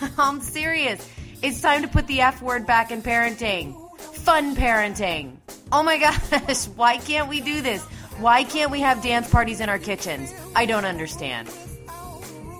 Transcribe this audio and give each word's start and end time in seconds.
I'm 0.18 0.40
serious. 0.40 1.08
It's 1.42 1.60
time 1.60 1.82
to 1.82 1.88
put 1.88 2.06
the 2.06 2.20
F 2.20 2.42
word 2.42 2.66
back 2.66 2.90
in 2.90 3.02
parenting. 3.02 3.74
Fun 3.98 4.56
parenting. 4.56 5.36
Oh 5.72 5.82
my 5.82 5.98
gosh, 6.38 6.66
why 6.68 6.98
can't 6.98 7.28
we 7.28 7.40
do 7.40 7.60
this? 7.60 7.82
Why 8.18 8.44
can't 8.44 8.70
we 8.70 8.80
have 8.80 9.02
dance 9.02 9.30
parties 9.30 9.60
in 9.60 9.68
our 9.68 9.78
kitchens? 9.78 10.32
I 10.56 10.66
don't 10.66 10.84
understand. 10.84 11.48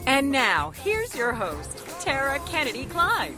And 0.06 0.30
now, 0.30 0.70
here's 0.70 1.14
your 1.14 1.33
host, 1.33 1.77
Tara 2.01 2.38
Kennedy 2.47 2.87
Klein. 2.87 3.37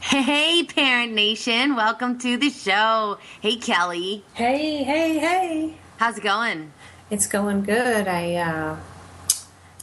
Hey, 0.00 0.62
Parent 0.64 1.12
Nation. 1.12 1.74
Welcome 1.74 2.18
to 2.20 2.36
the 2.36 2.50
show. 2.50 3.18
Hey, 3.40 3.56
Kelly. 3.56 4.22
Hey, 4.34 4.84
hey, 4.84 5.18
hey. 5.18 5.74
How's 5.96 6.18
it 6.18 6.22
going? 6.22 6.72
It's 7.10 7.26
going 7.26 7.62
good. 7.62 8.06
I 8.06 8.34
uh, 8.34 8.76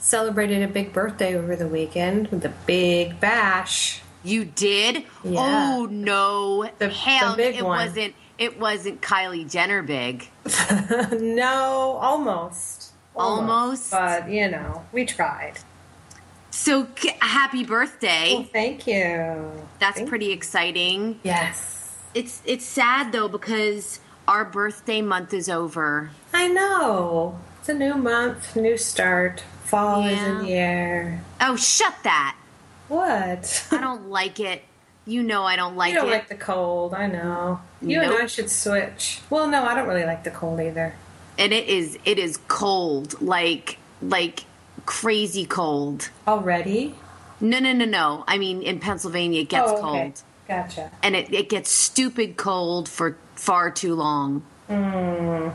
celebrated 0.01 0.61
a 0.63 0.67
big 0.67 0.91
birthday 0.91 1.35
over 1.37 1.55
the 1.55 1.67
weekend 1.67 2.27
with 2.27 2.43
a 2.43 2.53
big 2.65 3.19
bash. 3.19 4.01
You 4.23 4.45
did? 4.45 5.03
Yeah. 5.23 5.39
Oh 5.39 5.87
no. 5.89 6.69
The- 6.79 6.89
Hell, 6.89 7.31
the 7.31 7.37
big 7.37 7.55
it 7.55 7.63
one. 7.63 7.77
wasn't 7.87 8.13
it 8.37 8.59
wasn't 8.59 9.01
Kylie 9.01 9.49
Jenner 9.49 9.81
big. 9.83 10.27
no, 11.21 11.97
almost. 12.01 12.91
Almost? 13.15 13.91
But, 13.91 14.29
you 14.29 14.49
know, 14.49 14.83
we 14.91 15.05
tried. 15.05 15.59
So 16.49 16.87
happy 17.19 17.63
birthday. 17.63 18.33
Well, 18.35 18.43
thank 18.51 18.87
you. 18.87 19.51
That's 19.79 19.97
Thank- 19.97 20.09
pretty 20.09 20.31
exciting. 20.31 21.19
Yes. 21.23 21.95
It's 22.13 22.41
it's 22.45 22.65
sad 22.65 23.11
though 23.11 23.27
because 23.29 23.99
our 24.27 24.43
birthday 24.45 25.01
month 25.01 25.33
is 25.33 25.47
over. 25.49 26.11
I 26.33 26.47
know. 26.47 27.39
It's 27.59 27.69
a 27.69 27.73
new 27.73 27.95
month, 27.95 28.55
new 28.55 28.77
start. 28.77 29.43
Fall 29.71 30.05
is 30.05 30.21
in 30.21 30.39
the 30.43 30.53
air. 30.53 31.21
Oh, 31.39 31.55
shut 31.55 31.95
that. 32.03 32.35
What? 32.89 33.67
I 33.71 33.77
don't 33.79 34.09
like 34.09 34.41
it. 34.41 34.63
You 35.05 35.23
know 35.23 35.43
I 35.43 35.55
don't 35.55 35.77
like 35.77 35.91
it. 35.91 35.93
you 35.93 35.99
don't 36.01 36.09
it. 36.09 36.11
like 36.11 36.27
the 36.27 36.35
cold, 36.35 36.93
I 36.93 37.07
know. 37.07 37.61
You 37.81 38.01
Nope. 38.01 38.11
and 38.11 38.23
I 38.23 38.25
should 38.27 38.49
switch. 38.49 39.21
Well, 39.29 39.47
no, 39.47 39.63
I 39.63 39.73
don't 39.73 39.87
really 39.87 40.03
like 40.03 40.25
the 40.25 40.29
cold 40.31 40.59
either. 40.59 40.93
and 41.39 41.53
it 41.53 41.69
is 41.69 41.97
it 42.03 42.19
is 42.19 42.37
cold. 42.49 43.21
Like 43.21 43.77
like 44.01 44.43
crazy 44.85 45.45
cold. 45.45 46.09
Already? 46.27 46.93
No, 47.39 47.59
no, 47.59 47.71
no, 47.71 47.85
no. 47.85 48.25
I 48.27 48.37
mean, 48.37 48.61
in 48.61 48.79
Pennsylvania, 48.81 49.41
it 49.41 49.49
gets 49.49 49.71
oh, 49.71 49.77
okay. 49.77 50.01
cold. 50.03 50.21
Gotcha. 50.49 50.91
And 51.01 51.15
it, 51.15 51.33
it 51.33 51.47
gets 51.49 51.71
stupid 51.71 52.35
cold 52.35 52.89
for 52.89 53.15
far 53.35 53.71
too 53.71 53.95
long. 53.95 54.43
Mm. 54.69 55.53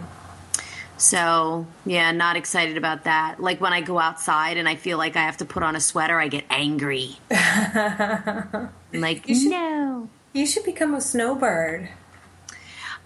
So, 0.99 1.67
yeah, 1.85 2.13
not 2.13 2.37
excited 2.37 2.77
about 2.77 3.05
that. 3.05 3.41
Like 3.41 3.61
when 3.61 3.73
I 3.73 3.81
go 3.81 3.99
outside 3.99 4.57
and 4.57 4.69
I 4.69 4.77
feel 4.77 4.99
like 4.99 5.17
I 5.17 5.23
have 5.23 5.37
to 5.39 5.45
put 5.45 5.63
on 5.63 5.77
a 5.77 5.81
sweater, 5.81 6.19
I 6.19 6.29
get 6.29 6.45
angry. 6.51 7.17
Like, 8.93 9.29
You 9.29 9.35
should- 9.35 9.51
no. 9.51 10.09
You 10.33 10.47
should 10.47 10.65
become 10.65 10.95
a 10.95 11.01
snowbird. 11.01 11.89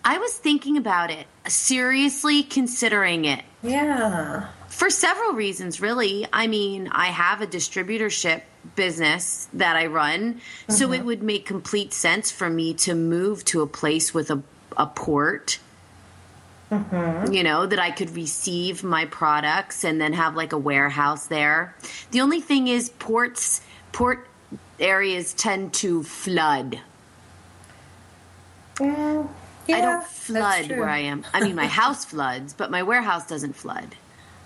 I 0.04 0.18
was 0.18 0.32
thinking 0.34 0.76
about 0.76 1.10
it, 1.10 1.26
seriously 1.46 2.42
considering 2.42 3.24
it. 3.24 3.44
Yeah. 3.62 4.48
For 4.68 4.88
several 4.88 5.34
reasons, 5.34 5.80
really. 5.80 6.26
I 6.32 6.46
mean, 6.46 6.88
I 6.90 7.06
have 7.06 7.40
a 7.40 7.46
distributorship 7.46 8.42
business 8.76 9.48
that 9.52 9.76
I 9.76 9.86
run, 9.86 10.40
so 10.68 10.86
mm-hmm. 10.86 10.94
it 10.94 11.04
would 11.04 11.22
make 11.22 11.44
complete 11.44 11.92
sense 11.92 12.30
for 12.30 12.48
me 12.48 12.72
to 12.74 12.94
move 12.94 13.44
to 13.46 13.62
a 13.62 13.66
place 13.66 14.14
with 14.14 14.30
a, 14.30 14.42
a 14.76 14.86
port. 14.86 15.58
Mm-hmm. 16.70 17.32
You 17.32 17.42
know, 17.42 17.66
that 17.66 17.78
I 17.80 17.90
could 17.90 18.14
receive 18.14 18.84
my 18.84 19.04
products 19.06 19.82
and 19.84 20.00
then 20.00 20.12
have 20.12 20.36
like 20.36 20.52
a 20.52 20.58
warehouse 20.58 21.26
there. 21.26 21.74
The 22.12 22.20
only 22.20 22.40
thing 22.40 22.68
is, 22.68 22.90
ports, 22.90 23.60
port 23.92 24.26
areas 24.78 25.32
tend 25.34 25.74
to 25.74 26.02
flood. 26.04 26.78
Mm, 28.76 29.28
yeah, 29.66 29.76
I 29.76 29.80
don't 29.80 30.04
flood 30.04 30.68
where 30.70 30.88
I 30.88 30.98
am. 30.98 31.26
I 31.34 31.40
mean, 31.42 31.56
my 31.56 31.66
house 31.80 32.04
floods, 32.04 32.52
but 32.52 32.70
my 32.70 32.82
warehouse 32.82 33.26
doesn't 33.26 33.56
flood. 33.56 33.96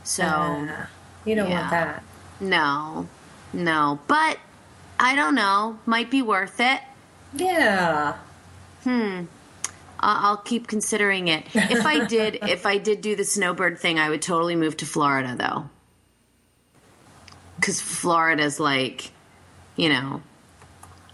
So. 0.03 0.23
Yeah. 0.23 0.87
You 1.25 1.35
don't 1.37 1.51
Yeah. 1.51 1.59
want 1.61 1.71
that. 1.71 2.03
No, 2.41 3.07
no, 3.53 3.99
but 4.07 4.39
I 4.99 5.15
don't 5.15 5.35
know. 5.35 5.79
Might 5.87 6.11
be 6.11 6.21
worth 6.23 6.59
it. 6.61 6.81
Yeah. 7.35 8.15
I- 8.87 9.27
I'll 10.05 10.37
keep 10.37 10.67
considering 10.67 11.29
it. 11.29 11.47
If 11.55 11.87
I 11.87 12.05
did, 12.07 12.39
if 12.43 12.67
I 12.67 12.79
did 12.79 13.01
do 13.01 13.17
the 13.17 13.25
snowbird 13.25 13.79
thing, 13.79 13.99
I 13.99 14.11
would 14.11 14.23
totally 14.23 14.57
move 14.57 14.77
to 14.79 14.87
Florida 14.87 15.35
though, 15.37 15.71
because 17.57 17.81
Florida's 17.81 18.61
like, 18.61 19.11
you 19.77 19.89
know, 19.89 20.23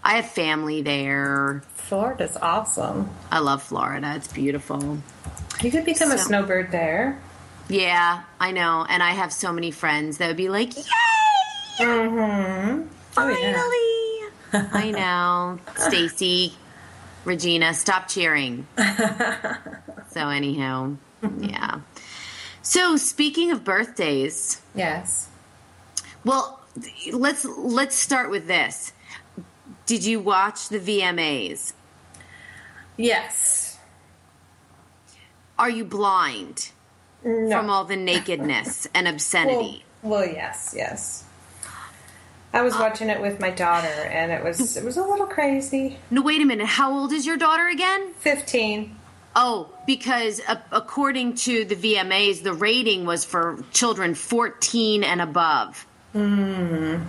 I 0.03 0.15
have 0.15 0.29
family 0.29 0.81
there. 0.81 1.63
Florida's 1.75 2.37
awesome. 2.37 3.09
I 3.31 3.39
love 3.39 3.63
Florida. 3.63 4.13
It's 4.15 4.27
beautiful. 4.27 4.99
You 5.61 5.71
could 5.71 5.85
become 5.85 6.11
a 6.11 6.17
snowbird 6.17 6.71
there. 6.71 7.21
Yeah, 7.69 8.23
I 8.39 8.51
know, 8.51 8.85
and 8.89 9.01
I 9.01 9.11
have 9.11 9.31
so 9.31 9.53
many 9.53 9.71
friends 9.71 10.17
that 10.17 10.27
would 10.27 10.37
be 10.37 10.49
like, 10.49 10.75
"Yay! 10.75 10.83
Mm-hmm. 11.79 12.87
Finally!" 13.11 14.31
I 14.53 14.91
know. 14.91 15.59
Stacy, 15.77 16.53
Regina, 17.25 17.73
stop 17.73 18.07
cheering. 18.07 18.67
so 20.09 20.29
anyhow, 20.29 20.95
yeah. 21.39 21.81
So 22.61 22.97
speaking 22.97 23.51
of 23.51 23.63
birthdays, 23.63 24.61
Yes. 24.75 25.29
well, 26.23 26.59
let's 27.11 27.45
let's 27.45 27.95
start 27.95 28.29
with 28.31 28.47
this. 28.47 28.93
Did 29.85 30.03
you 30.05 30.19
watch 30.19 30.69
the 30.69 30.79
VMAs? 30.79 31.73
Yes. 32.97 33.77
Are 35.59 35.69
you 35.69 35.85
blind 35.85 36.71
No. 37.23 37.49
from 37.51 37.69
all 37.69 37.83
the 37.85 37.95
nakedness 37.97 38.87
and 38.93 39.07
obscenity? 39.13 39.83
Well, 40.01 40.21
well, 40.21 40.25
yes, 40.27 40.73
yes. 40.75 41.23
I 42.53 42.61
was 42.61 42.73
watching 42.75 43.09
it 43.09 43.21
with 43.21 43.39
my 43.39 43.49
daughter, 43.49 43.87
and 43.87 44.31
it 44.31 44.43
was 44.43 44.75
it 44.77 44.83
was 44.83 44.97
a 44.97 45.03
little 45.03 45.25
crazy. 45.25 45.97
no, 46.09 46.21
wait 46.21 46.41
a 46.41 46.45
minute. 46.45 46.67
How 46.67 46.91
old 46.93 47.13
is 47.13 47.25
your 47.25 47.37
daughter 47.37 47.67
again? 47.67 48.13
Fifteen. 48.19 48.97
Oh, 49.35 49.69
because 49.87 50.41
uh, 50.47 50.57
according 50.73 51.35
to 51.35 51.63
the 51.63 51.75
VMAs, 51.75 52.43
the 52.43 52.51
rating 52.53 53.05
was 53.05 53.23
for 53.23 53.63
children 53.71 54.13
14 54.13 55.05
and 55.05 55.21
above. 55.21 55.85
Come 56.13 57.05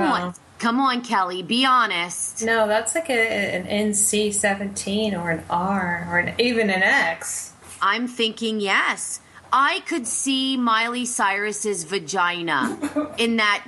Well. 0.00 0.12
on. 0.12 0.34
Come 0.60 0.80
on, 0.80 1.02
Kelly. 1.02 1.42
Be 1.42 1.64
honest. 1.64 2.42
No, 2.44 2.66
that's 2.66 2.94
like 2.96 3.10
a, 3.10 3.12
an 3.56 3.90
NC 3.90 4.34
seventeen 4.34 5.14
or 5.14 5.30
an 5.30 5.44
R 5.50 6.06
or 6.10 6.18
an, 6.18 6.34
even 6.40 6.68
an 6.70 6.82
X. 6.82 7.52
I'm 7.80 8.08
thinking 8.08 8.58
yes. 8.60 9.20
I 9.52 9.80
could 9.86 10.06
see 10.06 10.56
Miley 10.56 11.04
Cyrus's 11.06 11.84
vagina 11.84 12.78
in 13.18 13.36
that 13.36 13.64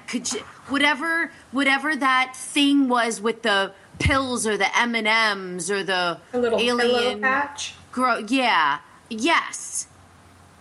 whatever 0.69 1.31
whatever 1.52 1.96
that 1.96 2.34
thing 2.37 2.88
was 2.88 3.20
with 3.20 3.43
the 3.43 3.72
pills 3.99 4.46
or 4.46 4.56
the 4.56 4.78
M&Ms 4.78 5.70
or 5.70 5.82
the 5.82 6.19
A 6.32 6.38
little 6.38 6.58
alien 6.60 7.20
patch. 7.20 7.75
Gro- 7.93 8.25
yeah. 8.28 8.78
Yes. 9.08 9.87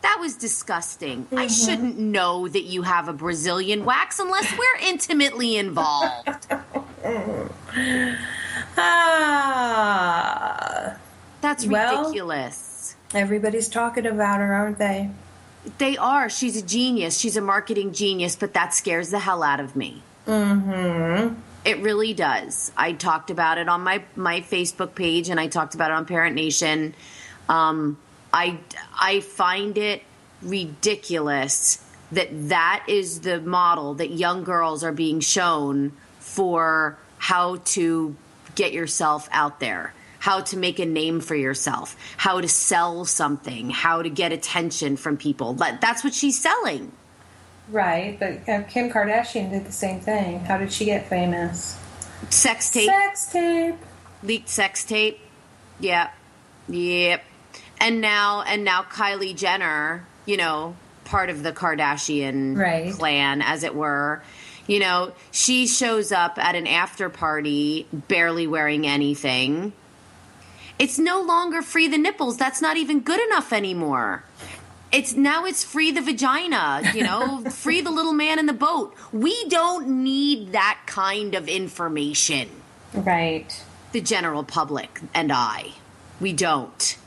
That 0.02 0.18
was 0.20 0.36
disgusting. 0.36 1.28
I 1.36 1.48
shouldn't 1.48 1.98
know 2.00 2.48
that 2.48 2.64
you 2.64 2.84
have 2.84 3.08
a 3.10 3.14
Brazilian 3.14 3.84
wax 3.86 4.20
unless 4.20 4.52
we're 4.58 4.80
intimately 4.88 5.58
involved. 5.58 6.48
Ah. 9.32 10.96
That's 11.42 11.66
Well- 11.66 12.02
ridiculous. 12.04 12.69
Everybody's 13.14 13.70
talking 13.70 14.06
about 14.06 14.40
her, 14.40 14.54
aren't 14.54 14.78
they? 14.78 15.10
They 15.78 15.98
are. 15.98 16.30
She's 16.30 16.56
a 16.58 16.62
genius. 16.62 17.18
She's 17.18 17.38
a 17.38 17.42
marketing 17.42 17.94
genius, 17.94 18.36
but 18.36 18.54
that 18.54 18.74
scares 18.74 19.10
the 19.10 19.20
hell 19.20 19.44
out 19.44 19.60
of 19.60 19.76
me. 19.76 20.02
Mm-hmm. 20.28 21.36
It 21.66 21.80
really 21.80 22.14
does. 22.14 22.72
I 22.78 22.94
talked 22.94 23.32
about 23.32 23.58
it 23.58 23.68
on 23.68 23.82
my 23.82 24.04
my 24.16 24.42
Facebook 24.42 24.96
page, 24.96 25.30
and 25.30 25.40
I 25.40 25.48
talked 25.48 25.76
about 25.76 25.92
it 25.92 25.96
on 25.96 26.06
Parent 26.06 26.36
Nation. 26.36 26.94
Um, 27.50 27.98
I 28.32 28.60
I 28.98 29.20
find 29.20 29.78
it 29.78 30.04
ridiculous 30.42 31.84
that 32.12 32.30
that 32.50 32.86
is 32.88 33.22
the 33.22 33.42
model 33.42 33.96
that 33.96 34.12
young 34.12 34.44
girls 34.44 34.84
are 34.84 34.92
being 34.92 35.20
shown 35.20 35.92
for 36.20 36.98
how 37.18 37.58
to 37.58 38.16
get 38.56 38.72
yourself 38.72 39.28
out 39.32 39.60
there 39.60 39.94
how 40.20 40.42
to 40.42 40.58
make 40.58 40.80
a 40.80 40.86
name 40.86 41.20
for 41.22 41.36
yourself 41.36 41.96
how 42.18 42.40
to 42.42 42.48
sell 42.48 43.06
something 43.06 43.70
how 43.70 44.02
to 44.02 44.10
get 44.10 44.32
attention 44.32 44.98
from 44.98 45.18
people 45.18 45.54
But 45.54 45.82
that's 45.82 46.04
what 46.04 46.14
she's 46.14 46.40
selling 46.40 46.92
Right, 47.72 48.18
but 48.20 48.50
uh, 48.50 48.64
Kim 48.64 48.90
Kardashian 48.90 49.52
did 49.52 49.64
the 49.64 49.72
same 49.72 50.00
thing. 50.00 50.40
How 50.40 50.58
did 50.58 50.74
she 50.74 50.86
get 50.86 51.08
famous? 51.08 51.78
sex 52.32 52.72
tape 52.72 52.90
Sex 52.90 53.28
tape. 53.32 53.76
leaked 54.24 54.50
sex 54.50 54.84
tape. 54.84 55.20
Yep. 55.80 56.12
Yep. 56.68 57.24
And 57.80 58.02
now 58.02 58.42
and 58.42 58.64
now 58.64 58.82
Kylie 58.82 59.36
Jenner, 59.38 60.04
you 60.26 60.36
know, 60.36 60.76
part 61.06 61.30
of 61.30 61.44
the 61.44 61.52
Kardashian 61.52 62.58
Right. 62.58 62.92
clan 62.92 63.44
as 63.44 63.64
it 63.64 63.76
were. 63.76 64.24
You 64.66 64.80
know, 64.80 65.12
she 65.32 65.68
shows 65.68 66.12
up 66.12 66.40
at 66.40 66.56
an 66.56 66.66
after 66.66 67.08
party 67.10 67.86
barely 67.94 68.48
wearing 68.48 68.88
anything. 68.88 69.74
It's 70.80 70.98
no 70.98 71.22
longer 71.22 71.62
free 71.62 71.88
the 71.90 71.98
nipples. 71.98 72.38
That's 72.38 72.62
not 72.62 72.78
even 72.78 73.02
good 73.02 73.20
enough 73.20 73.52
anymore. 73.54 74.24
It's 74.92 75.14
now 75.14 75.46
it's 75.46 75.64
free 75.64 75.92
the 75.92 76.02
vagina, 76.02 76.82
you 76.96 77.04
know, 77.04 77.44
free 77.52 77.82
the 77.82 77.92
little 77.92 78.14
man 78.14 78.40
in 78.40 78.46
the 78.48 78.54
boat. 78.54 78.96
We 79.12 79.48
don't 79.50 80.04
need 80.04 80.54
that 80.54 80.80
kind 80.88 81.36
of 81.36 81.48
information 81.48 82.50
Right. 82.94 83.62
the 83.92 84.02
general 84.02 84.44
public 84.44 85.00
and 85.14 85.32
I. 85.32 85.74
We 86.20 86.34
don't. 86.34 86.98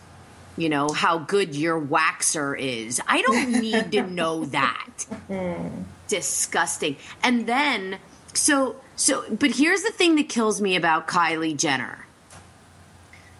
You 0.56 0.68
know, 0.68 0.90
how 0.90 1.16
good 1.18 1.56
your 1.56 1.80
waxer 1.80 2.56
is. 2.58 3.00
I 3.08 3.22
don't 3.22 3.52
need 3.52 3.90
to 3.92 4.02
know 4.02 4.44
that. 4.60 5.06
Mm-hmm. 5.30 5.82
Disgusting. 6.08 6.96
And 7.22 7.46
then, 7.46 7.96
so, 8.34 8.76
so, 8.96 9.24
but 9.30 9.52
here's 9.52 9.82
the 9.82 9.90
thing 9.90 10.14
that 10.16 10.28
kills 10.28 10.60
me 10.60 10.76
about 10.76 11.08
Kylie 11.08 11.56
Jenner. 11.56 12.01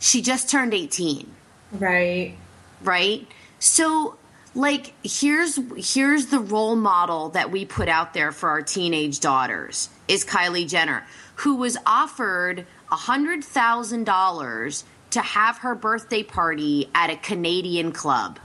She 0.02 0.20
just 0.20 0.50
turned 0.50 0.74
18 0.74 1.32
Right. 1.70 2.34
right 2.82 3.26
so 3.60 4.16
like 4.54 4.92
here's 5.04 5.58
here's 5.76 6.26
the 6.26 6.40
role 6.40 6.74
model 6.76 7.30
that 7.30 7.50
we 7.50 7.64
put 7.64 7.88
out 7.88 8.12
there 8.12 8.32
for 8.32 8.50
our 8.50 8.60
teenage 8.62 9.20
daughters 9.20 9.88
is 10.08 10.24
kylie 10.24 10.68
jenner 10.68 11.06
who 11.36 11.54
was 11.54 11.78
offered 11.86 12.66
a 12.90 12.96
hundred 12.96 13.42
thousand 13.44 14.04
dollars 14.04 14.84
to 15.10 15.20
have 15.22 15.58
her 15.58 15.74
birthday 15.74 16.22
party 16.22 16.90
at 16.94 17.08
a 17.08 17.16
canadian 17.16 17.92
club 17.92 18.38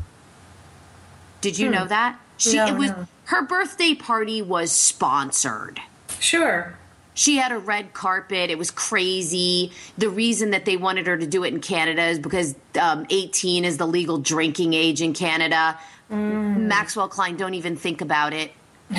did 1.41 1.57
you 1.59 1.65
hmm. 1.67 1.73
know 1.73 1.85
that 1.87 2.17
she 2.37 2.55
No, 2.55 2.67
it 2.67 2.77
was 2.77 2.91
no. 2.91 3.07
her 3.25 3.41
birthday 3.41 3.93
party 3.95 4.41
was 4.41 4.71
sponsored 4.71 5.81
Sure. 6.19 6.77
She 7.17 7.35
had 7.37 7.51
a 7.51 7.57
red 7.57 7.93
carpet. 7.93 8.51
It 8.51 8.57
was 8.57 8.69
crazy. 8.69 9.71
The 9.97 10.09
reason 10.09 10.51
that 10.51 10.65
they 10.65 10.77
wanted 10.77 11.07
her 11.07 11.17
to 11.17 11.25
do 11.25 11.43
it 11.43 11.53
in 11.53 11.59
Canada 11.59 12.03
is 12.03 12.19
because 12.19 12.55
um, 12.79 13.07
18 13.09 13.65
is 13.65 13.77
the 13.77 13.87
legal 13.87 14.19
drinking 14.19 14.73
age 14.73 15.01
in 15.01 15.13
Canada. 15.13 15.77
Maxwell 16.09 17.09
Klein, 17.09 17.35
don't 17.35 17.55
even 17.55 17.75
think 17.75 18.01
about 18.01 18.33
it. 18.33 18.51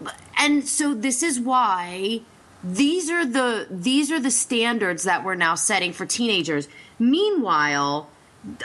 But- 0.00 0.14
and 0.38 0.68
so 0.68 0.94
this 0.94 1.22
is 1.22 1.40
why 1.40 2.20
these 2.62 3.10
are 3.10 3.24
the 3.24 3.66
these 3.70 4.12
are 4.12 4.20
the 4.20 4.30
standards 4.30 5.04
that 5.04 5.24
we're 5.24 5.34
now 5.34 5.54
setting 5.54 5.92
for 5.92 6.04
teenagers. 6.04 6.68
Meanwhile, 6.98 8.08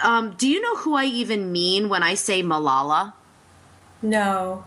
um, 0.03 0.35
do 0.37 0.47
you 0.49 0.61
know 0.61 0.75
who 0.75 0.95
I 0.95 1.05
even 1.05 1.51
mean 1.51 1.87
when 1.89 2.03
I 2.03 2.15
say 2.15 2.43
Malala? 2.43 3.13
No. 4.01 4.65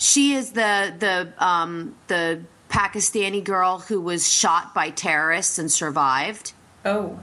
She 0.00 0.32
is 0.32 0.52
the 0.52 0.92
the 0.98 1.32
um, 1.44 1.94
the 2.08 2.40
Pakistani 2.70 3.44
girl 3.44 3.80
who 3.80 4.00
was 4.00 4.26
shot 4.32 4.74
by 4.74 4.88
terrorists 4.90 5.58
and 5.58 5.70
survived, 5.70 6.52
Oh. 6.84 7.20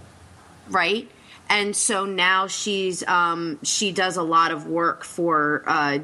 right? 0.70 1.10
And 1.50 1.76
so 1.76 2.06
now 2.06 2.46
she's 2.48 3.02
um, 3.08 3.58
she 3.64 3.92
does 3.92 4.16
a 4.16 4.22
lot 4.24 4.52
of 4.52 4.68
work 4.68 5.04
for 5.04 5.64
uh, 5.66 5.98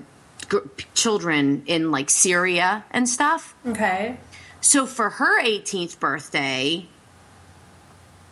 g- 0.50 0.58
children 0.96 1.62
in 1.68 1.92
like 1.92 2.10
Syria 2.10 2.84
and 2.90 3.08
stuff. 3.08 3.54
Okay. 3.68 4.18
So 4.60 4.86
for 4.88 5.10
her 5.12 5.44
18th 5.44 6.00
birthday, 6.00 6.88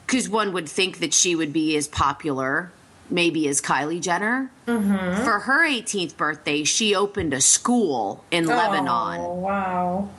because 0.08 0.28
one 0.30 0.52
would 0.54 0.68
think 0.68 1.00
that 1.00 1.14
she 1.14 1.36
would 1.36 1.54
be 1.54 1.76
as 1.78 1.88
popular, 1.88 2.72
maybe 3.12 3.48
is 3.48 3.62
Kylie 3.62 4.02
Jenner. 4.02 4.50
Mm-hmm. 4.68 5.24
For 5.24 5.40
her 5.40 5.68
18th 5.68 6.16
birthday, 6.18 6.64
she 6.64 6.96
opened 6.96 7.34
a 7.34 7.42
school 7.42 8.24
in 8.32 8.46
Lebanon. 8.48 9.20
Oh, 9.22 9.34
wow. 9.36 10.10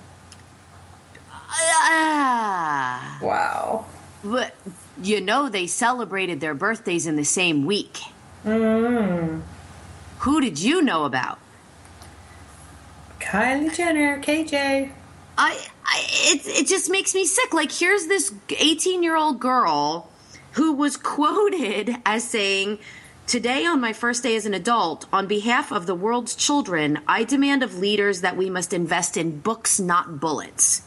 Ah, 1.54 3.18
Wow. 3.20 3.84
but 4.24 4.54
you 5.02 5.20
know 5.20 5.48
they 5.48 5.66
celebrated 5.66 6.40
their 6.40 6.54
birthdays 6.54 7.06
in 7.06 7.16
the 7.16 7.24
same 7.24 7.64
week. 7.66 7.98
Mm. 8.44 9.42
Who 10.20 10.40
did 10.40 10.58
you 10.60 10.82
know 10.82 11.04
about? 11.04 11.38
Kylie 13.20 13.74
Jenner, 13.74 14.20
KJ. 14.20 14.90
I, 15.38 15.66
I 15.84 16.06
it 16.34 16.46
it 16.46 16.66
just 16.66 16.90
makes 16.90 17.14
me 17.14 17.24
sick. 17.24 17.52
Like 17.54 17.72
here's 17.72 18.06
this 18.06 18.32
18 18.50 19.02
year 19.02 19.16
old 19.16 19.40
girl 19.40 20.08
who 20.52 20.72
was 20.72 20.96
quoted 20.96 21.96
as 22.04 22.24
saying. 22.24 22.78
Today, 23.24 23.64
on 23.64 23.80
my 23.80 23.92
first 23.92 24.24
day 24.24 24.34
as 24.34 24.46
an 24.46 24.52
adult, 24.52 25.06
on 25.12 25.28
behalf 25.28 25.70
of 25.70 25.86
the 25.86 25.94
world's 25.94 26.34
children, 26.34 26.98
I 27.06 27.22
demand 27.22 27.62
of 27.62 27.78
leaders 27.78 28.20
that 28.20 28.36
we 28.36 28.50
must 28.50 28.72
invest 28.72 29.16
in 29.16 29.38
books, 29.38 29.78
not 29.78 30.18
bullets. 30.18 30.82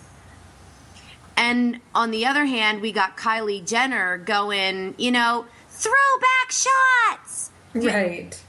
And 1.37 1.79
on 1.95 2.11
the 2.11 2.25
other 2.25 2.45
hand, 2.45 2.81
we 2.81 2.91
got 2.91 3.17
Kylie 3.17 3.65
Jenner 3.65 4.17
going, 4.17 4.95
you 4.97 5.11
know, 5.11 5.45
throwback 5.69 6.51
shots. 6.51 7.51
Right. 7.73 8.39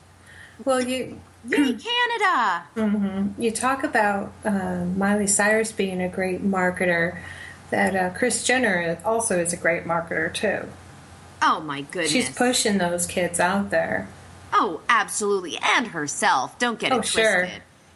Well, 0.65 0.81
you 0.81 1.21
Yay, 1.49 1.77
Canada. 1.79 3.33
you 3.39 3.51
talk 3.53 3.85
about 3.85 4.33
uh, 4.45 4.85
Miley 4.97 5.27
Cyrus 5.27 5.71
being 5.71 6.01
a 6.01 6.09
great 6.09 6.45
marketer. 6.45 7.19
That 7.71 7.97
uh, 7.97 8.11
Kris 8.11 8.45
Jenner 8.45 8.99
also 9.05 9.39
is 9.39 9.53
a 9.53 9.57
great 9.57 9.85
marketer 9.85 10.33
too. 10.33 10.69
Oh 11.43 11.61
my 11.61 11.83
goodness. 11.83 12.11
She's 12.11 12.31
pushing 12.31 12.79
those 12.79 13.06
kids 13.06 13.38
out 13.41 13.71
there. 13.71 14.09
Oh, 14.53 14.81
absolutely. 14.88 15.59
And 15.62 15.88
herself. 15.88 16.59
Don't 16.59 16.79
get 16.79 16.93
Oh, 16.93 16.97
it 16.97 16.99
twisted. 17.05 17.23
sure. 17.23 17.49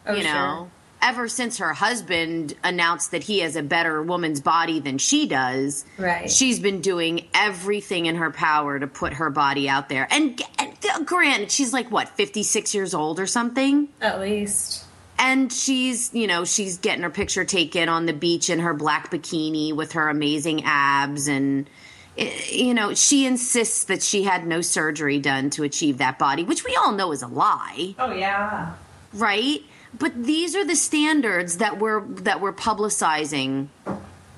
Oh, 0.07 0.13
you 0.15 0.23
know, 0.23 0.29
sure. 0.29 0.71
ever 1.01 1.27
since 1.27 1.57
her 1.57 1.73
husband 1.73 2.53
announced 2.63 3.11
that 3.11 3.23
he 3.23 3.39
has 3.39 3.55
a 3.55 3.63
better 3.63 4.01
woman's 4.01 4.41
body 4.41 4.79
than 4.79 4.97
she 4.97 5.27
does, 5.27 5.85
Right. 5.97 6.29
she's 6.29 6.59
been 6.59 6.81
doing 6.81 7.27
everything 7.33 8.05
in 8.05 8.15
her 8.15 8.31
power 8.31 8.79
to 8.79 8.87
put 8.87 9.13
her 9.13 9.29
body 9.29 9.67
out 9.69 9.89
there. 9.89 10.07
And, 10.11 10.39
and 10.59 11.05
granted, 11.07 11.51
she's 11.51 11.73
like, 11.73 11.89
what, 11.91 12.09
56 12.09 12.73
years 12.75 12.93
old 12.93 13.19
or 13.19 13.25
something? 13.27 13.87
At 14.01 14.19
least. 14.19 14.85
And 15.17 15.51
she's, 15.53 16.11
you 16.15 16.25
know, 16.25 16.45
she's 16.45 16.77
getting 16.79 17.03
her 17.03 17.09
picture 17.11 17.45
taken 17.45 17.89
on 17.89 18.07
the 18.07 18.13
beach 18.13 18.49
in 18.49 18.59
her 18.59 18.73
black 18.73 19.11
bikini 19.11 19.71
with 19.75 19.91
her 19.93 20.09
amazing 20.09 20.63
abs. 20.65 21.27
And, 21.27 21.69
you 22.17 22.73
know, 22.73 22.93
she 22.93 23.25
insists 23.25 23.85
that 23.85 24.03
she 24.03 24.23
had 24.23 24.45
no 24.45 24.61
surgery 24.61 25.19
done 25.19 25.49
to 25.51 25.63
achieve 25.63 25.97
that 25.99 26.19
body, 26.19 26.43
which 26.43 26.63
we 26.65 26.75
all 26.75 26.91
know 26.91 27.11
is 27.11 27.21
a 27.21 27.27
lie, 27.27 27.95
Oh 27.97 28.11
yeah. 28.11 28.73
right? 29.13 29.61
But 29.97 30.23
these 30.23 30.55
are 30.55 30.65
the 30.65 30.75
standards 30.75 31.57
that 31.57 31.79
we're 31.79 32.01
that 32.01 32.39
we're 32.41 32.53
publicizing 32.53 33.67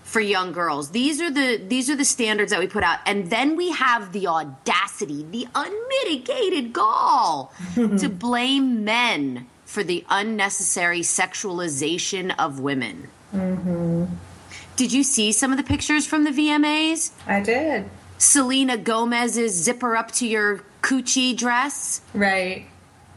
for 0.04 0.20
young 0.20 0.52
girls. 0.52 0.92
These 0.92 1.22
are 1.22 1.32
the 1.32 1.58
these 1.58 1.90
are 1.90 1.96
the 1.96 2.06
standards 2.06 2.52
that 2.52 2.60
we 2.60 2.68
put 2.68 2.84
out, 2.84 3.00
and 3.06 3.30
then 3.30 3.56
we 3.56 3.72
have 3.72 4.14
the 4.14 4.28
audacity, 4.28 5.24
the 5.30 5.48
unmitigated 5.56 6.74
gall 6.74 7.54
to 7.76 8.10
blame 8.10 8.84
men 8.84 9.48
for 9.66 9.84
the 9.84 10.06
unnecessary 10.10 11.02
sexualization 11.02 12.34
of 12.38 12.60
women. 12.60 13.10
Mm-hmm. 13.34 14.06
Did 14.76 14.92
you 14.92 15.04
see 15.04 15.32
some 15.32 15.52
of 15.52 15.58
the 15.58 15.64
pictures 15.64 16.06
from 16.06 16.24
the 16.24 16.32
VMAs? 16.32 17.12
I 17.28 17.42
did. 17.42 17.90
Selena 18.18 18.78
Gomez's 18.78 19.54
zipper 19.54 19.96
up 19.96 20.12
to 20.14 20.28
your 20.28 20.64
coochie 20.82 21.36
dress. 21.36 22.02
Right. 22.14 22.66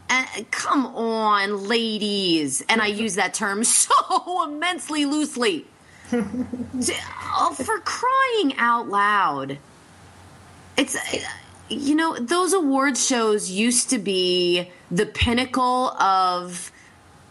Uh, 0.09 0.25
come 0.51 0.85
on, 0.85 1.67
ladies. 1.67 2.63
And 2.69 2.81
I 2.81 2.87
use 2.87 3.15
that 3.15 3.33
term 3.33 3.63
so 3.63 4.43
immensely 4.43 5.05
loosely. 5.05 5.65
oh, 6.13 7.55
for 7.57 7.79
crying 7.79 8.55
out 8.57 8.87
loud. 8.87 9.57
It's, 10.77 10.95
you 11.69 11.95
know, 11.95 12.17
those 12.17 12.53
award 12.53 12.97
shows 12.97 13.49
used 13.49 13.89
to 13.89 13.97
be 13.97 14.69
the 14.91 15.05
pinnacle 15.05 15.89
of 15.99 16.71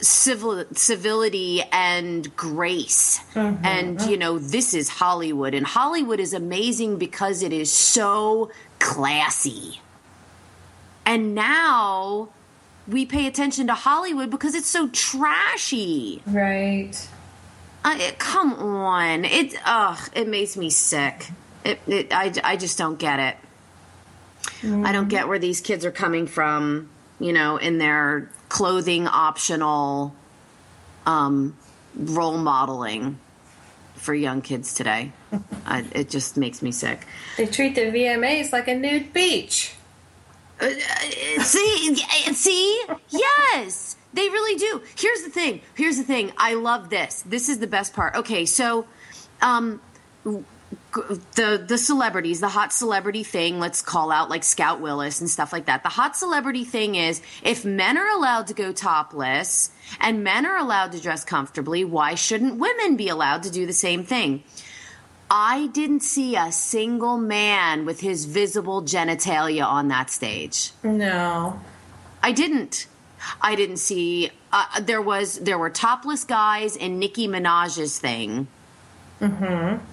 civil 0.01 0.65
civility 0.73 1.63
and 1.73 2.35
grace 2.37 3.21
and 3.35 4.01
you 4.03 4.17
know 4.17 4.39
this 4.39 4.75
is 4.75 4.89
hollywood 4.91 5.55
and 5.55 5.67
hollywood 5.67 6.21
is 6.21 6.35
amazing 6.35 6.99
because 6.99 7.43
it 7.43 7.53
is 7.53 7.73
so 7.73 8.51
classy 8.79 9.81
and 11.07 11.35
now 11.35 12.29
we 12.89 13.07
pay 13.07 13.27
attention 13.27 13.69
to 13.69 13.75
Hollywood 13.75 14.31
because 14.31 14.55
it's 14.55 14.69
so 14.69 14.89
trashy. 14.89 16.23
Right. 16.27 17.09
Uh, 17.85 17.97
it, 17.99 18.19
come 18.19 18.53
on, 18.55 19.25
it 19.25 19.55
ugh, 19.65 20.11
it 20.15 20.29
makes 20.29 20.57
me 20.57 20.71
sick. 20.71 21.29
It, 21.65 21.81
it 21.87 22.13
I, 22.13 22.33
I 22.43 22.57
just 22.57 22.77
don't 22.79 22.99
get 22.99 23.21
it. 23.21 23.37
I 24.63 24.93
don't 24.93 25.09
get 25.09 25.29
where 25.29 25.39
these 25.39 25.61
kids 25.61 25.85
are 25.85 25.93
coming 25.93 26.27
from. 26.27 26.89
You 27.19 27.33
know, 27.33 27.57
in 27.57 27.79
their 27.79 28.31
clothing 28.49 29.07
optional 29.07 30.15
um, 31.07 31.57
role 31.95 32.39
modeling 32.39 33.19
for 33.95 34.15
young 34.15 34.43
kids 34.43 34.75
today. 34.75 35.13
I, 35.67 35.85
it 35.93 36.11
just 36.11 36.37
makes 36.37 36.63
me 36.63 36.73
sick. 36.73 37.07
They 37.37 37.47
treat 37.47 37.75
the 37.75 37.83
VMAs 37.83 38.53
like 38.53 38.69
a 38.69 38.75
nude 38.75 39.13
beach. 39.13 39.75
Uh, 40.61 40.71
see, 41.41 41.97
see, 42.33 42.85
yes, 43.11 43.97
they 44.15 44.29
really 44.29 44.59
do. 44.59 44.81
Here's 44.97 45.23
the 45.23 45.31
thing. 45.31 45.61
Here's 45.75 45.99
the 45.99 46.03
thing. 46.03 46.33
I 46.39 46.55
love 46.55 46.89
this. 46.89 47.23
This 47.27 47.49
is 47.49 47.59
the 47.59 47.67
best 47.67 47.93
part. 47.93 48.15
Okay, 48.15 48.47
so, 48.47 48.87
um, 49.43 49.81
the 51.35 51.65
the 51.67 51.79
celebrities, 51.79 52.41
the 52.41 52.49
hot 52.49 52.73
celebrity 52.73 53.23
thing. 53.23 53.61
Let's 53.61 53.83
call 53.83 54.11
out 54.11 54.29
like 54.29 54.45
Scout 54.45 54.81
Willis 54.81 55.21
and 55.21 55.31
stuff 55.31 55.53
like 55.53 55.67
that. 55.67 55.83
The 55.83 55.89
hot 55.89 56.17
celebrity 56.17 56.65
thing 56.65 56.95
is 56.95 57.23
if 57.43 57.65
men 57.65 57.97
are 57.97 58.09
allowed 58.09 58.49
to 58.49 58.55
go 58.55 58.73
topless 58.73 59.71
and 60.01 60.25
men 60.25 60.47
are 60.47 60.57
allowed 60.57 60.93
to 60.93 61.01
dress 61.01 61.25
comfortably, 61.25 61.85
why 61.85 62.15
shouldn't 62.15 62.59
women 62.59 62.97
be 62.97 63.09
allowed 63.09 63.43
to 63.45 63.51
do 63.51 63.67
the 63.67 63.73
same 63.73 64.05
thing? 64.05 64.43
I 65.31 65.67
didn't 65.69 66.01
see 66.01 66.37
a 66.37 66.53
single 66.53 67.19
man 67.19 67.85
with 67.85 68.01
his 68.01 68.27
visible 68.27 68.83
genitalia 68.83 69.65
on 69.65 69.89
that 69.89 70.11
stage. 70.11 70.71
No. 70.85 71.61
I 72.23 72.33
didn't. 72.33 72.87
I 73.41 73.57
didn't 73.57 73.79
see. 73.79 74.31
Uh, 74.53 74.81
there 74.81 75.03
was 75.03 75.41
there 75.41 75.59
were 75.59 75.71
topless 75.71 76.25
guys 76.25 76.77
in 76.77 76.99
Nicki 76.99 77.27
Minaj's 77.27 77.99
thing. 77.99 78.47
Mm-hmm. 79.21 79.85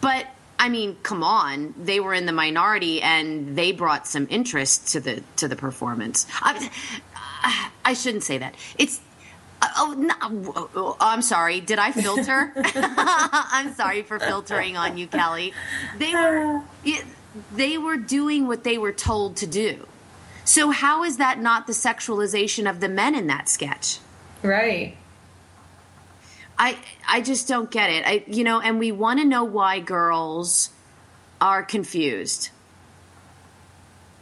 But 0.00 0.26
I 0.62 0.68
mean, 0.68 0.96
come 1.02 1.24
on, 1.24 1.74
they 1.76 1.98
were 1.98 2.14
in 2.14 2.24
the 2.24 2.32
minority 2.32 3.02
and 3.02 3.58
they 3.58 3.72
brought 3.72 4.06
some 4.06 4.28
interest 4.30 4.92
to 4.92 5.00
the 5.00 5.20
to 5.36 5.48
the 5.48 5.56
performance. 5.56 6.24
I, 6.40 6.70
I 7.84 7.94
shouldn't 7.94 8.22
say 8.22 8.38
that. 8.38 8.54
It's 8.78 9.00
Oh, 9.76 9.94
no, 9.96 10.14
oh, 10.76 10.96
I'm 11.00 11.20
sorry. 11.22 11.60
Did 11.60 11.80
I 11.80 11.90
filter? 11.90 12.52
I'm 12.76 13.74
sorry 13.74 14.02
for 14.02 14.20
filtering 14.20 14.76
on 14.76 14.96
you, 14.98 15.08
Kelly. 15.08 15.52
They 15.98 16.14
were 16.14 16.62
they 17.52 17.76
were 17.76 17.96
doing 17.96 18.46
what 18.46 18.62
they 18.62 18.78
were 18.78 18.92
told 18.92 19.36
to 19.38 19.48
do. 19.48 19.88
So 20.44 20.70
how 20.70 21.02
is 21.02 21.16
that 21.16 21.40
not 21.40 21.66
the 21.66 21.72
sexualization 21.72 22.70
of 22.70 22.78
the 22.78 22.88
men 22.88 23.16
in 23.16 23.26
that 23.26 23.48
sketch? 23.48 23.98
Right. 24.44 24.96
I 26.58 26.78
I 27.08 27.20
just 27.20 27.48
don't 27.48 27.70
get 27.70 27.90
it. 27.90 28.04
I 28.06 28.24
you 28.26 28.44
know, 28.44 28.60
and 28.60 28.78
we 28.78 28.92
want 28.92 29.20
to 29.20 29.24
know 29.24 29.44
why 29.44 29.80
girls 29.80 30.70
are 31.40 31.62
confused. 31.62 32.50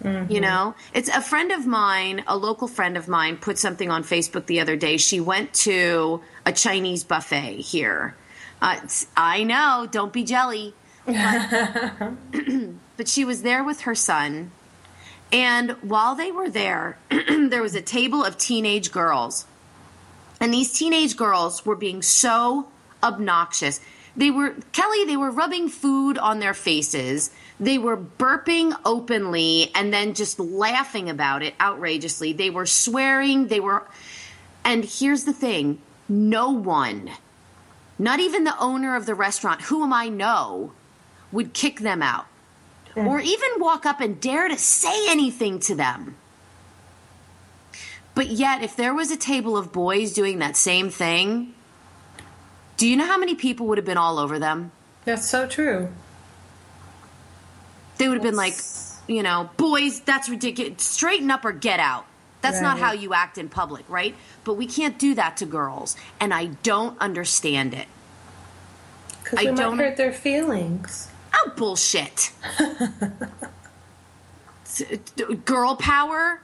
Mm-hmm. 0.02 0.32
You 0.32 0.40
know, 0.40 0.74
it's 0.94 1.10
a 1.10 1.20
friend 1.20 1.52
of 1.52 1.66
mine, 1.66 2.24
a 2.26 2.36
local 2.36 2.68
friend 2.68 2.96
of 2.96 3.06
mine, 3.06 3.36
put 3.36 3.58
something 3.58 3.90
on 3.90 4.02
Facebook 4.02 4.46
the 4.46 4.60
other 4.60 4.76
day. 4.76 4.96
She 4.96 5.20
went 5.20 5.52
to 5.54 6.22
a 6.46 6.52
Chinese 6.52 7.04
buffet 7.04 7.56
here. 7.56 8.16
Uh, 8.62 8.80
I 9.16 9.42
know, 9.42 9.86
don't 9.90 10.12
be 10.12 10.24
jelly. 10.24 10.74
But, 11.06 12.12
but 12.96 13.08
she 13.08 13.24
was 13.24 13.42
there 13.42 13.64
with 13.64 13.82
her 13.82 13.94
son. 13.94 14.52
And 15.32 15.72
while 15.82 16.14
they 16.14 16.30
were 16.30 16.48
there, 16.48 16.98
there 17.10 17.62
was 17.62 17.74
a 17.74 17.82
table 17.82 18.24
of 18.24 18.36
teenage 18.36 18.92
girls. 18.92 19.46
And 20.40 20.52
these 20.52 20.72
teenage 20.72 21.16
girls 21.16 21.66
were 21.66 21.76
being 21.76 22.02
so 22.02 22.68
obnoxious. 23.02 23.80
They 24.16 24.30
were, 24.30 24.56
Kelly, 24.72 25.04
they 25.04 25.16
were 25.16 25.30
rubbing 25.30 25.68
food 25.68 26.18
on 26.18 26.40
their 26.40 26.54
faces 26.54 27.30
they 27.60 27.76
were 27.76 27.96
burping 27.96 28.74
openly 28.86 29.70
and 29.74 29.92
then 29.92 30.14
just 30.14 30.40
laughing 30.40 31.10
about 31.10 31.42
it 31.42 31.54
outrageously. 31.60 32.32
They 32.32 32.48
were 32.48 32.64
swearing. 32.64 33.48
They 33.48 33.60
were. 33.60 33.86
And 34.64 34.84
here's 34.84 35.24
the 35.24 35.34
thing 35.34 35.78
no 36.08 36.50
one, 36.50 37.10
not 37.98 38.18
even 38.18 38.44
the 38.44 38.58
owner 38.58 38.96
of 38.96 39.04
the 39.04 39.14
restaurant, 39.14 39.60
who 39.62 39.84
am 39.84 39.92
I 39.92 40.08
know, 40.08 40.72
would 41.30 41.52
kick 41.52 41.80
them 41.80 42.02
out 42.02 42.26
or 42.96 43.20
even 43.20 43.50
walk 43.58 43.86
up 43.86 44.00
and 44.00 44.20
dare 44.20 44.48
to 44.48 44.56
say 44.56 45.08
anything 45.10 45.60
to 45.60 45.74
them. 45.74 46.16
But 48.20 48.32
yet, 48.32 48.62
if 48.62 48.76
there 48.76 48.92
was 48.92 49.10
a 49.10 49.16
table 49.16 49.56
of 49.56 49.72
boys 49.72 50.12
doing 50.12 50.40
that 50.40 50.54
same 50.54 50.90
thing, 50.90 51.54
do 52.76 52.86
you 52.86 52.94
know 52.94 53.06
how 53.06 53.16
many 53.16 53.34
people 53.34 53.66
would 53.68 53.78
have 53.78 53.86
been 53.86 53.96
all 53.96 54.18
over 54.18 54.38
them? 54.38 54.72
That's 55.06 55.26
so 55.26 55.46
true. 55.46 55.88
They 57.96 58.08
would 58.08 58.18
have 58.18 58.22
been 58.22 58.36
like, 58.36 58.56
you 59.06 59.22
know, 59.22 59.48
boys, 59.56 60.00
that's 60.00 60.28
ridiculous. 60.28 60.82
Straighten 60.82 61.30
up 61.30 61.46
or 61.46 61.52
get 61.52 61.80
out. 61.80 62.04
That's 62.42 62.56
right. 62.56 62.62
not 62.62 62.78
how 62.78 62.92
you 62.92 63.14
act 63.14 63.38
in 63.38 63.48
public, 63.48 63.88
right? 63.88 64.14
But 64.44 64.58
we 64.58 64.66
can't 64.66 64.98
do 64.98 65.14
that 65.14 65.38
to 65.38 65.46
girls, 65.46 65.96
and 66.20 66.34
I 66.34 66.48
don't 66.62 67.00
understand 67.00 67.72
it. 67.72 67.86
Because 69.22 69.38
I 69.38 69.50
don't 69.50 69.78
hurt 69.78 69.96
their 69.96 70.12
feelings. 70.12 71.08
Oh 71.34 71.52
bullshit! 71.56 72.32
Girl 75.46 75.76
power, 75.76 76.42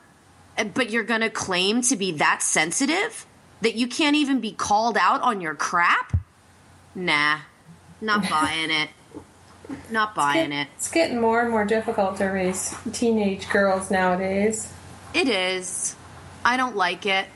but 0.75 0.91
you're 0.91 1.05
gonna 1.05 1.31
claim 1.31 1.83
to 1.83 1.97
be 1.97 2.13
that 2.13 2.43
sensitive 2.43 3.27
that 3.61 3.75
you 3.75 3.87
can't 3.87 4.17
even 4.17 4.41
be 4.41 4.53
called 4.53 4.97
out 4.97 5.23
on 5.23 5.41
your 5.41 5.55
crap? 5.55 6.17
Nah, 6.95 7.39
not 8.01 8.29
buying 8.31 8.71
it. 8.71 8.91
Not 9.91 10.15
buying 10.15 10.53
it's 10.53 10.69
it. 10.69 10.73
It's 10.77 10.91
getting 10.91 11.21
more 11.21 11.41
and 11.41 11.51
more 11.51 11.65
difficult 11.65 12.17
to 12.19 12.27
raise 12.27 12.75
teenage 12.93 13.49
girls 13.49 13.91
nowadays. 13.91 14.73
It 15.13 15.29
is. 15.29 15.97
I 16.45 16.57
don't 16.57 16.77
like 16.77 17.07
it. 17.07 17.27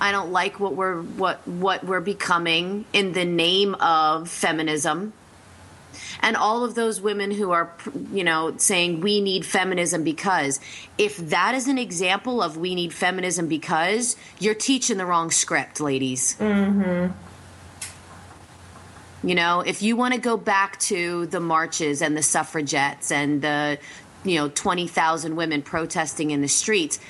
I 0.00 0.12
don't 0.12 0.30
like 0.30 0.60
what 0.60 0.74
we're 0.74 1.00
what 1.00 1.46
what 1.48 1.84
we're 1.84 2.00
becoming 2.00 2.84
in 2.92 3.12
the 3.12 3.24
name 3.24 3.74
of 3.76 4.28
feminism. 4.28 5.12
And 6.20 6.36
all 6.36 6.64
of 6.64 6.74
those 6.74 7.00
women 7.00 7.30
who 7.30 7.50
are, 7.52 7.72
you 8.12 8.24
know, 8.24 8.56
saying 8.56 9.00
we 9.00 9.20
need 9.20 9.44
feminism 9.44 10.04
because 10.04 10.60
if 10.98 11.16
that 11.16 11.54
is 11.54 11.68
an 11.68 11.78
example 11.78 12.42
of 12.42 12.56
we 12.56 12.74
need 12.74 12.92
feminism 12.92 13.48
because, 13.48 14.16
you're 14.38 14.54
teaching 14.54 14.96
the 14.96 15.06
wrong 15.06 15.30
script, 15.30 15.80
ladies. 15.80 16.36
Mm-hmm. 16.38 17.12
You 19.26 19.34
know, 19.34 19.60
if 19.60 19.82
you 19.82 19.96
want 19.96 20.14
to 20.14 20.20
go 20.20 20.36
back 20.36 20.78
to 20.80 21.26
the 21.26 21.40
marches 21.40 22.02
and 22.02 22.14
the 22.16 22.22
suffragettes 22.22 23.10
and 23.10 23.40
the, 23.40 23.78
you 24.22 24.36
know, 24.36 24.50
20,000 24.50 25.34
women 25.34 25.62
protesting 25.62 26.30
in 26.30 26.42
the 26.42 26.48
streets, 26.48 27.00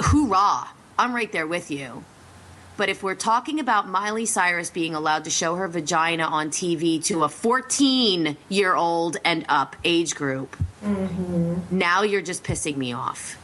hoorah, 0.00 0.68
I'm 0.98 1.14
right 1.14 1.30
there 1.30 1.46
with 1.46 1.70
you. 1.70 2.04
But 2.76 2.88
if 2.88 3.02
we're 3.02 3.14
talking 3.14 3.60
about 3.60 3.88
Miley 3.88 4.26
Cyrus 4.26 4.70
being 4.70 4.94
allowed 4.94 5.24
to 5.24 5.30
show 5.30 5.54
her 5.54 5.68
vagina 5.68 6.24
on 6.24 6.50
TV 6.50 7.02
to 7.04 7.22
a 7.22 7.28
14 7.28 8.36
year 8.48 8.74
old 8.74 9.16
and 9.24 9.44
up 9.48 9.76
age 9.84 10.14
group, 10.16 10.56
mm-hmm. 10.84 11.56
now 11.70 12.02
you're 12.02 12.22
just 12.22 12.42
pissing 12.42 12.76
me 12.76 12.92
off. 12.92 13.38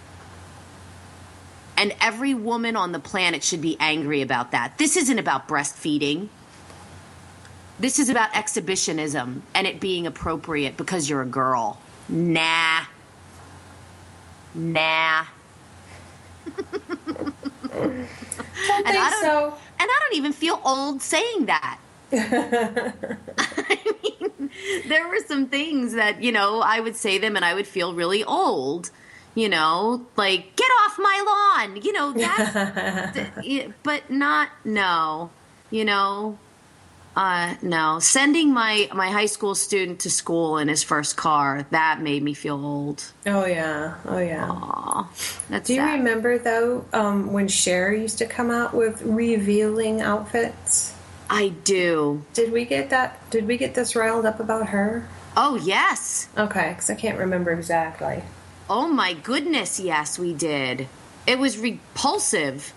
And 1.76 1.94
every 2.00 2.34
woman 2.34 2.76
on 2.76 2.92
the 2.92 2.98
planet 2.98 3.42
should 3.44 3.62
be 3.62 3.76
angry 3.78 4.20
about 4.20 4.50
that. 4.50 4.76
This 4.78 4.96
isn't 4.96 5.18
about 5.18 5.48
breastfeeding. 5.48 6.28
This 7.78 7.98
is 7.98 8.10
about 8.10 8.36
exhibitionism 8.36 9.42
and 9.54 9.66
it 9.66 9.80
being 9.80 10.06
appropriate 10.06 10.76
because 10.76 11.08
you're 11.08 11.22
a 11.22 11.26
girl. 11.26 11.80
Nah. 12.08 12.82
Nah. 14.54 15.24
don't 18.66 18.86
and 18.86 18.86
think 18.86 19.04
I 19.04 19.10
don't, 19.10 19.22
so. 19.22 19.54
And 19.78 19.88
I 19.90 19.98
don't 20.00 20.16
even 20.16 20.32
feel 20.32 20.60
old 20.64 21.02
saying 21.02 21.46
that. 21.46 21.78
I 22.12 23.78
mean, 24.02 24.50
there 24.86 25.08
were 25.08 25.20
some 25.26 25.46
things 25.46 25.92
that, 25.94 26.22
you 26.22 26.32
know, 26.32 26.60
I 26.60 26.80
would 26.80 26.96
say 26.96 27.18
them 27.18 27.36
and 27.36 27.44
I 27.44 27.54
would 27.54 27.66
feel 27.66 27.94
really 27.94 28.24
old. 28.24 28.90
You 29.36 29.48
know, 29.48 30.06
like, 30.16 30.56
get 30.56 30.68
off 30.82 30.98
my 30.98 31.56
lawn. 31.56 31.80
You 31.82 31.92
know, 31.92 32.12
that's. 32.12 33.20
but 33.84 34.10
not, 34.10 34.48
no. 34.64 35.30
You 35.70 35.84
know, 35.84 36.36
uh, 37.16 37.54
no, 37.62 37.98
sending 37.98 38.52
my 38.52 38.88
my 38.94 39.10
high 39.10 39.26
school 39.26 39.54
student 39.54 40.00
to 40.00 40.10
school 40.10 40.58
in 40.58 40.68
his 40.68 40.82
first 40.82 41.16
car 41.16 41.66
that 41.70 42.00
made 42.00 42.22
me 42.22 42.34
feel 42.34 42.64
old. 42.64 43.04
Oh 43.26 43.44
yeah, 43.44 43.96
oh 44.06 44.18
yeah. 44.18 44.46
Aww, 44.48 45.48
that's. 45.48 45.66
Do 45.66 45.74
you 45.74 45.80
sad. 45.80 45.98
remember 45.98 46.38
though 46.38 46.84
um, 46.92 47.32
when 47.32 47.48
Cher 47.48 47.92
used 47.92 48.18
to 48.18 48.26
come 48.26 48.50
out 48.50 48.74
with 48.74 49.02
revealing 49.02 50.00
outfits? 50.00 50.94
I 51.28 51.50
do. 51.64 52.24
Did 52.32 52.52
we 52.52 52.64
get 52.64 52.90
that? 52.90 53.28
Did 53.30 53.46
we 53.46 53.56
get 53.56 53.74
this 53.74 53.94
riled 53.96 54.24
up 54.26 54.40
about 54.40 54.68
her? 54.68 55.08
Oh 55.36 55.56
yes. 55.56 56.28
Okay, 56.36 56.70
because 56.70 56.90
I 56.90 56.94
can't 56.94 57.18
remember 57.18 57.50
exactly. 57.50 58.22
Oh 58.68 58.86
my 58.86 59.14
goodness, 59.14 59.80
yes, 59.80 60.18
we 60.18 60.32
did. 60.32 60.86
it 61.26 61.38
was 61.38 61.58
repulsive 61.58 62.72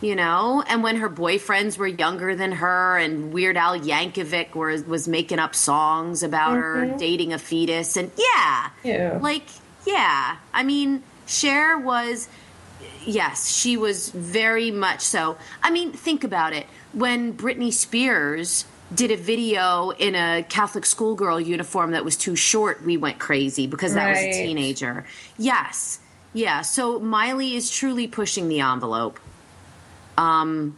you 0.00 0.14
know? 0.14 0.62
And 0.66 0.82
when 0.82 0.96
her 0.96 1.08
boyfriends 1.08 1.78
were 1.78 1.86
younger 1.86 2.34
than 2.34 2.52
her 2.52 2.98
and 2.98 3.32
weird 3.32 3.56
al 3.56 3.78
yankovic 3.78 4.54
was, 4.54 4.84
was 4.84 5.08
making 5.08 5.38
up 5.38 5.54
songs 5.54 6.22
about 6.22 6.52
mm-hmm. 6.52 6.90
her 6.90 6.98
dating 6.98 7.32
a 7.32 7.38
fetus 7.38 7.96
and 7.96 8.10
yeah. 8.16 9.18
Like 9.20 9.46
yeah. 9.86 10.36
I 10.52 10.62
mean 10.62 11.02
Cher 11.26 11.78
was 11.78 12.28
yes 13.04 13.54
she 13.54 13.76
was 13.76 14.10
very 14.10 14.70
much 14.70 15.00
so. 15.00 15.36
I 15.62 15.70
mean 15.70 15.92
think 15.92 16.24
about 16.24 16.52
it. 16.52 16.66
When 16.92 17.34
britney 17.34 17.72
spears 17.72 18.64
did 18.94 19.10
a 19.10 19.16
video 19.16 19.90
in 19.90 20.14
a 20.14 20.42
catholic 20.48 20.86
schoolgirl 20.86 21.38
uniform 21.38 21.90
that 21.90 22.06
was 22.06 22.16
too 22.16 22.34
short 22.34 22.82
we 22.82 22.96
went 22.96 23.18
crazy 23.18 23.66
because 23.66 23.92
that 23.94 24.06
right. 24.06 24.28
was 24.28 24.36
a 24.36 24.44
teenager. 24.44 25.04
Yes. 25.36 25.98
Yeah. 26.34 26.62
So 26.62 27.00
miley 27.00 27.56
is 27.56 27.70
truly 27.70 28.06
pushing 28.06 28.48
the 28.48 28.60
envelope 28.60 29.18
um, 30.18 30.76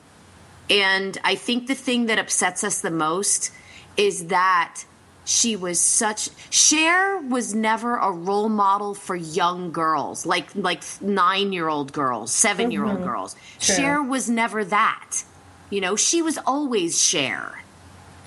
and 0.69 1.19
I 1.25 1.35
think 1.35 1.67
the 1.67 1.75
thing 1.75 2.07
that 2.07 2.19
upsets 2.19 2.63
us 2.63 2.83
the 2.83 2.91
most 2.91 3.51
is 3.97 4.27
that 4.27 4.85
she 5.25 5.57
was 5.57 5.81
such 5.81 6.29
Cher 6.51 7.19
was 7.19 7.55
never 7.55 7.97
a 7.97 8.11
role 8.11 8.49
model 8.49 8.95
for 8.95 9.17
young 9.17 9.73
girls, 9.73 10.27
like 10.27 10.55
like 10.55 10.83
nine 11.01 11.53
year 11.53 11.69
old 11.69 11.93
girls, 11.93 12.33
seven 12.33 12.71
year 12.71 12.85
old 12.85 12.97
mm-hmm. 12.97 13.05
girls. 13.05 13.35
True. 13.59 13.75
Cher 13.75 14.03
was 14.03 14.29
never 14.29 14.65
that. 14.65 15.25
You 15.71 15.81
know, 15.81 15.97
she 15.97 16.21
was 16.21 16.39
always 16.47 17.03
Cher. 17.03 17.63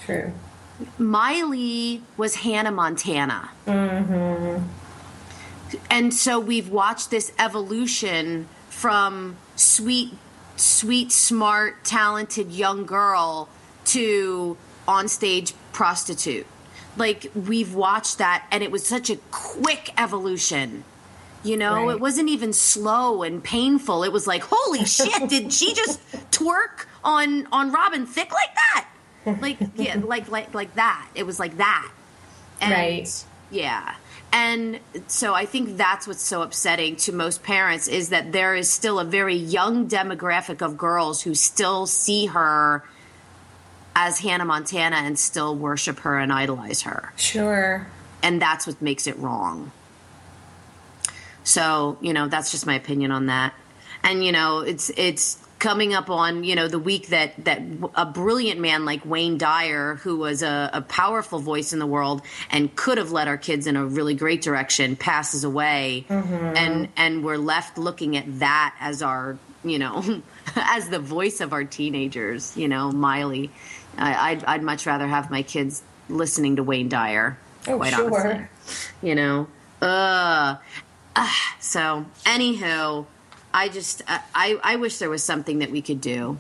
True. 0.06 0.34
Miley 0.98 2.02
was 2.18 2.36
Hannah 2.36 2.72
Montana. 2.72 3.52
Mm-hmm. 3.68 4.64
And 5.90 6.14
so 6.14 6.40
we've 6.40 6.70
watched 6.70 7.12
this 7.12 7.32
evolution 7.38 8.48
from 8.70 9.38
sweet 9.56 10.14
sweet, 10.64 11.12
smart, 11.12 11.84
talented 11.84 12.52
young 12.52 12.86
girl 12.86 13.50
to 13.86 14.58
onstage 14.88 15.54
prostitute. 15.72 16.48
Like 16.96 17.32
we've 17.36 17.74
watched 17.74 18.20
that 18.20 18.48
and 18.52 18.64
it 18.64 18.72
was 18.72 18.86
such 18.86 19.10
a 19.10 19.18
quick 19.32 19.92
evolution. 19.98 20.84
You 21.44 21.58
know, 21.58 21.88
right. 21.88 21.96
it 21.96 22.00
wasn't 22.00 22.30
even 22.30 22.54
slow 22.54 23.24
and 23.24 23.44
painful. 23.44 24.04
It 24.04 24.14
was 24.14 24.28
like, 24.28 24.44
holy 24.46 24.86
shit, 24.86 25.28
did 25.28 25.52
she 25.52 25.74
just 25.74 26.00
twerk 26.32 26.86
on 27.04 27.48
on 27.52 27.72
Robin 27.72 28.06
Thicke 28.06 28.32
like 28.32 28.56
that? 28.56 28.90
Like 29.42 29.58
yeah, 29.76 30.00
like 30.04 30.30
like 30.30 30.54
like 30.54 30.76
that. 30.76 31.08
It 31.16 31.24
was 31.24 31.40
like 31.40 31.58
that. 31.58 31.92
And 32.62 32.72
right. 32.72 33.26
Yeah. 33.52 33.96
And 34.34 34.80
so 35.08 35.36
I 35.36 35.46
think 35.46 35.78
that's 35.78 36.08
what's 36.08 36.24
so 36.24 36.42
upsetting 36.42 36.96
to 36.98 37.12
most 37.12 37.44
parents 37.44 37.88
is 37.88 38.10
that 38.10 38.32
there 38.32 38.56
is 38.56 38.68
still 38.68 39.00
a 39.00 39.06
very 39.06 39.36
young 39.36 39.88
demographic 39.88 40.64
of 40.64 40.76
girls 40.76 41.22
who 41.22 41.36
still 41.36 41.86
see 41.86 42.26
her 42.26 42.84
as 43.96 44.20
Hannah 44.20 44.46
Montana 44.46 44.96
and 44.96 45.20
still 45.20 45.56
worship 45.56 46.00
her 46.00 46.18
and 46.18 46.34
idolize 46.34 46.82
her. 46.82 47.14
Sure. 47.16 47.86
And 48.24 48.42
that's 48.42 48.66
what 48.66 48.82
makes 48.82 49.06
it 49.06 49.16
wrong. 49.20 49.72
So, 51.44 52.00
you 52.02 52.12
know, 52.12 52.28
that's 52.28 52.50
just 52.52 52.66
my 52.66 52.74
opinion 52.74 53.12
on 53.12 53.28
that. 53.28 53.54
And 54.02 54.26
you 54.26 54.32
know, 54.32 54.62
it's 54.62 54.90
it's 54.98 55.43
coming 55.64 55.94
up 55.94 56.10
on 56.10 56.44
you 56.44 56.56
know 56.56 56.68
the 56.68 56.78
week 56.78 57.08
that 57.08 57.32
that 57.46 57.62
a 57.96 58.06
brilliant 58.06 58.60
man 58.60 58.84
like 58.84 59.06
Wayne 59.06 59.38
Dyer, 59.38 59.96
who 59.96 60.18
was 60.18 60.44
a, 60.44 60.70
a, 60.74 60.82
powerful 60.82 61.40
voice 61.40 61.72
in 61.72 61.80
the 61.80 61.88
world 61.88 62.22
and 62.52 62.76
could 62.76 62.98
have 62.98 63.14
led 63.14 63.30
our 63.30 63.38
kids 63.38 63.66
in 63.66 63.78
a 63.78 63.86
really 63.86 64.14
great 64.14 64.42
direction, 64.42 64.98
passes 64.98 65.46
away, 65.46 66.06
mm-hmm. 66.10 66.58
and 66.58 66.90
and 66.98 67.24
we're 67.24 67.38
left 67.38 67.78
looking 67.78 68.18
at 68.18 68.40
that 68.40 68.76
as 68.82 69.02
our 69.02 69.38
you 69.64 69.80
know 69.80 70.22
as 70.58 70.90
the 70.90 71.00
voice 71.00 71.40
of 71.40 71.54
our 71.54 71.64
teenagers. 71.64 72.56
You 72.58 72.68
know, 72.68 72.92
Miley. 72.92 73.50
I, 73.98 74.32
I'd, 74.32 74.44
I'd 74.46 74.64
much 74.64 74.86
rather 74.88 75.08
have 75.08 75.30
my 75.30 75.44
kids 75.44 75.84
listening 76.10 76.56
to 76.58 76.64
Wayne 76.64 76.90
Dyer. 76.90 77.38
Oh, 77.68 77.78
quite 77.78 77.94
sure. 77.94 78.14
honestly, 78.14 78.48
you 79.02 79.16
know. 79.16 79.48
Uh, 79.82 80.56
uh, 81.16 81.30
so, 81.60 82.06
anywho, 82.26 83.06
I 83.54 83.70
just 83.70 84.02
uh, 84.08 84.20
I 84.34 84.60
I 84.64 84.76
wish 84.78 84.98
there 84.98 85.10
was 85.10 85.24
something 85.24 85.60
that 85.60 85.72
we 85.72 85.82
could 85.82 86.02
do. 86.02 86.40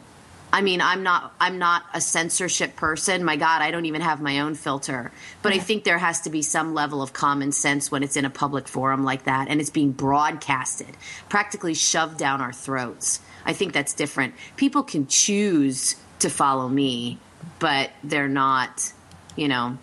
I 0.53 0.61
mean, 0.61 0.81
I'm 0.81 1.01
not 1.01 1.33
I'm 1.39 1.57
not 1.57 1.83
a 1.95 1.99
censorship 1.99 2.75
person. 2.75 3.23
My 3.23 3.37
God, 3.37 3.63
I 3.63 3.71
don't 3.71 3.85
even 3.85 4.01
have 4.01 4.21
my 4.21 4.39
own 4.39 4.53
filter. 4.53 5.11
But 5.41 5.51
I 5.51 5.57
think 5.57 5.83
there 5.83 5.97
has 5.97 6.21
to 6.21 6.29
be 6.29 6.43
some 6.43 6.75
level 6.75 7.01
of 7.01 7.11
common 7.11 7.51
sense 7.51 7.89
when 7.89 8.03
it's 8.03 8.15
in 8.15 8.23
a 8.23 8.29
public 8.29 8.67
forum 8.67 9.03
like 9.03 9.23
that 9.23 9.47
and 9.47 9.59
it's 9.59 9.71
being 9.71 9.91
broadcasted, 9.91 10.95
practically 11.27 11.73
shoved 11.73 12.19
down 12.19 12.39
our 12.39 12.53
throats. 12.53 13.19
I 13.45 13.53
think 13.53 13.73
that's 13.73 13.93
different. 13.93 14.35
People 14.55 14.83
can 14.83 15.07
choose 15.07 15.95
to 16.19 16.29
follow 16.29 16.69
me, 16.69 17.17
but 17.57 17.89
they're 18.03 18.27
not, 18.27 18.93
you 19.35 19.47
know, 19.47 19.79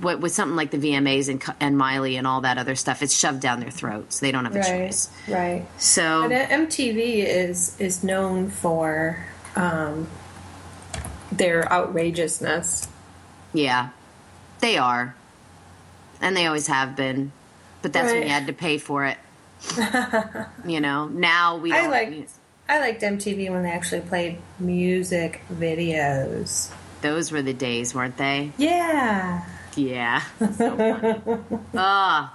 with 0.00 0.32
something 0.32 0.56
like 0.56 0.70
the 0.70 0.78
VMAs 0.78 1.28
and, 1.28 1.42
and 1.60 1.76
Miley 1.76 2.16
and 2.16 2.26
all 2.26 2.42
that 2.42 2.58
other 2.58 2.74
stuff, 2.74 3.02
it's 3.02 3.14
shoved 3.14 3.40
down 3.40 3.60
their 3.60 3.70
throats. 3.70 4.20
They 4.20 4.32
don't 4.32 4.44
have 4.44 4.56
a 4.56 4.60
right, 4.60 4.88
choice. 4.88 5.10
Right. 5.28 5.66
So 5.78 6.28
but 6.28 6.48
MTV 6.48 7.24
is 7.24 7.78
is 7.80 8.02
known 8.04 8.50
for 8.50 9.24
um, 9.56 10.08
their 11.32 11.70
outrageousness. 11.70 12.88
Yeah, 13.52 13.90
they 14.60 14.78
are, 14.78 15.14
and 16.20 16.36
they 16.36 16.46
always 16.46 16.66
have 16.66 16.96
been. 16.96 17.32
But 17.82 17.92
that's 17.92 18.06
right. 18.06 18.18
when 18.18 18.22
you 18.24 18.32
had 18.32 18.46
to 18.48 18.52
pay 18.52 18.78
for 18.78 19.06
it. 19.06 19.18
you 20.66 20.80
know, 20.80 21.06
now 21.08 21.56
we. 21.56 21.72
I 21.72 21.88
like. 21.88 22.28
I 22.68 22.80
liked 22.80 23.00
MTV 23.00 23.50
when 23.50 23.62
they 23.62 23.70
actually 23.70 24.02
played 24.02 24.38
music 24.58 25.40
videos. 25.50 26.70
Those 27.00 27.32
were 27.32 27.40
the 27.40 27.54
days, 27.54 27.94
weren't 27.94 28.18
they? 28.18 28.52
Yeah. 28.58 29.42
Yeah. 29.78 30.22
So 30.56 31.78
uh, 31.78 32.28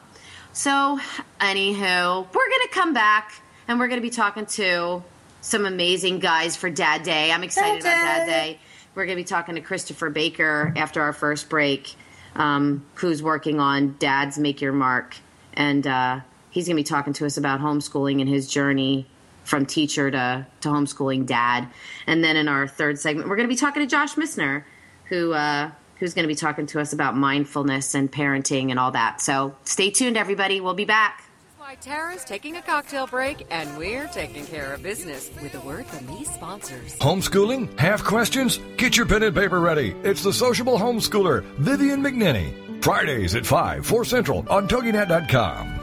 so, 0.53 0.99
anywho, 1.41 2.27
we're 2.33 2.49
going 2.49 2.61
to 2.61 2.69
come 2.71 2.93
back 2.93 3.41
and 3.67 3.79
we're 3.79 3.87
going 3.87 3.99
to 3.99 4.07
be 4.07 4.11
talking 4.11 4.45
to 4.45 5.03
some 5.41 5.65
amazing 5.65 6.19
guys 6.19 6.55
for 6.55 6.69
Dad 6.69 7.01
Day. 7.01 7.31
I'm 7.31 7.43
excited 7.43 7.81
Dad 7.81 7.89
about 7.89 8.17
Dad 8.17 8.25
Day. 8.27 8.59
We're 8.93 9.05
going 9.05 9.17
to 9.17 9.23
be 9.23 9.27
talking 9.27 9.55
to 9.55 9.61
Christopher 9.61 10.11
Baker 10.11 10.71
after 10.75 11.01
our 11.01 11.11
first 11.11 11.49
break, 11.49 11.95
um, 12.35 12.85
who's 12.95 13.23
working 13.23 13.59
on 13.59 13.95
Dad's 13.97 14.37
Make 14.37 14.61
Your 14.61 14.73
Mark. 14.73 15.15
And 15.53 15.87
uh, 15.87 16.19
he's 16.51 16.67
going 16.67 16.77
to 16.77 16.79
be 16.79 16.87
talking 16.87 17.13
to 17.13 17.25
us 17.25 17.37
about 17.37 17.59
homeschooling 17.59 18.21
and 18.21 18.29
his 18.29 18.47
journey 18.47 19.07
from 19.43 19.65
teacher 19.65 20.11
to, 20.11 20.45
to 20.61 20.69
homeschooling 20.69 21.25
dad. 21.25 21.67
And 22.05 22.23
then 22.23 22.37
in 22.37 22.47
our 22.47 22.67
third 22.67 22.99
segment, 22.99 23.27
we're 23.27 23.35
going 23.35 23.49
to 23.49 23.53
be 23.53 23.59
talking 23.59 23.81
to 23.81 23.87
Josh 23.87 24.13
Missner, 24.13 24.63
who 25.05 25.33
uh, 25.33 25.71
who's 26.03 26.13
going 26.13 26.23
to 26.23 26.27
be 26.27 26.35
talking 26.35 26.65
to 26.65 26.81
us 26.81 26.91
about 26.91 27.15
mindfulness 27.15 27.95
and 27.95 28.11
parenting 28.11 28.71
and 28.71 28.77
all 28.77 28.91
that. 28.91 29.21
So 29.21 29.55
stay 29.63 29.89
tuned, 29.89 30.17
everybody. 30.17 30.59
We'll 30.59 30.73
be 30.73 30.83
back. 30.83 31.23
Why 31.57 31.75
Tara's 31.75 32.25
taking 32.25 32.57
a 32.57 32.61
cocktail 32.61 33.07
break, 33.07 33.47
and 33.49 33.77
we're 33.77 34.07
taking 34.07 34.45
care 34.45 34.73
of 34.73 34.83
business 34.83 35.31
with 35.41 35.55
a 35.55 35.61
word 35.61 35.85
from 35.85 36.05
these 36.07 36.29
sponsors. 36.29 36.97
Homeschooling? 36.97 37.79
Have 37.79 38.03
questions? 38.03 38.59
Get 38.75 38.97
your 38.97 39.05
pen 39.05 39.23
and 39.23 39.33
paper 39.33 39.61
ready. 39.61 39.95
It's 40.03 40.21
the 40.21 40.33
sociable 40.33 40.77
homeschooler, 40.77 41.41
Vivian 41.55 42.01
McNinney. 42.01 42.83
Fridays 42.83 43.33
at 43.35 43.45
5, 43.45 43.85
4 43.85 44.03
Central 44.03 44.45
on 44.49 44.67
TogiNet.com. 44.67 45.82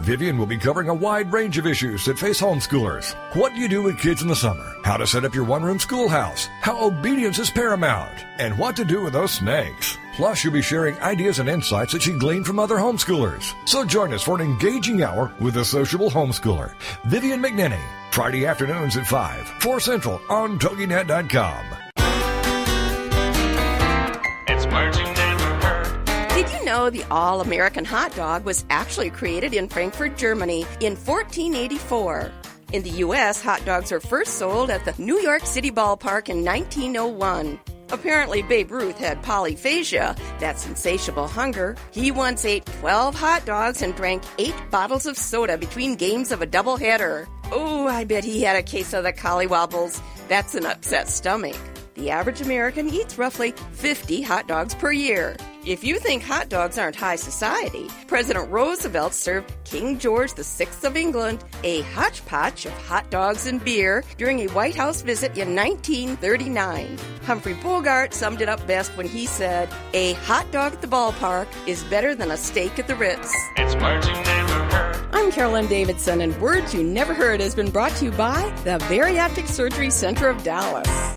Vivian 0.00 0.38
will 0.38 0.46
be 0.46 0.58
covering 0.58 0.88
a 0.88 0.94
wide 0.94 1.32
range 1.32 1.58
of 1.58 1.66
issues 1.66 2.04
that 2.04 2.18
face 2.18 2.40
homeschoolers. 2.40 3.14
What 3.34 3.54
do 3.54 3.60
you 3.60 3.68
do 3.68 3.82
with 3.82 3.98
kids 3.98 4.22
in 4.22 4.28
the 4.28 4.36
summer? 4.36 4.74
How 4.84 4.96
to 4.96 5.06
set 5.06 5.24
up 5.24 5.34
your 5.34 5.44
one 5.44 5.62
room 5.62 5.78
schoolhouse? 5.78 6.48
How 6.60 6.84
obedience 6.84 7.38
is 7.38 7.50
paramount? 7.50 8.24
And 8.38 8.58
what 8.58 8.76
to 8.76 8.84
do 8.84 9.02
with 9.02 9.14
those 9.14 9.32
snakes? 9.32 9.96
Plus, 10.14 10.44
you'll 10.44 10.52
be 10.52 10.62
sharing 10.62 10.98
ideas 11.00 11.38
and 11.38 11.48
insights 11.48 11.92
that 11.92 12.02
she 12.02 12.12
gleaned 12.12 12.46
from 12.46 12.58
other 12.58 12.76
homeschoolers. 12.76 13.52
So 13.68 13.84
join 13.84 14.12
us 14.12 14.22
for 14.22 14.36
an 14.36 14.42
engaging 14.42 15.02
hour 15.02 15.32
with 15.40 15.54
the 15.54 15.64
sociable 15.64 16.10
homeschooler, 16.10 16.74
Vivian 17.04 17.42
McNinney, 17.42 17.82
Friday 18.10 18.46
afternoons 18.46 18.96
at 18.96 19.06
5, 19.06 19.48
4 19.60 19.80
Central 19.80 20.20
on 20.28 20.58
TogiNet.com. 20.58 21.64
Did 24.46 24.98
you 24.98 25.15
know 26.76 26.90
the 26.90 27.04
All 27.10 27.40
American 27.40 27.86
hot 27.86 28.14
dog 28.14 28.44
was 28.44 28.66
actually 28.68 29.08
created 29.08 29.54
in 29.54 29.66
Frankfurt, 29.66 30.18
Germany 30.18 30.60
in 30.80 30.94
1484? 30.94 32.30
In 32.72 32.82
the 32.82 32.90
U.S., 33.06 33.40
hot 33.40 33.64
dogs 33.64 33.90
were 33.90 34.00
first 34.00 34.34
sold 34.34 34.68
at 34.68 34.84
the 34.84 34.94
New 35.02 35.18
York 35.20 35.46
City 35.46 35.70
ballpark 35.70 36.28
in 36.28 36.44
1901. 36.44 37.58
Apparently, 37.90 38.42
Babe 38.42 38.70
Ruth 38.72 38.98
had 38.98 39.22
polyphagia, 39.22 40.18
that's 40.38 40.66
insatiable 40.66 41.28
hunger. 41.28 41.76
He 41.92 42.10
once 42.10 42.44
ate 42.44 42.66
12 42.80 43.14
hot 43.14 43.46
dogs 43.46 43.80
and 43.80 43.94
drank 43.94 44.22
8 44.38 44.54
bottles 44.70 45.06
of 45.06 45.16
soda 45.16 45.56
between 45.56 45.94
games 45.96 46.30
of 46.30 46.42
a 46.42 46.46
doubleheader. 46.46 47.26
Oh, 47.52 47.86
I 47.86 48.04
bet 48.04 48.24
he 48.24 48.42
had 48.42 48.56
a 48.56 48.62
case 48.62 48.92
of 48.92 49.04
the 49.04 49.14
collywobbles. 49.14 50.02
That's 50.28 50.54
an 50.54 50.66
upset 50.66 51.08
stomach. 51.08 51.56
The 51.96 52.10
average 52.10 52.42
American 52.42 52.90
eats 52.90 53.16
roughly 53.16 53.52
50 53.72 54.20
hot 54.20 54.46
dogs 54.46 54.74
per 54.74 54.92
year. 54.92 55.36
If 55.64 55.82
you 55.82 55.98
think 55.98 56.22
hot 56.22 56.50
dogs 56.50 56.76
aren't 56.76 56.94
high 56.94 57.16
society, 57.16 57.88
President 58.06 58.50
Roosevelt 58.50 59.14
served 59.14 59.50
King 59.64 59.98
George 59.98 60.32
VI 60.34 60.68
of 60.84 60.94
England 60.96 61.42
a 61.64 61.80
hodgepodge 61.80 62.66
of 62.66 62.72
hot 62.84 63.10
dogs 63.10 63.46
and 63.46 63.64
beer 63.64 64.04
during 64.18 64.40
a 64.40 64.52
White 64.52 64.76
House 64.76 65.00
visit 65.00 65.38
in 65.38 65.56
1939. 65.56 66.98
Humphrey 67.24 67.54
Bogart 67.54 68.12
summed 68.12 68.42
it 68.42 68.48
up 68.48 68.64
best 68.66 68.94
when 68.96 69.08
he 69.08 69.24
said, 69.24 69.68
A 69.94 70.12
hot 70.12 70.48
dog 70.52 70.74
at 70.74 70.82
the 70.82 70.86
ballpark 70.86 71.48
is 71.66 71.82
better 71.84 72.14
than 72.14 72.30
a 72.30 72.36
steak 72.36 72.78
at 72.78 72.88
the 72.88 72.94
Ritz. 72.94 73.34
It's 73.56 73.74
words 73.76 74.06
you 74.06 74.12
never 74.12 74.52
heard. 74.52 75.06
I'm 75.12 75.32
Carolyn 75.32 75.66
Davidson, 75.66 76.20
and 76.20 76.38
Words 76.42 76.74
You 76.74 76.84
Never 76.84 77.14
Heard 77.14 77.40
has 77.40 77.54
been 77.54 77.70
brought 77.70 77.92
to 77.96 78.04
you 78.04 78.10
by 78.12 78.42
the 78.64 78.78
Bariatric 78.84 79.48
Surgery 79.48 79.90
Center 79.90 80.28
of 80.28 80.42
Dallas. 80.44 81.16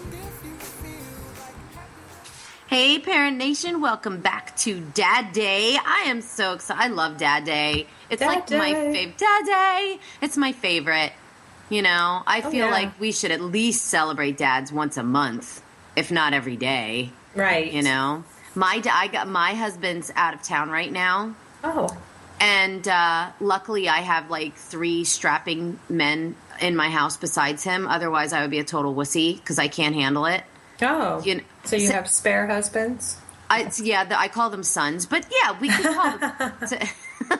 Hey, 2.71 2.99
Parent 2.99 3.35
Nation, 3.35 3.81
welcome 3.81 4.21
back 4.21 4.55
to 4.59 4.79
Dad 4.79 5.33
Day. 5.33 5.75
I 5.75 6.03
am 6.05 6.21
so 6.21 6.53
excited. 6.53 6.81
I 6.81 6.87
love 6.87 7.17
Dad 7.17 7.43
Day. 7.43 7.85
It's 8.09 8.21
Dad 8.21 8.27
like 8.27 8.49
my 8.49 8.73
favorite. 8.73 9.17
Dad 9.17 9.45
Day. 9.45 9.99
It's 10.21 10.37
my 10.37 10.53
favorite. 10.53 11.11
You 11.67 11.81
know, 11.81 12.23
I 12.25 12.39
feel 12.39 12.67
yeah. 12.67 12.71
like 12.71 12.97
we 12.97 13.11
should 13.11 13.31
at 13.31 13.41
least 13.41 13.83
celebrate 13.87 14.37
dads 14.37 14.71
once 14.71 14.95
a 14.95 15.03
month, 15.03 15.61
if 15.97 16.13
not 16.13 16.33
every 16.33 16.55
day. 16.55 17.09
Right. 17.35 17.69
You 17.73 17.81
know, 17.81 18.23
my 18.55 18.79
da- 18.79 18.91
I 18.93 19.07
got 19.07 19.27
my 19.27 19.53
husband's 19.53 20.09
out 20.15 20.33
of 20.33 20.41
town 20.41 20.69
right 20.69 20.93
now, 20.93 21.35
Oh. 21.65 21.89
and 22.39 22.87
uh, 22.87 23.31
luckily 23.41 23.89
I 23.89 23.97
have 23.97 24.29
like 24.29 24.55
three 24.55 25.03
strapping 25.03 25.77
men 25.89 26.37
in 26.61 26.77
my 26.77 26.89
house 26.89 27.17
besides 27.17 27.65
him. 27.65 27.85
Otherwise, 27.85 28.31
I 28.31 28.43
would 28.43 28.51
be 28.51 28.59
a 28.59 28.63
total 28.63 28.95
wussy 28.95 29.35
because 29.35 29.59
I 29.59 29.67
can't 29.67 29.93
handle 29.93 30.25
it. 30.25 30.45
Oh. 30.81 31.17
You 31.19 31.35
kn- 31.35 31.45
so 31.63 31.75
you 31.75 31.87
so- 31.87 31.93
have 31.93 32.09
spare 32.09 32.47
husbands? 32.47 33.17
I, 33.49 33.69
yeah, 33.83 34.05
the, 34.05 34.17
I 34.17 34.29
call 34.29 34.49
them 34.49 34.63
sons, 34.63 35.05
but 35.05 35.25
yeah, 35.29 35.59
we 35.59 35.67
can 35.67 35.93
call 35.93 36.17
them. 36.17 36.31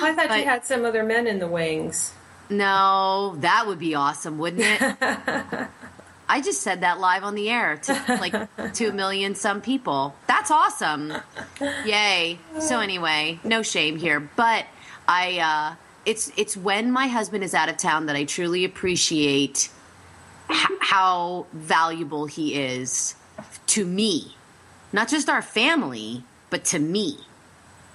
I 0.00 0.14
thought 0.14 0.28
But- 0.28 0.38
you 0.38 0.44
had 0.44 0.64
some 0.64 0.84
other 0.84 1.02
men 1.02 1.26
in 1.26 1.38
the 1.38 1.46
wings. 1.46 2.12
no, 2.50 3.34
that 3.38 3.66
would 3.66 3.78
be 3.78 3.94
awesome, 3.94 4.38
wouldn't 4.38 4.62
it? 4.62 4.96
I 6.30 6.42
just 6.42 6.60
said 6.60 6.82
that 6.82 7.00
live 7.00 7.24
on 7.24 7.34
the 7.34 7.48
air 7.48 7.78
to 7.78 7.92
like 8.20 8.74
two 8.74 8.92
million 8.92 9.34
some 9.34 9.62
people. 9.62 10.14
That's 10.26 10.50
awesome. 10.50 11.14
Yay. 11.86 12.38
So 12.60 12.80
anyway, 12.80 13.40
no 13.44 13.62
shame 13.62 13.96
here, 13.96 14.20
but 14.20 14.66
I 15.08 15.38
uh 15.38 15.74
it's 16.04 16.30
it's 16.36 16.54
when 16.54 16.92
my 16.92 17.06
husband 17.06 17.44
is 17.44 17.54
out 17.54 17.70
of 17.70 17.78
town 17.78 18.06
that 18.06 18.16
I 18.16 18.24
truly 18.24 18.64
appreciate 18.66 19.70
h- 20.50 20.78
how 20.80 21.46
valuable 21.52 22.26
he 22.26 22.54
is 22.54 23.14
to 23.68 23.84
me. 23.84 24.34
Not 24.92 25.08
just 25.08 25.28
our 25.28 25.42
family, 25.42 26.22
but 26.50 26.64
to 26.66 26.78
me. 26.78 27.18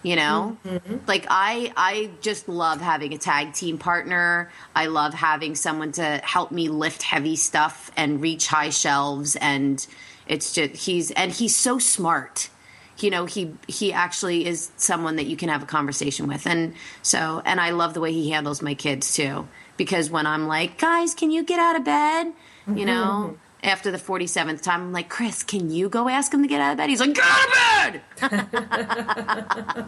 You 0.03 0.17
know? 0.17 0.57
Mm-hmm. 0.65 0.97
Like 1.07 1.25
I 1.29 1.71
I 1.77 2.09
just 2.21 2.49
love 2.49 2.81
having 2.81 3.13
a 3.13 3.17
tag 3.17 3.53
team 3.53 3.77
partner. 3.77 4.51
I 4.75 4.87
love 4.87 5.13
having 5.13 5.55
someone 5.55 5.93
to 5.93 6.17
help 6.23 6.51
me 6.51 6.67
lift 6.67 7.03
heavy 7.03 7.37
stuff 7.37 7.89
and 7.95 8.21
reach 8.21 8.47
high 8.47 8.69
shelves 8.69 9.37
and 9.37 9.85
it's 10.27 10.53
just 10.53 10.75
he's 10.75 11.11
and 11.11 11.31
he's 11.31 11.55
so 11.55 11.79
smart. 11.79 12.49
You 12.97 13.11
know, 13.11 13.25
he 13.25 13.53
he 13.67 13.93
actually 13.93 14.45
is 14.45 14.71
someone 14.75 15.15
that 15.15 15.25
you 15.25 15.37
can 15.37 15.47
have 15.47 15.63
a 15.63 15.65
conversation 15.65 16.27
with. 16.27 16.45
And 16.45 16.75
so 17.01 17.41
and 17.45 17.61
I 17.61 17.71
love 17.71 17.93
the 17.93 18.01
way 18.01 18.11
he 18.11 18.29
handles 18.29 18.61
my 18.61 18.73
kids 18.73 19.15
too. 19.15 19.47
Because 19.77 20.09
when 20.09 20.25
I'm 20.25 20.47
like, 20.47 20.77
guys, 20.77 21.13
can 21.13 21.31
you 21.31 21.43
get 21.43 21.59
out 21.59 21.75
of 21.75 21.83
bed? 21.83 22.33
You 22.67 22.85
know, 22.85 23.37
after 23.63 23.91
the 23.91 23.97
47th 23.97 24.61
time, 24.61 24.81
I'm 24.81 24.93
like, 24.93 25.09
Chris, 25.09 25.43
can 25.43 25.69
you 25.69 25.89
go 25.89 26.07
ask 26.09 26.33
him 26.33 26.41
to 26.41 26.47
get 26.47 26.61
out 26.61 26.71
of 26.71 26.77
bed? 26.77 26.89
He's 26.89 26.99
like, 26.99 27.13
get 27.13 27.25
out 27.25 27.47
of 27.47 27.93
bed! 27.93 28.01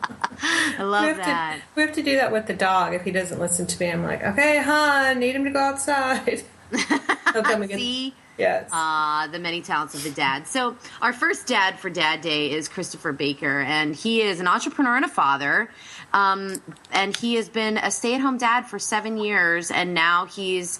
I 0.78 0.84
love 0.84 1.06
have, 1.06 1.18
that. 1.18 1.56
to, 1.58 1.62
we 1.76 1.82
have 1.84 1.94
to 1.94 2.04
do 2.04 2.16
that 2.16 2.32
with 2.32 2.48
the 2.48 2.54
dog. 2.54 2.94
If 2.94 3.04
he 3.04 3.12
doesn't 3.12 3.40
listen 3.40 3.68
to 3.68 3.80
me, 3.80 3.92
I'm 3.92 4.04
like, 4.04 4.24
okay, 4.24 4.62
hon, 4.62 5.20
need 5.20 5.36
him 5.36 5.44
to 5.44 5.52
go 5.52 5.60
outside. 5.60 6.44
He'll 6.72 7.44
come 7.44 7.62
again. 7.62 7.78
See? 7.78 8.14
Yes. 8.38 8.70
Uh, 8.72 9.28
the 9.28 9.40
many 9.40 9.62
talents 9.62 9.96
of 9.96 10.04
the 10.04 10.12
dad. 10.12 10.48
So, 10.48 10.76
our 11.02 11.14
first 11.14 11.48
dad 11.48 11.80
for 11.80 11.90
Dad 11.90 12.20
Day 12.20 12.52
is 12.52 12.68
Christopher 12.68 13.14
Baker, 13.14 13.62
and 13.62 13.96
he 13.96 14.22
is 14.22 14.42
an 14.42 14.48
entrepreneur 14.48 14.98
and 14.98 15.06
a 15.06 15.10
father. 15.10 15.70
Um, 16.16 16.62
and 16.94 17.16
he 17.16 17.36
has 17.36 17.50
been 17.50 17.78
a 17.78 17.92
stay 17.92 18.16
at 18.16 18.22
home 18.22 18.38
dad 18.38 18.68
for 18.68 18.80
seven 18.80 19.18
years, 19.18 19.70
and 19.70 19.94
now 19.94 20.26
he's 20.26 20.80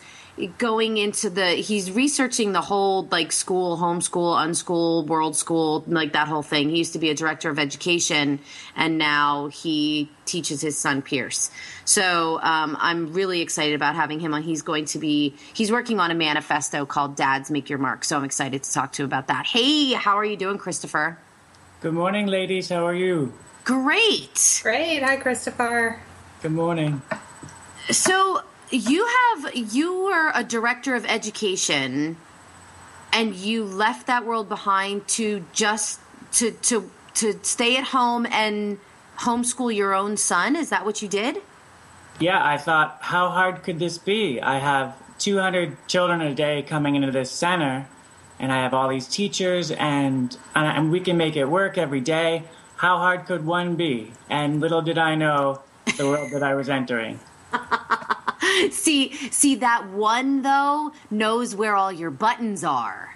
going 0.58 0.98
into 0.98 1.30
the 1.30 1.48
he's 1.52 1.92
researching 1.92 2.52
the 2.52 2.62
whole 2.62 3.04
like 3.10 3.32
school 3.32 3.78
homeschool 3.78 4.36
unschool 4.36 5.08
world 5.08 5.36
school 5.36 5.84
like 5.88 6.14
that 6.14 6.28
whole 6.28 6.42
thing. 6.42 6.70
He 6.70 6.78
used 6.78 6.94
to 6.94 7.00
be 7.00 7.10
a 7.10 7.16
director 7.16 7.50
of 7.50 7.58
education 7.58 8.40
and 8.76 8.98
now 8.98 9.48
he 9.48 10.10
teaches 10.26 10.60
his 10.60 10.78
son 10.78 11.02
pierce. 11.02 11.52
So 11.86 12.40
um, 12.42 12.76
i'm 12.82 13.14
really 13.14 13.40
excited 13.40 13.76
about 13.76 13.96
having 13.96 14.20
him 14.20 14.34
on. 14.34 14.44
He's 14.44 14.62
going 14.62 14.86
to 14.86 15.00
be 15.00 15.36
he's 15.54 15.72
working 15.72 16.02
on 16.02 16.12
a 16.12 16.16
manifesto 16.16 16.86
called 16.86 17.16
dads 17.16 17.50
make 17.50 17.70
your 17.70 17.80
mark 17.80 18.04
so 18.04 18.18
i'm 18.18 18.26
excited 18.26 18.64
to 18.64 18.74
talk 18.74 18.92
to 18.94 19.04
you 19.04 19.06
about 19.06 19.28
that. 19.28 19.46
Hey 19.46 19.94
how 19.94 20.18
are 20.18 20.26
you 20.26 20.36
doing 20.36 20.58
christopher? 20.58 21.18
Good 21.80 21.94
morning, 21.94 22.28
ladies. 22.28 22.70
How 22.70 22.86
are 22.86 22.96
you? 22.96 23.32
Great 23.66 24.62
Great. 24.64 25.04
Hi, 25.04 25.18
Christopher. 25.18 26.00
Good 26.42 26.52
morning. 26.52 27.02
So 27.90 28.42
you 28.70 29.06
have 29.06 29.56
you 29.56 30.06
were 30.06 30.32
a 30.34 30.44
director 30.44 30.96
of 30.96 31.06
education 31.06 32.18
and 33.12 33.36
you 33.36 33.64
left 33.64 34.08
that 34.08 34.26
world 34.26 34.50
behind 34.50 35.08
to 35.10 35.46
just 35.54 36.00
to 36.34 36.52
to 36.52 36.90
to 37.16 37.40
stay 37.44 37.78
at 37.78 37.86
home 37.86 38.26
and 38.30 38.78
homeschool 39.18 39.74
your 39.74 39.94
own 39.94 40.18
son 40.18 40.56
is 40.56 40.70
that 40.70 40.86
what 40.86 41.02
you 41.02 41.08
did 41.08 41.38
Yeah, 42.20 42.46
I 42.46 42.58
thought, 42.58 42.98
how 43.02 43.30
hard 43.30 43.64
could 43.64 43.80
this 43.80 43.98
be? 43.98 44.42
I 44.42 44.60
have 44.60 44.96
200 45.20 45.88
children 45.88 46.22
a 46.22 46.34
day 46.34 46.62
coming 46.62 46.96
into 46.96 47.12
this 47.12 47.32
center, 47.32 47.88
and 48.40 48.52
I 48.52 48.58
have 48.64 48.74
all 48.74 48.90
these 48.90 49.08
teachers, 49.08 49.72
and, 49.72 50.38
and 50.56 50.68
and 50.78 50.92
we 50.92 51.00
can 51.00 51.18
make 51.18 51.36
it 51.36 51.46
work 51.46 51.78
every 51.78 52.02
day. 52.02 52.44
How 52.78 52.98
hard 52.98 53.26
could 53.26 53.46
one 53.46 53.76
be? 53.76 54.12
And 54.30 54.60
little 54.60 54.82
did 54.82 54.98
I 54.98 55.16
know 55.16 55.62
the 55.98 56.08
world 56.08 56.32
that 56.34 56.44
I 56.44 56.56
was 56.56 56.70
entering. 56.70 57.20
see 58.72 59.14
see 59.32 59.56
that 59.56 59.88
one 59.90 60.42
though 60.42 60.92
knows 61.10 61.56
where 61.56 61.76
all 61.76 61.92
your 61.92 62.12
buttons 62.12 62.64
are 62.64 63.16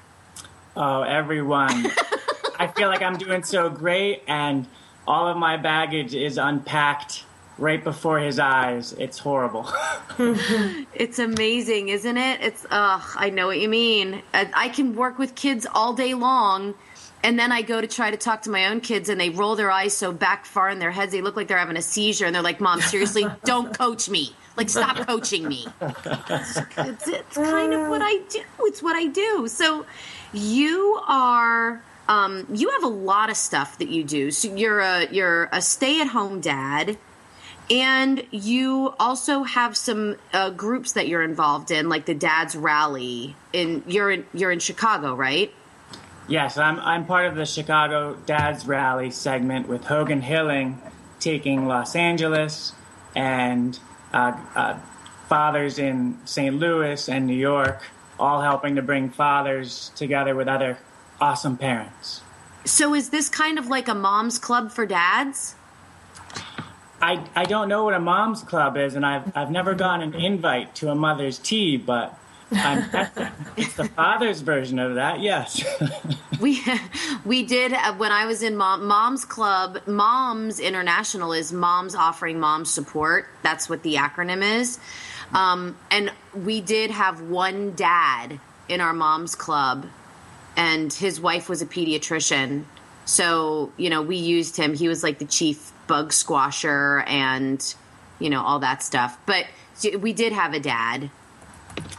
Oh, 0.75 1.01
everyone. 1.01 1.87
I 2.59 2.67
feel 2.67 2.87
like 2.87 3.01
I'm 3.01 3.17
doing 3.17 3.43
so 3.43 3.69
great, 3.69 4.23
and 4.27 4.65
all 5.07 5.27
of 5.27 5.35
my 5.35 5.57
baggage 5.57 6.13
is 6.15 6.37
unpacked 6.37 7.25
right 7.57 7.83
before 7.83 8.19
his 8.19 8.39
eyes. 8.39 8.93
It's 8.93 9.17
horrible. 9.19 9.69
It's 10.93 11.17
amazing, 11.19 11.89
isn't 11.89 12.17
it? 12.17 12.41
It's 12.41 12.65
ugh, 12.69 13.01
I 13.15 13.29
know 13.29 13.47
what 13.47 13.59
you 13.59 13.69
mean. 13.69 14.21
I, 14.33 14.49
I 14.53 14.69
can 14.69 14.95
work 14.95 15.17
with 15.17 15.33
kids 15.35 15.65
all 15.73 15.93
day 15.93 16.13
long, 16.13 16.75
and 17.23 17.37
then 17.39 17.51
I 17.51 17.61
go 17.61 17.81
to 17.81 17.87
try 17.87 18.11
to 18.11 18.17
talk 18.17 18.43
to 18.43 18.49
my 18.49 18.67
own 18.67 18.81
kids, 18.81 19.09
and 19.09 19.19
they 19.19 19.29
roll 19.29 19.55
their 19.55 19.71
eyes 19.71 19.95
so 19.95 20.11
back 20.11 20.45
far 20.45 20.69
in 20.69 20.79
their 20.79 20.91
heads 20.91 21.11
they 21.11 21.21
look 21.21 21.35
like 21.35 21.47
they're 21.47 21.57
having 21.57 21.77
a 21.77 21.81
seizure, 21.81 22.25
and 22.25 22.35
they're 22.35 22.41
like, 22.41 22.61
"Mom, 22.61 22.81
seriously, 22.81 23.25
don't 23.45 23.77
coach 23.77 24.09
me. 24.09 24.35
Like, 24.57 24.69
stop 24.69 24.97
coaching 25.07 25.47
me." 25.47 25.67
It's, 26.29 27.07
it's 27.07 27.35
kind 27.35 27.73
of 27.73 27.89
what 27.89 28.01
I 28.03 28.19
do. 28.29 28.41
It's 28.61 28.81
what 28.83 28.95
I 28.95 29.07
do. 29.07 29.47
So, 29.47 29.85
you 30.33 31.01
are. 31.07 31.83
Um, 32.07 32.47
you 32.53 32.71
have 32.71 32.83
a 32.83 32.87
lot 32.87 33.29
of 33.29 33.37
stuff 33.37 33.77
that 33.79 33.89
you 33.89 34.03
do. 34.03 34.31
So 34.31 34.55
you're 34.55 34.79
a 34.79 35.07
you're 35.11 35.49
a 35.51 35.61
stay 35.61 36.01
at 36.01 36.07
home 36.07 36.41
dad 36.41 36.97
And 37.69 38.23
you 38.31 38.95
also 38.99 39.43
have 39.43 39.77
some 39.77 40.17
uh, 40.33 40.49
groups 40.49 40.93
that 40.93 41.07
you're 41.07 41.21
involved 41.21 41.69
in, 41.69 41.87
like 41.87 42.05
the 42.05 42.15
Dad's 42.15 42.55
Rally. 42.55 43.35
In 43.53 43.83
you're 43.87 44.09
in 44.11 44.25
you're 44.33 44.51
in 44.51 44.59
Chicago, 44.59 45.13
right? 45.15 45.53
Yes, 46.29 46.59
I'm 46.59 46.79
I'm 46.81 47.07
part 47.07 47.25
of 47.25 47.33
the 47.35 47.45
Chicago 47.45 48.15
Dads 48.27 48.67
Rally 48.67 49.09
segment 49.09 49.67
with 49.67 49.85
Hogan 49.85 50.21
Hilling 50.21 50.79
taking 51.19 51.67
Los 51.67 51.95
Angeles 51.95 52.73
and 53.15 53.77
uh, 54.13 54.39
uh, 54.55 54.77
fathers 55.27 55.79
in 55.79 56.19
St. 56.25 56.55
Louis 56.55 57.09
and 57.09 57.25
New 57.25 57.35
York, 57.35 57.81
all 58.19 58.41
helping 58.41 58.75
to 58.75 58.83
bring 58.83 59.09
fathers 59.09 59.91
together 59.95 60.35
with 60.35 60.47
other 60.47 60.77
awesome 61.19 61.57
parents. 61.57 62.21
So 62.63 62.93
is 62.93 63.09
this 63.09 63.27
kind 63.27 63.57
of 63.57 63.65
like 63.65 63.87
a 63.87 63.95
mom's 63.95 64.37
club 64.37 64.71
for 64.71 64.85
dads? 64.85 65.55
I, 67.01 67.25
I 67.35 67.45
don't 67.45 67.69
know 67.69 67.85
what 67.85 67.95
a 67.95 67.99
mom's 67.99 68.43
club 68.43 68.77
is, 68.77 68.93
and 68.93 69.03
I've 69.03 69.35
I've 69.35 69.49
never 69.49 69.73
gotten 69.73 70.13
an 70.13 70.21
invite 70.21 70.75
to 70.75 70.91
a 70.91 70.95
mother's 70.95 71.39
tea, 71.39 71.75
but 71.75 72.15
it's 73.57 73.75
the 73.75 73.89
father's 73.95 74.41
version 74.41 74.79
of 74.79 74.95
that. 74.95 75.19
Yes, 75.19 75.63
we 76.39 76.61
we 77.23 77.43
did 77.43 77.73
uh, 77.73 77.93
when 77.93 78.11
I 78.11 78.25
was 78.25 78.41
in 78.41 78.57
mom, 78.57 78.87
mom's 78.87 79.23
club. 79.23 79.79
Moms 79.85 80.59
International 80.59 81.33
is 81.33 81.53
moms 81.53 81.93
offering 81.93 82.39
mom 82.39 82.65
support. 82.65 83.27
That's 83.43 83.69
what 83.69 83.83
the 83.83 83.95
acronym 83.95 84.59
is. 84.59 84.79
Um, 85.33 85.77
and 85.91 86.11
we 86.33 86.59
did 86.59 86.89
have 86.89 87.21
one 87.21 87.75
dad 87.75 88.39
in 88.67 88.81
our 88.81 88.93
mom's 88.93 89.35
club, 89.35 89.85
and 90.57 90.91
his 90.91 91.21
wife 91.21 91.49
was 91.49 91.61
a 91.61 91.67
pediatrician. 91.67 92.63
So 93.05 93.71
you 93.77 93.91
know 93.91 94.01
we 94.01 94.15
used 94.15 94.57
him. 94.57 94.73
He 94.73 94.87
was 94.87 95.03
like 95.03 95.19
the 95.19 95.25
chief 95.25 95.71
bug 95.85 96.13
squasher 96.13 97.03
and 97.07 97.75
you 98.17 98.31
know 98.31 98.41
all 98.41 98.59
that 98.59 98.81
stuff. 98.81 99.17
But 99.27 99.45
we 99.99 100.13
did 100.13 100.33
have 100.33 100.53
a 100.53 100.59
dad, 100.59 101.11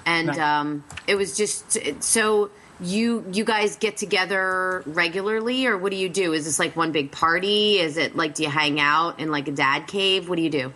and 0.06 0.30
um, 0.30 0.84
it 1.06 1.14
was 1.14 1.36
just 1.36 2.02
so 2.02 2.50
you 2.80 3.24
you 3.32 3.44
guys 3.44 3.76
get 3.76 3.96
together 3.96 4.82
regularly 4.86 5.66
or 5.66 5.76
what 5.76 5.90
do 5.90 5.96
you 5.96 6.08
do? 6.08 6.32
Is 6.32 6.44
this 6.44 6.58
like 6.58 6.76
one 6.76 6.92
big 6.92 7.10
party? 7.10 7.78
Is 7.78 7.96
it 7.96 8.16
like 8.16 8.34
do 8.34 8.42
you 8.42 8.48
hang 8.48 8.80
out 8.80 9.20
in 9.20 9.30
like 9.30 9.48
a 9.48 9.52
dad 9.52 9.86
cave? 9.86 10.28
What 10.28 10.36
do 10.36 10.42
you 10.42 10.50
do? 10.50 10.72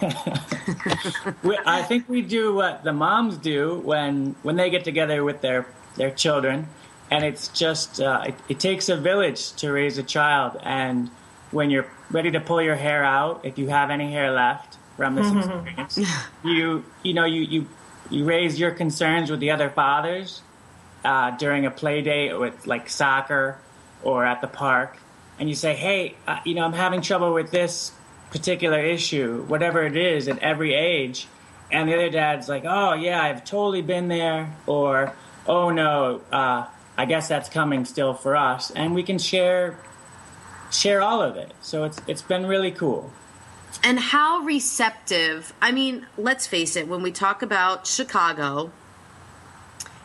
We, 1.42 1.58
i 1.66 1.82
think 1.82 2.08
we 2.08 2.22
do 2.22 2.54
what 2.54 2.84
the 2.84 2.92
moms 2.92 3.36
do 3.36 3.76
when 3.80 4.36
when 4.42 4.56
they 4.56 4.70
get 4.70 4.84
together 4.84 5.24
with 5.24 5.40
their 5.40 5.66
their 5.96 6.10
children. 6.10 6.68
And 7.10 7.24
it's 7.24 7.48
just 7.48 8.00
uh, 8.00 8.24
it, 8.28 8.34
it 8.48 8.60
takes 8.60 8.88
a 8.88 8.96
village 8.96 9.52
to 9.54 9.70
raise 9.70 9.98
a 9.98 10.02
child. 10.02 10.58
And 10.62 11.10
when 11.50 11.68
you're 11.70 11.86
ready 12.10 12.30
to 12.30 12.40
pull 12.40 12.62
your 12.62 12.76
hair 12.76 13.04
out, 13.04 13.44
if 13.44 13.58
you 13.58 13.68
have 13.68 13.90
any 13.90 14.10
hair 14.10 14.30
left 14.30 14.78
from 14.96 15.16
this 15.16 15.26
experience, 15.36 15.98
you 16.42 16.84
you 17.02 17.12
know 17.12 17.26
you 17.26 17.42
you 17.42 17.66
you 18.12 18.24
raise 18.24 18.58
your 18.58 18.70
concerns 18.70 19.30
with 19.30 19.40
the 19.40 19.50
other 19.50 19.70
fathers 19.70 20.42
uh, 21.04 21.32
during 21.36 21.66
a 21.66 21.70
play 21.70 22.02
date 22.02 22.38
with 22.38 22.66
like 22.66 22.88
soccer 22.88 23.58
or 24.02 24.24
at 24.24 24.40
the 24.40 24.46
park, 24.46 24.98
and 25.38 25.48
you 25.48 25.54
say, 25.54 25.74
hey, 25.74 26.14
uh, 26.26 26.38
you 26.44 26.54
know, 26.54 26.64
I'm 26.64 26.72
having 26.72 27.00
trouble 27.00 27.32
with 27.32 27.50
this 27.50 27.92
particular 28.30 28.80
issue, 28.80 29.44
whatever 29.46 29.84
it 29.84 29.96
is, 29.96 30.28
at 30.28 30.38
every 30.38 30.74
age. 30.74 31.26
And 31.70 31.88
the 31.88 31.94
other 31.94 32.10
dad's 32.10 32.48
like, 32.48 32.64
oh, 32.66 32.94
yeah, 32.94 33.22
I've 33.22 33.44
totally 33.44 33.82
been 33.82 34.08
there. 34.08 34.54
Or, 34.66 35.14
oh, 35.46 35.70
no, 35.70 36.20
uh, 36.30 36.66
I 36.96 37.04
guess 37.06 37.28
that's 37.28 37.48
coming 37.48 37.84
still 37.84 38.14
for 38.14 38.36
us. 38.36 38.70
And 38.70 38.94
we 38.94 39.02
can 39.02 39.18
share 39.18 39.78
share 40.70 41.02
all 41.02 41.22
of 41.22 41.36
it. 41.36 41.52
So 41.60 41.84
it's 41.84 42.00
it's 42.06 42.22
been 42.22 42.46
really 42.46 42.70
cool. 42.70 43.10
And 43.84 43.98
how 43.98 44.40
receptive? 44.40 45.52
I 45.60 45.72
mean, 45.72 46.06
let's 46.16 46.46
face 46.46 46.76
it. 46.76 46.86
When 46.88 47.02
we 47.02 47.10
talk 47.10 47.42
about 47.42 47.86
Chicago, 47.86 48.70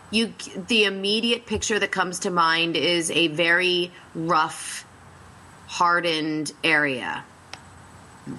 you 0.10 0.34
the 0.68 0.86
immediate 0.86 1.46
picture 1.46 1.78
that 1.80 1.92
comes 1.92 2.20
to 2.20 2.32
mind 2.32 2.76
is 2.76 3.12
a 3.12 3.28
very 3.28 3.92
rough, 4.16 4.86
hardened 5.68 6.54
area. 6.64 7.24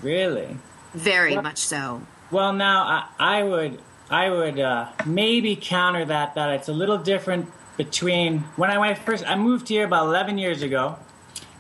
Really? 0.02 0.58
Very 0.94 1.34
well, 1.34 1.42
much 1.42 1.58
so. 1.58 2.02
Well, 2.30 2.52
now 2.52 2.82
I, 2.82 3.38
I 3.38 3.42
would 3.42 3.80
I 4.10 4.30
would 4.30 4.58
uh, 4.58 4.88
maybe 5.06 5.56
counter 5.56 6.04
that 6.06 6.34
that 6.34 6.50
it's 6.50 6.68
a 6.68 6.72
little 6.72 6.98
different 6.98 7.50
between 7.76 8.40
when 8.56 8.70
I 8.70 8.78
went 8.78 8.98
first. 8.98 9.24
I 9.26 9.36
moved 9.36 9.68
here 9.68 9.84
about 9.84 10.06
eleven 10.06 10.38
years 10.38 10.62
ago 10.62 10.98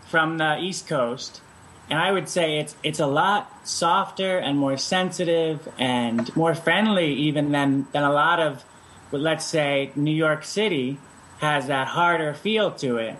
from 0.06 0.38
the 0.38 0.58
East 0.58 0.88
Coast, 0.88 1.42
and 1.90 1.98
I 1.98 2.12
would 2.12 2.28
say 2.28 2.58
it's 2.58 2.76
it's 2.82 3.00
a 3.00 3.06
lot 3.06 3.66
softer 3.66 4.38
and 4.38 4.58
more 4.58 4.76
sensitive 4.76 5.68
and 5.78 6.34
more 6.36 6.54
friendly 6.54 7.14
even 7.14 7.52
than 7.52 7.86
than 7.92 8.02
a 8.02 8.12
lot 8.12 8.40
of, 8.40 8.64
let's 9.10 9.44
say, 9.44 9.90
New 9.96 10.14
York 10.14 10.44
City 10.44 10.98
has 11.38 11.68
that 11.68 11.88
harder 11.88 12.34
feel 12.34 12.70
to 12.72 12.98
it. 12.98 13.16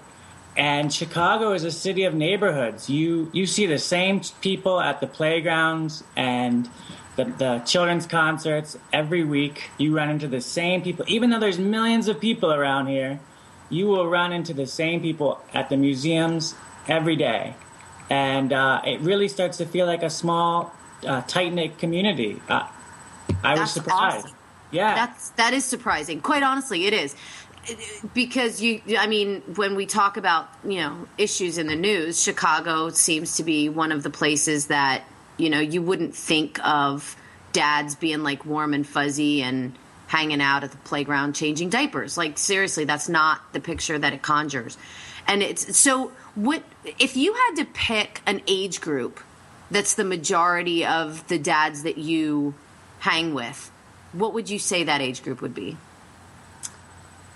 And 0.57 0.93
Chicago 0.93 1.53
is 1.53 1.65
a 1.65 1.71
city 1.71 2.05
of 2.05 2.15
neighborhoods. 2.15 2.91
You 2.91 3.31
you 3.33 3.47
see 3.47 3.67
the 3.67 3.79
same 3.79 4.21
people 4.43 4.81
at 4.81 5.01
the 5.01 5.07
playgrounds 5.07 6.05
and 6.17 6.69
the, 7.17 7.25
the 7.25 7.59
children's 7.61 8.07
concerts 8.07 8.77
every 8.93 9.25
week. 9.25 9.71
You 9.79 9.97
run 9.97 10.11
into 10.11 10.29
the 10.29 10.41
same 10.41 10.83
people, 10.83 11.05
even 11.09 11.31
though 11.31 11.41
there's 11.41 11.59
millions 11.59 12.07
of 12.09 12.21
people 12.21 12.53
around 12.53 12.89
here. 12.89 13.21
You 13.71 13.87
will 13.87 14.09
run 14.09 14.33
into 14.33 14.55
the 14.55 14.67
same 14.67 15.01
people 15.01 15.41
at 15.53 15.69
the 15.69 15.77
museums 15.77 16.55
every 16.87 17.17
day. 17.17 17.55
And 18.11 18.53
uh, 18.53 18.81
it 18.85 19.01
really 19.01 19.29
starts 19.29 19.59
to 19.59 19.67
feel 19.67 19.87
like 19.87 20.03
a 20.03 20.11
small, 20.11 20.73
uh, 21.07 21.23
tight 21.23 21.53
knit 21.53 21.79
community. 21.79 22.41
Uh, 22.49 22.67
I 23.43 23.55
That's 23.55 23.61
was 23.61 23.71
surprised. 23.73 24.27
Awesome. 24.27 24.37
Yeah. 24.71 24.95
That's, 24.95 25.31
that 25.31 25.53
is 25.53 25.65
surprising. 25.65 26.21
Quite 26.21 26.43
honestly, 26.43 26.87
it 26.87 26.93
is. 26.93 27.15
Because 28.15 28.63
you, 28.63 28.81
I 28.99 29.07
mean, 29.07 29.43
when 29.57 29.77
we 29.77 29.85
talk 29.85 30.17
about, 30.17 30.49
you 30.65 30.79
know, 30.79 31.07
issues 31.19 31.59
in 31.59 31.67
the 31.67 31.77
news, 31.77 32.23
Chicago 32.23 32.89
seems 32.89 33.37
to 33.37 33.45
be 33.45 33.69
one 33.69 33.93
of 33.93 34.03
the 34.03 34.11
places 34.11 34.69
that, 34.69 35.05
you 35.37 35.51
know, 35.51 35.61
you 35.61 35.83
wouldn't 35.83 36.15
think 36.15 36.59
of 36.67 37.15
dads 37.53 37.95
being 37.95 38.23
like 38.23 38.47
warm 38.47 38.73
and 38.73 38.87
fuzzy 38.87 39.43
and 39.43 39.75
hanging 40.07 40.41
out 40.41 40.65
at 40.65 40.71
the 40.71 40.79
playground 40.79 41.35
changing 41.35 41.69
diapers. 41.69 42.17
Like, 42.17 42.39
seriously, 42.39 42.85
that's 42.85 43.09
not 43.09 43.53
the 43.53 43.61
picture 43.61 43.99
that 43.99 44.15
it 44.15 44.23
conjures. 44.23 44.79
And 45.27 45.43
it's 45.43 45.77
so 45.77 46.13
what 46.39 46.63
if 47.01 47.17
you 47.17 47.35
had 47.35 47.57
to 47.57 47.65
pick 47.65 48.23
an 48.25 48.41
age 48.47 48.81
group 48.81 49.19
that's 49.73 49.95
the 49.95 50.05
majority 50.05 50.87
of 50.87 51.27
the 51.27 51.39
dads 51.39 51.83
that 51.83 51.99
you 51.99 52.55
hang 53.01 53.35
with? 53.35 53.73
What 54.13 54.33
would 54.35 54.49
you 54.49 54.61
say 54.61 54.85
that 54.85 55.01
age 55.01 55.25
group 55.25 55.43
would 55.43 55.55
be? 55.55 55.77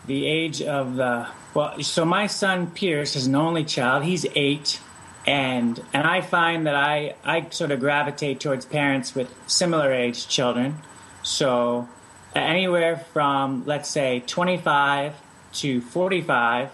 The 0.07 0.27
age 0.27 0.63
of 0.63 0.95
the 0.95 1.27
well, 1.53 1.83
so 1.83 2.05
my 2.05 2.29
son 2.29 2.71
Pierce 2.71 3.17
is 3.17 3.27
an 3.27 3.35
only 3.35 3.65
child. 3.65 4.05
He's 4.05 4.25
eight, 4.37 4.81
and 5.27 5.83
and 5.93 6.07
I 6.07 6.21
find 6.21 6.69
that 6.69 6.77
I 6.77 7.17
I 7.25 7.49
sort 7.51 7.73
of 7.73 7.81
gravitate 7.81 8.39
towards 8.39 8.65
parents 8.65 9.17
with 9.17 9.35
similar 9.49 9.93
age 9.93 10.29
children. 10.29 10.79
So 11.25 11.89
anywhere 12.37 12.99
from 13.13 13.65
let's 13.67 13.89
say 13.89 14.23
25 14.27 15.15
to 15.55 15.81
45 15.81 16.71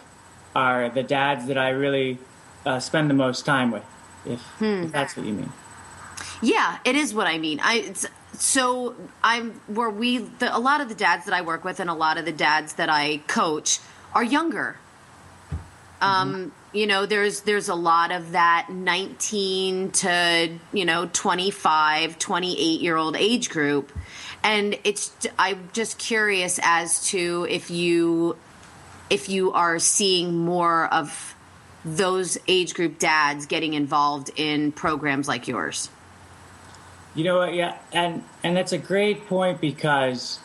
are 0.59 0.89
the 0.89 1.05
dads 1.05 1.47
that 1.47 1.57
I 1.57 1.71
really 1.71 2.19
uh, 2.67 2.81
spend 2.81 3.09
the 3.09 3.15
most 3.15 3.47
time 3.47 3.71
with, 3.71 3.85
if, 4.27 4.41
hmm. 4.59 4.65
if, 4.65 4.93
that's 4.93 5.17
what 5.17 5.25
you 5.25 5.33
mean. 5.33 5.53
Yeah, 6.43 6.79
it 6.85 6.97
is 6.97 7.15
what 7.15 7.29
I 7.29 7.39
mean. 7.39 7.61
I 7.63 7.95
so 8.33 8.95
I'm 9.23 9.53
where 9.69 9.91
we 9.91 10.19
the, 10.19 10.55
a 10.55 10.59
lot 10.59 10.81
of 10.81 10.89
the 10.89 10.95
dads 10.95 11.27
that 11.27 11.35
I 11.35 11.43
work 11.43 11.65
with 11.65 11.79
and 11.81 11.89
a 11.89 11.95
lot 11.95 12.19
of 12.19 12.25
the 12.25 12.33
dads 12.33 12.75
that 12.75 12.89
I 12.89 13.19
coach 13.29 13.79
are 14.15 14.25
younger. 14.25 14.77
Um, 16.01 16.35
mm-hmm. 16.35 16.77
you 16.77 16.87
know, 16.87 17.07
there's 17.07 17.43
there's 17.43 17.69
a 17.69 17.75
lot 17.75 18.11
of 18.11 18.33
that 18.33 18.69
19 18.71 19.91
to 19.93 20.51
you 20.73 20.85
know 20.85 21.09
25, 21.13 22.19
28 22.19 22.81
year 22.81 22.97
old 22.97 23.17
age 23.17 23.49
group, 23.49 23.93
and 24.43 24.77
it's 24.83 25.13
I'm 25.39 25.71
just 25.73 25.99
curious 25.99 26.59
as 26.63 27.07
to 27.11 27.47
if 27.49 27.71
you 27.71 28.37
if 29.11 29.29
you 29.29 29.53
are 29.53 29.79
seeing 29.79 30.37
more 30.45 30.93
of 30.93 31.35
those 31.85 32.39
age 32.49 32.75
group 32.75 32.99
dads 32.99 33.47
getting 33.47 33.75
involved 33.75 34.31
in 34.37 34.73
programs 34.73 35.29
like 35.29 35.49
yours? 35.49 35.91
You 37.15 37.25
know 37.25 37.39
what? 37.39 37.55
Yeah, 37.55 37.77
and 37.93 38.23
and 38.43 38.57
that's 38.57 38.73
a 38.73 38.79
great 38.79 39.27
point 39.27 39.61
because 39.61 40.39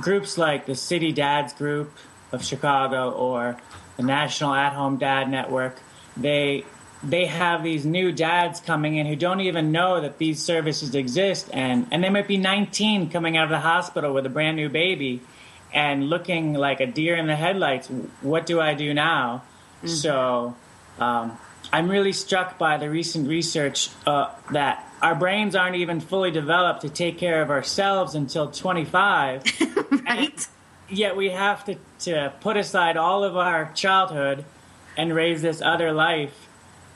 groups 0.00 0.38
like 0.38 0.66
the 0.66 0.74
City 0.74 1.12
Dads 1.12 1.52
Group 1.52 1.92
of 2.32 2.44
Chicago 2.44 3.10
or 3.10 3.56
the 3.96 4.02
National 4.02 4.54
At 4.54 4.72
Home 4.72 4.96
Dad 4.96 5.30
Network, 5.30 5.78
they 6.16 6.64
they 7.02 7.26
have 7.26 7.62
these 7.62 7.84
new 7.86 8.10
dads 8.10 8.60
coming 8.60 8.96
in 8.96 9.06
who 9.06 9.14
don't 9.14 9.40
even 9.40 9.70
know 9.70 10.00
that 10.00 10.18
these 10.18 10.42
services 10.42 10.94
exist 10.94 11.48
and 11.52 11.86
and 11.90 12.02
they 12.02 12.10
might 12.10 12.26
be 12.26 12.36
19 12.36 13.10
coming 13.10 13.36
out 13.36 13.44
of 13.44 13.50
the 13.50 13.60
hospital 13.60 14.12
with 14.12 14.26
a 14.26 14.28
brand 14.28 14.56
new 14.56 14.68
baby 14.68 15.20
and 15.72 16.08
looking 16.08 16.54
like 16.54 16.80
a 16.80 16.86
deer 16.86 17.16
in 17.16 17.26
the 17.26 17.36
headlights 17.36 17.88
what 18.22 18.46
do 18.46 18.60
i 18.60 18.74
do 18.74 18.94
now 18.94 19.42
mm-hmm. 19.82 19.88
so 19.88 20.56
um, 20.98 21.38
I'm 21.72 21.90
really 21.90 22.12
struck 22.12 22.58
by 22.58 22.78
the 22.78 22.88
recent 22.88 23.28
research 23.28 23.90
uh, 24.06 24.30
that 24.52 24.84
our 25.02 25.14
brains 25.14 25.54
aren't 25.54 25.76
even 25.76 26.00
fully 26.00 26.30
developed 26.30 26.82
to 26.82 26.88
take 26.88 27.18
care 27.18 27.42
of 27.42 27.50
ourselves 27.50 28.14
until 28.14 28.50
25. 28.50 29.44
right? 30.06 30.46
Yet 30.88 31.16
we 31.16 31.30
have 31.30 31.64
to, 31.66 31.76
to 32.00 32.32
put 32.40 32.56
aside 32.56 32.96
all 32.96 33.22
of 33.22 33.36
our 33.36 33.70
childhood 33.74 34.44
and 34.96 35.14
raise 35.14 35.42
this 35.42 35.60
other 35.60 35.92
life 35.92 36.48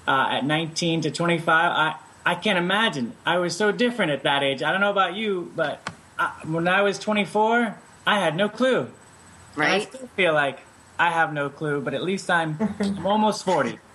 uh, 0.08 0.28
at 0.30 0.44
19 0.44 1.02
to 1.02 1.10
25. 1.10 1.48
I, 1.48 1.96
I 2.24 2.34
can't 2.34 2.58
imagine. 2.58 3.12
I 3.26 3.38
was 3.38 3.56
so 3.56 3.72
different 3.72 4.12
at 4.12 4.22
that 4.22 4.42
age. 4.42 4.62
I 4.62 4.72
don't 4.72 4.80
know 4.80 4.90
about 4.90 5.14
you, 5.14 5.52
but 5.54 5.86
I, 6.18 6.32
when 6.44 6.66
I 6.66 6.82
was 6.82 6.98
24, 6.98 7.78
I 8.06 8.18
had 8.18 8.36
no 8.36 8.48
clue. 8.48 8.90
And 9.56 9.64
I 9.64 9.78
still 9.80 10.08
feel 10.16 10.34
like 10.34 10.60
I 10.98 11.10
have 11.10 11.32
no 11.32 11.48
clue, 11.50 11.80
but 11.80 11.94
at 11.94 12.02
least 12.02 12.30
I'm, 12.30 12.56
I'm 12.80 13.06
almost 13.06 13.44
40. 13.44 13.78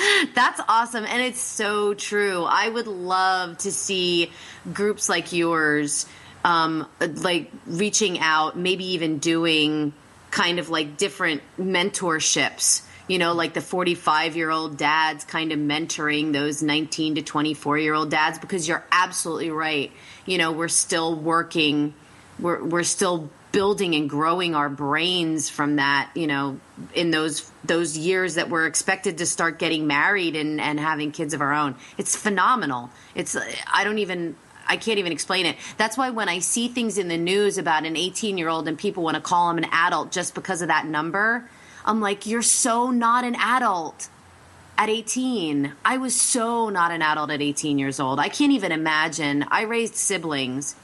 That's 0.34 0.60
awesome. 0.68 1.04
And 1.04 1.22
it's 1.22 1.40
so 1.40 1.94
true. 1.94 2.44
I 2.44 2.68
would 2.68 2.86
love 2.86 3.58
to 3.58 3.72
see 3.72 4.30
groups 4.72 5.08
like 5.08 5.32
yours, 5.32 6.06
um, 6.44 6.86
like 7.00 7.50
reaching 7.66 8.18
out, 8.18 8.56
maybe 8.56 8.84
even 8.92 9.18
doing 9.18 9.92
kind 10.30 10.58
of 10.58 10.70
like 10.70 10.96
different 10.96 11.42
mentorships. 11.58 12.82
You 13.08 13.18
know, 13.18 13.32
like 13.32 13.54
the 13.54 13.60
45 13.60 14.36
year 14.36 14.50
old 14.50 14.76
dads 14.76 15.24
kind 15.24 15.50
of 15.52 15.58
mentoring 15.58 16.32
those 16.32 16.62
19 16.62 17.16
to 17.16 17.22
24 17.22 17.78
year 17.78 17.94
old 17.94 18.10
dads, 18.10 18.38
because 18.38 18.68
you're 18.68 18.84
absolutely 18.92 19.50
right. 19.50 19.90
You 20.26 20.38
know, 20.38 20.52
we're 20.52 20.68
still 20.68 21.16
working, 21.16 21.94
we're, 22.40 22.62
we're 22.62 22.82
still 22.82 23.30
building 23.52 23.94
and 23.94 24.08
growing 24.08 24.54
our 24.54 24.68
brains 24.68 25.48
from 25.48 25.76
that 25.76 26.10
you 26.14 26.26
know 26.26 26.58
in 26.94 27.10
those 27.10 27.50
those 27.64 27.98
years 27.98 28.36
that 28.36 28.48
we're 28.48 28.66
expected 28.66 29.18
to 29.18 29.26
start 29.26 29.58
getting 29.58 29.86
married 29.86 30.36
and 30.36 30.60
and 30.60 30.78
having 30.78 31.12
kids 31.12 31.34
of 31.34 31.40
our 31.40 31.52
own. 31.52 31.74
It's 31.98 32.16
phenomenal. 32.16 32.90
It's 33.14 33.36
i 33.72 33.84
don't 33.84 33.98
even 33.98 34.36
i 34.68 34.76
can't 34.76 34.98
even 34.98 35.12
explain 35.12 35.46
it. 35.46 35.56
That's 35.76 35.96
why 35.96 36.10
when 36.10 36.28
i 36.28 36.38
see 36.38 36.68
things 36.68 36.98
in 36.98 37.08
the 37.08 37.16
news 37.16 37.58
about 37.58 37.84
an 37.84 37.96
18 37.96 38.38
year 38.38 38.48
old 38.48 38.68
and 38.68 38.78
people 38.78 39.02
want 39.02 39.16
to 39.16 39.20
call 39.20 39.50
him 39.50 39.58
an 39.58 39.66
adult 39.72 40.12
just 40.12 40.34
because 40.34 40.62
of 40.62 40.68
that 40.68 40.86
number 40.86 41.48
i'm 41.84 42.00
like 42.00 42.26
you're 42.26 42.42
so 42.42 42.90
not 42.90 43.24
an 43.24 43.34
adult 43.34 44.08
at 44.78 44.88
18 44.88 45.72
i 45.84 45.96
was 45.96 46.14
so 46.18 46.68
not 46.68 46.92
an 46.92 47.02
adult 47.02 47.30
at 47.30 47.42
18 47.42 47.78
years 47.78 47.98
old. 47.98 48.20
I 48.20 48.28
can't 48.28 48.52
even 48.52 48.70
imagine. 48.72 49.44
I 49.50 49.62
raised 49.62 49.96
siblings 49.96 50.76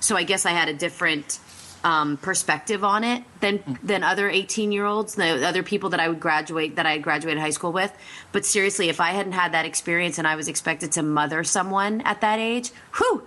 so 0.00 0.16
I 0.16 0.24
guess 0.24 0.46
I 0.46 0.50
had 0.50 0.68
a 0.68 0.74
different 0.74 1.38
um, 1.84 2.16
perspective 2.18 2.84
on 2.84 3.04
it 3.04 3.24
than 3.40 3.78
than 3.82 4.02
other 4.02 4.28
18 4.28 4.72
year 4.72 4.84
olds, 4.84 5.14
the 5.14 5.46
other 5.46 5.62
people 5.62 5.90
that 5.90 6.00
I 6.00 6.08
would 6.08 6.20
graduate 6.20 6.76
that 6.76 6.86
I 6.86 6.92
had 6.92 7.02
graduated 7.02 7.40
high 7.40 7.50
school 7.50 7.72
with. 7.72 7.92
But 8.32 8.44
seriously, 8.44 8.88
if 8.88 9.00
I 9.00 9.10
hadn't 9.10 9.32
had 9.32 9.52
that 9.52 9.64
experience 9.64 10.18
and 10.18 10.26
I 10.26 10.36
was 10.36 10.48
expected 10.48 10.92
to 10.92 11.02
mother 11.02 11.44
someone 11.44 12.00
at 12.02 12.20
that 12.20 12.38
age, 12.38 12.70
whew, 12.96 13.26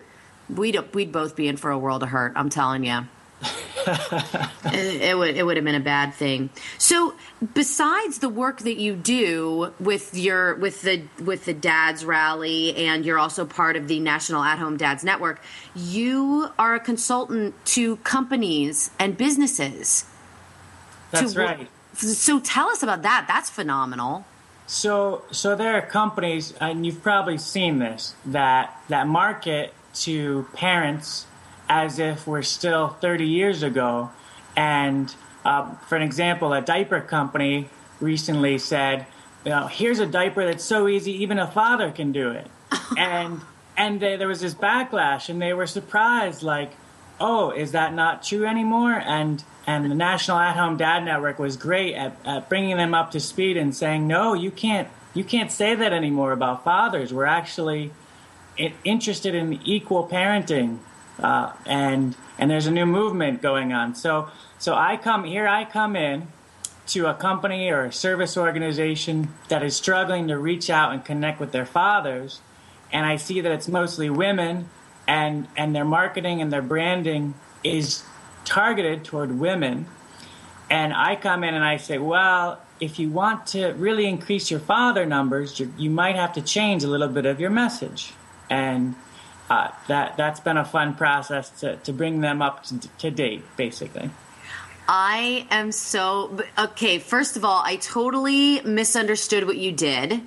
we'd 0.50 0.78
we'd 0.94 1.12
both 1.12 1.36
be 1.36 1.48
in 1.48 1.58
for 1.58 1.72
a 1.72 1.80
world 1.80 2.04
of 2.04 2.10
hurt. 2.10 2.34
I'm 2.36 2.50
telling 2.50 2.84
you. 2.84 3.08
it, 4.66 5.02
it 5.02 5.18
would 5.18 5.36
it 5.36 5.46
would 5.46 5.58
have 5.58 5.66
been 5.66 5.76
a 5.76 5.80
bad 5.80 6.14
thing. 6.14 6.50
So, 6.78 7.16
besides 7.54 8.20
the 8.20 8.30
work 8.30 8.60
that 8.60 8.78
you 8.78 8.96
do 8.96 9.74
with 9.80 10.16
your 10.16 10.56
with 10.56 10.82
the 10.82 11.04
with 11.24 11.46
the 11.46 11.54
Dads 11.54 12.06
Rally, 12.06 12.76
and 12.76 13.06
you're 13.06 13.20
also 13.20 13.46
part 13.46 13.76
of 13.76 13.88
the 13.88 14.00
National 14.00 14.44
At 14.44 14.60
Home 14.60 14.78
Dads 14.78 15.04
Network, 15.04 15.42
you 15.76 16.50
are 16.58 16.76
a 16.76 16.80
consultant 16.80 17.54
to 17.68 17.98
companies 17.98 18.92
and 19.00 19.18
businesses. 19.18 20.06
That's 21.12 21.34
to- 21.34 21.40
right. 21.40 21.68
So, 21.96 22.40
tell 22.40 22.70
us 22.70 22.82
about 22.82 23.04
that. 23.04 23.26
That's 23.28 23.50
phenomenal. 23.50 24.26
So, 24.66 25.24
so 25.30 25.56
there 25.56 25.76
are 25.76 25.82
companies, 25.82 26.54
and 26.60 26.86
you've 26.86 27.04
probably 27.04 27.38
seen 27.38 27.80
this, 27.80 28.16
that 28.26 28.82
that 28.88 29.08
market 29.08 29.74
to 29.94 30.48
parents 30.54 31.28
as 31.74 31.98
if 31.98 32.28
we're 32.28 32.44
still 32.44 32.90
30 32.90 33.26
years 33.26 33.64
ago. 33.64 34.12
And 34.56 35.14
uh, 35.44 35.74
for 35.88 35.96
an 35.96 36.04
example, 36.04 36.54
a 36.54 36.62
diaper 36.62 37.02
company 37.02 37.68
recently 38.00 38.60
said, 38.60 39.08
you 39.44 39.50
know, 39.50 39.66
"Here's 39.66 40.00
a 40.00 40.06
diaper 40.06 40.46
that's 40.46 40.64
so 40.64 40.88
easy, 40.88 41.24
even 41.24 41.40
a 41.40 41.48
father 41.48 41.92
can 41.92 42.12
do 42.12 42.30
it." 42.30 42.48
and 42.98 43.42
and 43.76 44.00
they, 44.00 44.18
there 44.18 44.28
was 44.28 44.40
this 44.40 44.54
backlash, 44.54 45.30
and 45.30 45.42
they 45.42 45.54
were 45.54 45.66
surprised, 45.66 46.44
like, 46.44 46.72
"Oh, 47.20 47.50
is 47.50 47.72
that 47.72 47.94
not 47.94 48.22
true 48.22 48.46
anymore?" 48.46 48.94
And 48.94 49.44
and 49.66 49.90
the 49.90 49.96
National 49.96 50.38
At 50.38 50.56
Home 50.56 50.78
Dad 50.78 51.04
Network 51.04 51.40
was 51.40 51.58
great 51.58 51.96
at, 51.96 52.16
at 52.24 52.50
bringing 52.50 52.78
them 52.78 52.94
up 52.94 53.12
to 53.12 53.20
speed 53.20 53.58
and 53.58 53.76
saying, 53.76 54.08
"No, 54.08 54.36
you 54.36 54.52
can't 54.52 54.88
you 55.16 55.24
can't 55.24 55.52
say 55.52 55.74
that 55.74 55.92
anymore 55.92 56.34
about 56.34 56.64
fathers. 56.64 57.12
We're 57.12 57.26
actually 57.26 57.92
interested 58.84 59.34
in 59.34 59.54
equal 59.66 60.08
parenting, 60.08 60.78
uh, 61.20 61.54
and 61.66 62.16
and 62.38 62.50
there's 62.50 62.68
a 62.68 62.72
new 62.72 62.86
movement 62.86 63.42
going 63.42 63.74
on. 63.74 63.96
So 63.96 64.30
so 64.60 64.76
I 64.76 64.98
come 64.98 65.24
here, 65.24 65.48
I 65.48 65.66
come 65.66 65.96
in 65.96 66.28
to 66.88 67.08
a 67.08 67.14
company 67.14 67.70
or 67.70 67.86
a 67.86 67.92
service 67.92 68.36
organization 68.36 69.34
that 69.48 69.64
is 69.64 69.76
struggling 69.76 70.28
to 70.28 70.38
reach 70.38 70.70
out 70.70 70.92
and 70.92 71.04
connect 71.06 71.40
with 71.40 71.52
their 71.52 71.66
fathers, 71.66 72.42
and 72.92 73.06
I 73.06 73.18
see 73.18 73.42
that 73.42 73.52
it's 73.52 73.68
mostly 73.68 74.10
women, 74.10 74.70
and 75.08 75.48
and 75.56 75.76
their 75.76 75.86
marketing 75.86 76.42
and 76.42 76.52
their 76.52 76.62
branding 76.62 77.34
is 77.64 78.04
targeted 78.46 79.04
toward 79.04 79.40
women. 79.40 79.86
And 80.70 80.94
I 80.94 81.16
come 81.16 81.44
in 81.44 81.54
and 81.54 81.64
I 81.64 81.78
say, 81.78 81.98
well, 81.98 82.60
if 82.80 82.98
you 83.00 83.10
want 83.10 83.48
to 83.48 83.74
really 83.74 84.08
increase 84.08 84.50
your 84.50 84.60
father 84.60 85.06
numbers, 85.06 85.60
you, 85.60 85.72
you 85.78 85.90
might 85.90 86.16
have 86.16 86.34
to 86.34 86.42
change 86.42 86.84
a 86.84 86.88
little 86.88 87.08
bit 87.08 87.26
of 87.26 87.40
your 87.40 87.50
message. 87.50 88.14
And 88.50 88.96
uh, 89.50 89.70
that 89.88 90.18
that's 90.18 90.40
been 90.40 90.58
a 90.58 90.66
fun 90.66 90.96
process 90.96 91.50
to, 91.62 91.76
to 91.78 91.94
bring 91.94 92.22
them 92.22 92.42
up 92.42 92.64
to, 92.64 92.80
to 93.00 93.12
date, 93.12 93.44
basically. 93.58 94.10
I 94.88 95.48
am 95.50 95.72
so 95.72 96.40
okay. 96.58 97.00
First 97.00 97.38
of 97.38 97.46
all, 97.46 97.62
I 97.64 97.78
totally 97.78 98.62
misunderstood 98.62 99.46
what 99.46 99.58
you 99.58 99.72
did 99.72 100.22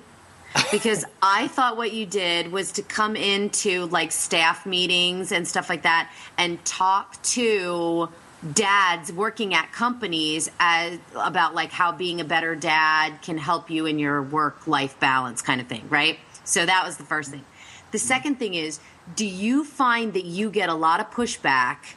because 0.71 1.05
I 1.21 1.47
thought 1.47 1.77
what 1.77 1.93
you 1.93 2.05
did 2.05 2.51
was 2.51 2.73
to 2.73 2.81
come 2.81 3.15
into 3.15 3.85
like 3.87 4.11
staff 4.11 4.65
meetings 4.65 5.31
and 5.31 5.47
stuff 5.47 5.69
like 5.69 5.83
that 5.83 6.11
and 6.37 6.63
talk 6.65 7.21
to 7.23 8.09
dads 8.53 9.11
working 9.11 9.53
at 9.53 9.71
companies 9.71 10.49
as 10.59 10.99
about 11.15 11.55
like 11.55 11.71
how 11.71 11.91
being 11.91 12.21
a 12.21 12.23
better 12.23 12.55
dad 12.55 13.21
can 13.21 13.37
help 13.37 13.69
you 13.69 13.85
in 13.85 13.99
your 13.99 14.21
work 14.21 14.67
life 14.67 14.99
balance 14.99 15.41
kind 15.41 15.59
of 15.59 15.67
thing, 15.67 15.87
right? 15.89 16.19
So 16.43 16.65
that 16.65 16.85
was 16.85 16.97
the 16.97 17.03
first 17.03 17.31
thing. 17.31 17.43
The 17.91 17.99
second 17.99 18.35
thing 18.35 18.53
is, 18.53 18.79
do 19.15 19.25
you 19.25 19.63
find 19.63 20.13
that 20.13 20.25
you 20.25 20.49
get 20.49 20.69
a 20.69 20.73
lot 20.73 20.99
of 20.99 21.09
pushback 21.11 21.95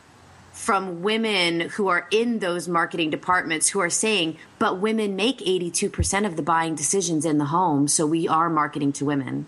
from 0.52 1.00
women 1.02 1.60
who 1.60 1.88
are 1.88 2.06
in 2.10 2.40
those 2.40 2.68
marketing 2.68 3.08
departments 3.08 3.70
who 3.70 3.80
are 3.80 3.90
saying, 3.90 4.36
but 4.58 4.78
women 4.78 5.16
make 5.16 5.38
82% 5.38 6.26
of 6.26 6.36
the 6.36 6.42
buying 6.42 6.74
decisions 6.74 7.24
in 7.24 7.38
the 7.38 7.46
home, 7.46 7.88
so 7.88 8.06
we 8.06 8.28
are 8.28 8.50
marketing 8.50 8.92
to 8.94 9.04
women. 9.04 9.46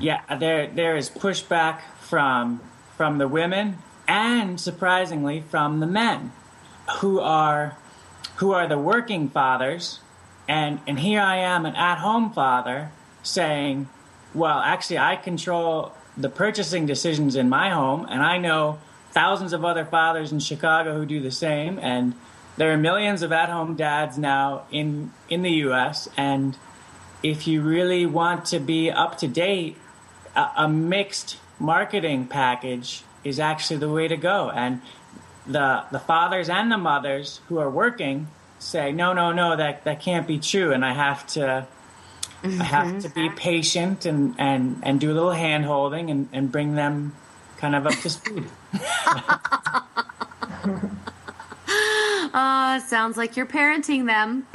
Yeah, 0.00 0.22
there 0.36 0.66
there 0.68 0.96
is 0.96 1.10
pushback 1.10 1.82
from 2.00 2.60
from 2.96 3.18
the 3.18 3.28
women 3.28 3.78
and 4.08 4.58
surprisingly 4.58 5.42
from 5.42 5.80
the 5.80 5.86
men 5.86 6.32
who 6.98 7.20
are 7.20 7.76
who 8.36 8.52
are 8.52 8.66
the 8.66 8.78
working 8.78 9.28
fathers 9.28 10.00
and 10.48 10.80
and 10.86 10.98
here 10.98 11.20
I 11.20 11.36
am 11.36 11.66
an 11.66 11.76
at-home 11.76 12.32
father 12.32 12.90
saying, 13.22 13.88
well, 14.34 14.58
actually 14.58 14.98
I 14.98 15.16
control 15.16 15.92
the 16.16 16.28
purchasing 16.28 16.86
decisions 16.86 17.36
in 17.36 17.48
my 17.48 17.70
home 17.70 18.06
and 18.10 18.22
I 18.22 18.38
know 18.38 18.78
thousands 19.12 19.52
of 19.52 19.64
other 19.64 19.84
fathers 19.84 20.32
in 20.32 20.40
Chicago 20.40 20.94
who 20.94 21.06
do 21.06 21.20
the 21.20 21.30
same 21.30 21.78
and 21.78 22.14
there 22.56 22.72
are 22.72 22.76
millions 22.76 23.22
of 23.22 23.32
at-home 23.32 23.76
dads 23.76 24.18
now 24.18 24.62
in 24.70 25.12
in 25.28 25.42
the 25.42 25.52
US 25.66 26.08
and 26.16 26.56
if 27.22 27.46
you 27.46 27.62
really 27.62 28.04
want 28.04 28.46
to 28.46 28.58
be 28.58 28.90
up 28.90 29.18
to 29.18 29.28
date, 29.28 29.76
a, 30.34 30.48
a 30.56 30.68
mixed 30.68 31.38
marketing 31.58 32.26
package 32.26 33.02
is 33.24 33.38
actually 33.38 33.78
the 33.78 33.90
way 33.90 34.08
to 34.08 34.16
go. 34.16 34.50
And 34.50 34.80
the 35.46 35.84
the 35.90 35.98
fathers 35.98 36.48
and 36.48 36.70
the 36.70 36.78
mothers 36.78 37.40
who 37.48 37.58
are 37.58 37.70
working 37.70 38.28
say, 38.58 38.92
no, 38.92 39.12
no, 39.12 39.32
no, 39.32 39.56
that 39.56 39.84
that 39.84 40.00
can't 40.00 40.26
be 40.26 40.38
true, 40.38 40.72
and 40.72 40.84
I 40.84 40.92
have 40.92 41.26
to. 41.28 41.66
I 42.44 42.48
have 42.48 43.00
to 43.02 43.08
be 43.08 43.30
patient 43.30 44.04
and, 44.04 44.34
and, 44.38 44.80
and 44.82 45.00
do 45.00 45.12
a 45.12 45.14
little 45.14 45.30
hand 45.30 45.64
holding 45.64 46.10
and, 46.10 46.28
and 46.32 46.50
bring 46.50 46.74
them 46.74 47.14
kind 47.56 47.76
of 47.76 47.86
up 47.86 47.94
to 47.94 48.10
speed. 48.10 48.44
oh, 48.74 49.86
Uh, 52.34 52.80
sounds 52.80 53.18
like 53.18 53.36
you're 53.36 53.44
parenting 53.44 54.06
them. 54.06 54.46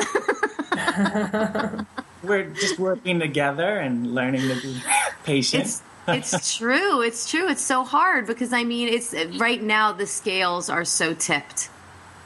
We're 2.23 2.49
just 2.49 2.79
working 2.79 3.19
together 3.19 3.77
and 3.77 4.15
learning 4.15 4.41
to 4.41 4.59
be 4.59 4.81
patient. 5.23 5.65
It's 5.65 5.83
it's 6.07 6.57
true. 6.57 7.01
It's 7.01 7.29
true. 7.29 7.47
It's 7.47 7.61
so 7.61 7.83
hard 7.83 8.25
because 8.25 8.53
I 8.53 8.63
mean, 8.63 8.87
it's 8.87 9.13
right 9.37 9.61
now 9.61 9.91
the 9.91 10.07
scales 10.07 10.69
are 10.69 10.85
so 10.85 11.13
tipped 11.13 11.69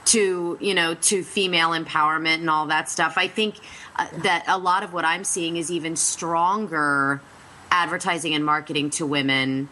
to 0.05 0.57
you 0.59 0.73
know 0.73 0.95
to 0.95 1.23
female 1.23 1.69
empowerment 1.71 2.35
and 2.35 2.49
all 2.49 2.67
that 2.67 2.89
stuff. 2.89 3.15
I 3.17 3.27
think 3.27 3.55
uh, 3.95 4.07
that 4.19 4.45
a 4.47 4.57
lot 4.57 4.83
of 4.83 4.93
what 4.93 5.05
I'm 5.05 5.23
seeing 5.23 5.57
is 5.57 5.71
even 5.71 5.95
stronger 5.95 7.21
advertising 7.69 8.33
and 8.33 8.45
marketing 8.45 8.89
to 8.91 9.05
women. 9.05 9.69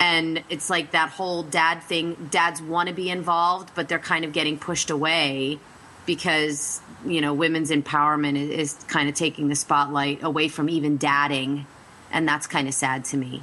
And 0.00 0.42
it's 0.48 0.70
like 0.70 0.92
that 0.92 1.10
whole 1.10 1.42
dad 1.42 1.82
thing. 1.82 2.28
Dads 2.30 2.60
want 2.60 2.88
to 2.88 2.94
be 2.94 3.10
involved, 3.10 3.70
but 3.74 3.88
they're 3.88 3.98
kind 3.98 4.24
of 4.24 4.32
getting 4.32 4.58
pushed 4.58 4.90
away 4.90 5.58
because 6.06 6.80
you 7.06 7.20
know 7.20 7.32
women's 7.32 7.70
empowerment 7.70 8.36
is, 8.36 8.74
is 8.74 8.84
kind 8.84 9.08
of 9.08 9.14
taking 9.14 9.48
the 9.48 9.54
spotlight 9.54 10.22
away 10.22 10.48
from 10.48 10.68
even 10.68 10.96
dadding, 10.96 11.66
and 12.10 12.26
that's 12.26 12.46
kind 12.46 12.68
of 12.68 12.74
sad 12.74 13.04
to 13.06 13.16
me. 13.16 13.42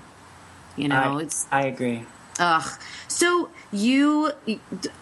You 0.76 0.90
know, 0.90 1.20
I, 1.20 1.22
it's 1.22 1.48
I 1.52 1.66
agree. 1.66 2.06
Ugh. 2.40 2.80
So 3.08 3.50
you 3.72 4.32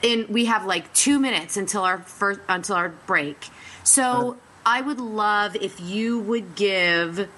and 0.04 0.28
we 0.30 0.46
have 0.46 0.66
like 0.66 0.94
two 0.94 1.20
minutes 1.20 1.58
until 1.58 1.84
our 1.84 2.00
first 2.00 2.40
until 2.48 2.76
our 2.76 2.90
break. 2.90 3.48
So 3.84 4.38
I 4.66 4.82
would 4.82 5.00
love 5.00 5.56
if 5.56 5.80
you 5.80 6.20
would 6.20 6.56
give, 6.56 7.30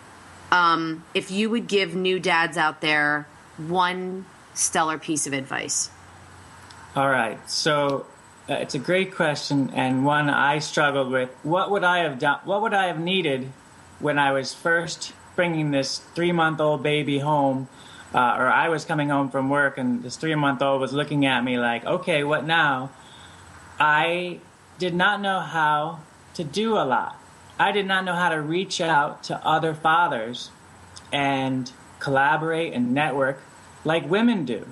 um, 0.51 1.03
if 1.13 1.31
you 1.31 1.49
would 1.49 1.67
give 1.67 1.95
new 1.95 2.19
dads 2.19 2.57
out 2.57 2.81
there 2.81 3.27
one 3.57 4.25
stellar 4.53 4.97
piece 4.97 5.27
of 5.27 5.33
advice. 5.33 5.89
All 6.95 7.09
right. 7.09 7.37
So 7.49 8.05
uh, 8.49 8.55
it's 8.55 8.75
a 8.75 8.79
great 8.79 9.15
question 9.15 9.71
and 9.73 10.05
one 10.05 10.29
I 10.29 10.59
struggled 10.59 11.11
with. 11.11 11.29
What 11.43 11.71
would 11.71 11.83
I 11.83 11.99
have 11.99 12.19
done? 12.19 12.39
What 12.43 12.61
would 12.63 12.73
I 12.73 12.87
have 12.87 12.99
needed 12.99 13.51
when 13.99 14.19
I 14.19 14.31
was 14.31 14.53
first 14.53 15.13
bringing 15.35 15.71
this 15.71 15.99
three 16.15 16.31
month 16.31 16.59
old 16.59 16.83
baby 16.83 17.19
home? 17.19 17.69
Uh, 18.13 18.35
or 18.37 18.47
I 18.47 18.67
was 18.67 18.83
coming 18.83 19.07
home 19.07 19.29
from 19.29 19.49
work 19.49 19.77
and 19.77 20.03
this 20.03 20.17
three 20.17 20.35
month 20.35 20.61
old 20.61 20.81
was 20.81 20.91
looking 20.91 21.25
at 21.25 21.41
me 21.43 21.57
like, 21.57 21.85
okay, 21.85 22.25
what 22.25 22.45
now? 22.45 22.91
I 23.79 24.39
did 24.79 24.93
not 24.93 25.21
know 25.21 25.39
how 25.39 25.99
to 26.35 26.43
do 26.43 26.73
a 26.73 26.85
lot. 26.85 27.17
I 27.59 27.71
did 27.71 27.85
not 27.85 28.05
know 28.05 28.15
how 28.15 28.29
to 28.29 28.41
reach 28.41 28.81
out 28.81 29.23
to 29.25 29.45
other 29.45 29.73
fathers 29.73 30.49
and 31.11 31.71
collaborate 31.99 32.73
and 32.73 32.93
network 32.93 33.41
like 33.83 34.09
women 34.09 34.45
do. 34.45 34.67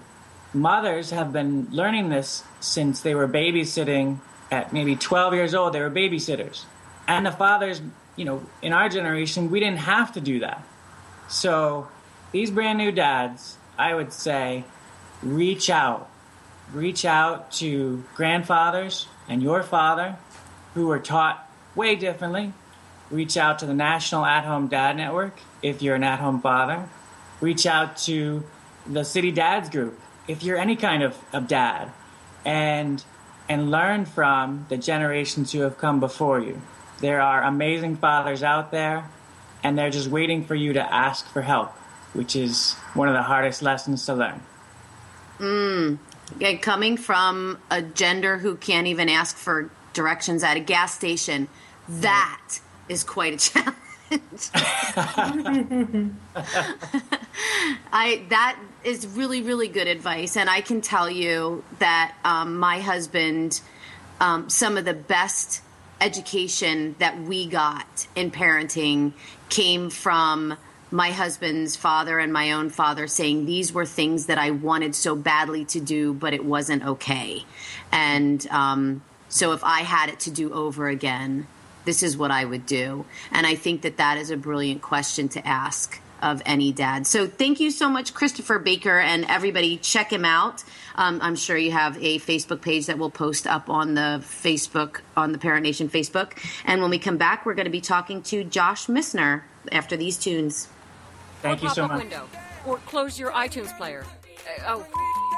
Mothers 0.54 1.12
have 1.12 1.32
been 1.32 1.68
learning 1.72 2.10
this 2.10 2.44
since 2.60 3.02
they 3.02 3.14
were 3.14 3.28
babysitting 3.28 4.20
at 4.52 4.74
maybe 4.74 4.96
12 4.96 5.34
years 5.34 5.54
old. 5.54 5.74
They 5.74 5.82
were 5.82 5.92
babysitters. 5.92 6.64
And 7.08 7.26
the 7.26 7.32
fathers, 7.32 7.82
you 8.16 8.26
know, 8.26 8.44
in 8.62 8.74
our 8.74 8.90
generation, 8.90 9.52
we 9.52 9.60
didn't 9.60 9.80
have 9.80 10.14
to 10.14 10.22
do 10.22 10.40
that. 10.40 10.64
So 11.28 11.88
these 12.32 12.50
brand 12.50 12.78
new 12.78 12.92
dads, 12.92 13.58
I 13.78 13.94
would 13.94 14.12
say, 14.12 14.64
reach 15.22 15.70
out. 15.70 16.10
Reach 16.74 17.06
out 17.06 17.52
to 17.54 18.04
grandfathers 18.16 19.08
and 19.28 19.42
your 19.42 19.64
father 19.64 20.18
who 20.74 20.88
were 20.88 21.00
taught 21.00 21.49
way 21.76 21.96
differently. 21.96 22.54
Reach 23.10 23.38
out 23.38 23.60
to 23.60 23.66
the 23.66 23.74
National 23.74 24.26
At 24.26 24.46
Home 24.46 24.68
Dad 24.68 24.98
Network 24.98 25.40
if 25.62 25.82
you're 25.82 25.96
an 25.96 26.04
at 26.04 26.20
home 26.20 26.42
father. 26.42 26.88
Reach 27.42 27.66
out 27.66 27.98
to 27.98 28.44
the 28.86 29.04
City 29.04 29.32
Dads 29.32 29.70
Group 29.70 30.00
if 30.28 30.44
you're 30.44 30.58
any 30.58 30.76
kind 30.76 31.04
of, 31.04 31.18
of 31.34 31.48
dad. 31.48 31.92
And 32.46 33.04
and 33.50 33.72
learn 33.72 34.06
from 34.06 34.68
the 34.70 34.78
generations 34.78 35.52
who 35.52 35.62
have 35.62 35.78
come 35.78 36.00
before 36.00 36.40
you. 36.40 36.62
There 37.02 37.20
are 37.20 37.42
amazing 37.42 37.98
fathers 37.98 38.44
out 38.44 38.72
there, 38.72 39.10
and 39.64 39.78
they're 39.78 39.90
just 39.90 40.08
waiting 40.08 40.46
for 40.46 40.54
you 40.54 40.74
to 40.74 40.94
ask 40.94 41.28
for 41.28 41.42
help, 41.42 41.72
which 42.14 42.36
is 42.36 42.74
one 42.94 43.08
of 43.08 43.16
the 43.16 43.24
hardest 43.24 43.64
lessons 43.64 44.06
to 44.06 44.14
learn. 44.14 44.42
Mm. 45.40 45.98
And 46.40 46.62
coming 46.62 46.96
from 46.96 47.58
a 47.72 47.82
gender 47.82 48.38
who 48.38 48.56
can't 48.56 48.86
even 48.86 49.10
ask 49.10 49.36
for 49.36 49.72
directions 49.94 50.44
at 50.44 50.58
a 50.58 50.60
gas 50.60 50.96
station, 50.96 51.48
that 51.88 52.60
is 52.88 53.04
quite 53.04 53.34
a 53.34 53.38
challenge. 53.38 53.76
I 57.94 58.24
that 58.30 58.60
is 58.84 59.06
really 59.08 59.44
really 59.44 59.68
good 59.68 59.88
advice, 59.88 60.36
and 60.36 60.50
I 60.50 60.62
can 60.62 60.82
tell 60.82 61.10
you 61.10 61.64
that 61.78 62.16
um, 62.26 62.58
my 62.58 62.80
husband, 62.80 63.62
um, 64.20 64.50
some 64.50 64.78
of 64.78 64.86
the 64.86 64.96
best 64.96 65.62
education 66.02 66.96
that 67.00 67.20
we 67.22 67.48
got 67.48 68.08
in 68.16 68.32
parenting 68.32 69.14
came 69.50 69.90
from 69.90 70.58
my 70.92 71.12
husband's 71.12 71.76
father 71.76 72.20
and 72.20 72.34
my 72.34 72.52
own 72.52 72.70
father 72.70 73.08
saying 73.08 73.46
these 73.46 73.72
were 73.72 73.86
things 73.86 74.26
that 74.26 74.38
I 74.38 74.52
wanted 74.52 74.96
so 74.96 75.16
badly 75.16 75.66
to 75.66 75.80
do, 75.80 76.14
but 76.14 76.34
it 76.34 76.44
wasn't 76.44 76.84
okay. 76.84 77.44
And 77.92 78.46
um, 78.48 79.04
so 79.30 79.54
if 79.54 79.64
I 79.64 79.82
had 79.82 80.10
it 80.10 80.20
to 80.22 80.32
do 80.32 80.52
over 80.54 80.88
again, 80.88 81.48
this 81.86 82.04
is 82.04 82.18
what 82.18 82.32
I 82.32 82.44
would 82.44 82.66
do. 82.66 83.06
And 83.32 83.48
I 83.48 83.56
think 83.56 83.84
that 83.84 83.98
that 83.98 84.18
is 84.18 84.32
a 84.32 84.38
brilliant 84.38 84.82
question 84.82 85.30
to 85.30 85.48
ask 85.48 86.00
of 86.22 86.42
any 86.46 86.74
dad. 86.74 87.08
So 87.08 87.28
thank 87.28 87.62
you 87.62 87.72
so 87.72 87.88
much, 87.90 88.14
Christopher 88.14 88.60
Baker, 88.60 89.00
and 89.00 89.26
everybody. 89.30 89.78
Check 89.78 90.12
him 90.12 90.26
out. 90.26 90.64
Um, 90.96 91.20
I'm 91.22 91.38
sure 91.38 91.56
you 91.56 91.72
have 91.72 91.96
a 91.98 92.20
Facebook 92.20 92.62
page 92.62 92.88
that 92.88 92.98
we'll 92.98 93.10
post 93.10 93.48
up 93.48 93.70
on 93.70 93.94
the 93.94 94.22
Facebook, 94.22 95.00
on 95.16 95.32
the 95.32 95.38
Parent 95.38 95.64
Nation 95.64 95.88
Facebook. 95.88 96.34
And 96.66 96.82
when 96.82 96.90
we 96.90 97.00
come 97.00 97.16
back, 97.18 97.46
we're 97.46 97.54
going 97.54 97.66
to 97.66 97.72
be 97.72 97.80
talking 97.80 98.22
to 98.24 98.44
Josh 98.44 98.88
Missner 98.88 99.44
after 99.72 99.96
these 99.96 100.18
tunes. 100.18 100.68
Thank 101.42 101.62
or 101.62 101.68
you 101.68 101.70
so 101.70 101.84
pop-up 101.84 101.92
much. 101.92 102.04
window, 102.04 102.28
or 102.66 102.78
close 102.80 103.18
your 103.18 103.32
iTunes 103.32 103.76
player. 103.78 104.06
Uh, 104.68 104.76
oh, 104.76 105.29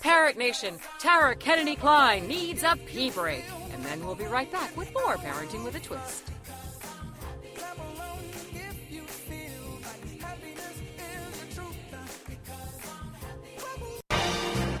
Parent 0.00 0.38
Nation, 0.38 0.78
Tara 0.98 1.36
Kennedy 1.36 1.76
Kline 1.76 2.26
needs 2.26 2.62
a 2.62 2.76
pee 2.86 3.10
break. 3.10 3.44
And 3.72 3.84
then 3.84 4.04
we'll 4.04 4.14
be 4.14 4.24
right 4.24 4.50
back 4.50 4.76
with 4.76 4.92
more 4.94 5.16
Parenting 5.16 5.64
with 5.64 5.76
a 5.76 5.80
Twist. 5.80 6.30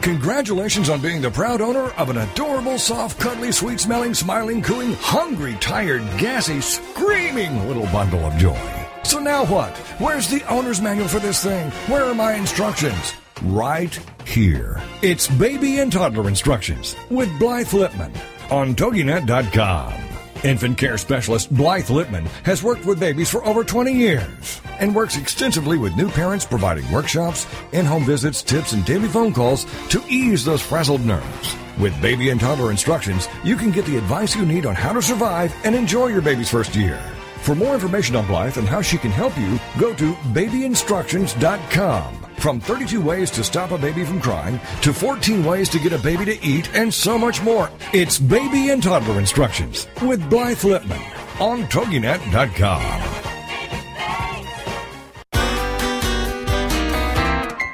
Congratulations 0.08 0.88
on 0.88 1.02
being 1.02 1.20
the 1.20 1.30
proud 1.30 1.60
owner 1.60 1.90
of 1.98 2.08
an 2.08 2.16
adorable, 2.16 2.78
soft, 2.78 3.20
cuddly, 3.20 3.52
sweet 3.52 3.78
smelling, 3.78 4.14
smiling, 4.14 4.62
cooing, 4.62 4.94
hungry, 4.94 5.54
tired, 5.60 6.02
gassy, 6.16 6.62
screaming 6.62 7.66
little 7.68 7.84
bundle 7.86 8.20
of 8.20 8.34
joy. 8.38 8.58
So 9.02 9.18
now 9.18 9.44
what? 9.44 9.76
Where's 9.98 10.28
the 10.28 10.42
owner's 10.48 10.80
manual 10.80 11.08
for 11.08 11.18
this 11.18 11.42
thing? 11.42 11.70
Where 11.88 12.04
are 12.04 12.14
my 12.14 12.34
instructions? 12.34 13.12
Right 13.42 13.98
here. 14.26 14.82
It's 15.00 15.28
baby 15.28 15.78
and 15.78 15.92
toddler 15.92 16.28
instructions 16.28 16.96
with 17.08 17.28
Blythe 17.38 17.68
Lipman 17.68 18.12
on 18.50 18.74
TogiNet.com. 18.74 19.94
Infant 20.42 20.78
care 20.78 20.98
specialist 20.98 21.54
Blythe 21.54 21.86
Lipman 21.86 22.26
has 22.44 22.62
worked 22.64 22.84
with 22.84 22.98
babies 22.98 23.30
for 23.30 23.44
over 23.44 23.62
20 23.62 23.92
years 23.92 24.60
and 24.80 24.94
works 24.94 25.16
extensively 25.16 25.78
with 25.78 25.96
new 25.96 26.08
parents, 26.08 26.44
providing 26.44 26.90
workshops, 26.90 27.46
in 27.72 27.86
home 27.86 28.04
visits, 28.04 28.42
tips, 28.42 28.72
and 28.72 28.84
daily 28.84 29.08
phone 29.08 29.32
calls 29.32 29.66
to 29.88 30.02
ease 30.08 30.44
those 30.44 30.62
frazzled 30.62 31.04
nerves. 31.04 31.56
With 31.78 32.00
baby 32.02 32.30
and 32.30 32.40
toddler 32.40 32.70
instructions, 32.72 33.28
you 33.44 33.56
can 33.56 33.70
get 33.70 33.84
the 33.84 33.98
advice 33.98 34.34
you 34.34 34.44
need 34.46 34.66
on 34.66 34.74
how 34.74 34.92
to 34.92 35.02
survive 35.02 35.54
and 35.64 35.76
enjoy 35.76 36.08
your 36.08 36.22
baby's 36.22 36.50
first 36.50 36.74
year. 36.74 36.98
For 37.42 37.54
more 37.54 37.74
information 37.74 38.16
on 38.16 38.26
Blythe 38.26 38.58
and 38.58 38.68
how 38.68 38.82
she 38.82 38.98
can 38.98 39.12
help 39.12 39.38
you, 39.38 39.60
go 39.78 39.94
to 39.94 40.12
babyinstructions.com. 40.34 42.27
From 42.38 42.60
32 42.60 43.00
ways 43.00 43.32
to 43.32 43.42
stop 43.42 43.72
a 43.72 43.78
baby 43.78 44.04
from 44.04 44.20
crying 44.20 44.60
to 44.82 44.92
14 44.92 45.44
ways 45.44 45.68
to 45.70 45.80
get 45.80 45.92
a 45.92 45.98
baby 45.98 46.24
to 46.24 46.46
eat 46.46 46.72
and 46.72 46.94
so 46.94 47.18
much 47.18 47.42
more. 47.42 47.68
It's 47.92 48.20
Baby 48.20 48.70
and 48.70 48.80
Toddler 48.80 49.18
Instructions 49.18 49.88
with 50.02 50.30
Blythe 50.30 50.58
Lipman 50.58 51.02
on 51.40 51.64
TogiNet.com. 51.64 52.82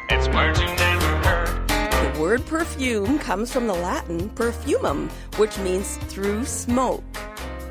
It's 0.09 0.29
words 0.29 0.61
never 0.61 1.29
heard. 1.29 1.69
The 2.15 2.21
word 2.21 2.47
perfume 2.47 3.19
comes 3.19 3.53
from 3.53 3.67
the 3.67 3.75
Latin 3.75 4.31
perfumum, 4.31 5.11
which 5.37 5.59
means 5.59 5.99
through 6.09 6.47
smoke. 6.47 7.05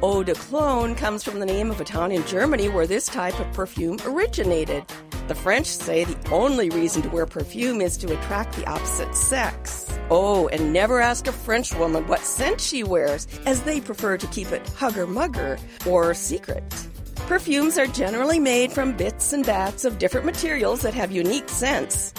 Eau 0.04 0.22
de 0.22 0.36
Cologne 0.36 0.94
comes 0.94 1.24
from 1.24 1.40
the 1.40 1.46
name 1.46 1.72
of 1.72 1.82
a 1.82 1.86
town 1.86 2.12
in 2.12 2.24
Germany 2.28 2.70
where 2.70 2.86
this 2.86 3.08
type 3.08 3.40
of 3.40 3.52
perfume 3.52 3.98
originated. 4.06 4.86
The 5.28 5.36
French 5.36 5.68
say 5.68 6.04
the 6.04 6.30
only 6.32 6.70
reason 6.70 7.02
to 7.04 7.10
wear 7.10 7.26
perfume 7.26 7.80
is 7.80 7.96
to 7.98 8.12
attract 8.12 8.56
the 8.56 8.68
opposite 8.68 9.16
sex. 9.16 9.88
Oh, 10.10 10.50
and 10.50 10.74
never 10.74 11.00
ask 11.00 11.28
a 11.28 11.32
French 11.32 11.74
woman 11.76 12.06
what 12.08 12.20
scent 12.20 12.60
she 12.60 12.84
wears, 12.84 13.26
as 13.46 13.62
they 13.62 13.80
prefer 13.80 14.18
to 14.18 14.28
keep 14.28 14.52
it 14.52 14.68
hugger 14.70 15.08
mugger 15.08 15.58
or 15.88 16.14
secret. 16.14 16.64
Perfumes 17.28 17.78
are 17.78 17.88
generally 17.88 18.38
made 18.38 18.74
from 18.74 18.98
bits 18.98 19.32
and 19.32 19.46
bats 19.46 19.86
of 19.86 19.98
different 19.98 20.26
materials 20.26 20.82
that 20.82 20.94
have 20.94 21.10
unique 21.10 21.48
scents. 21.48 22.14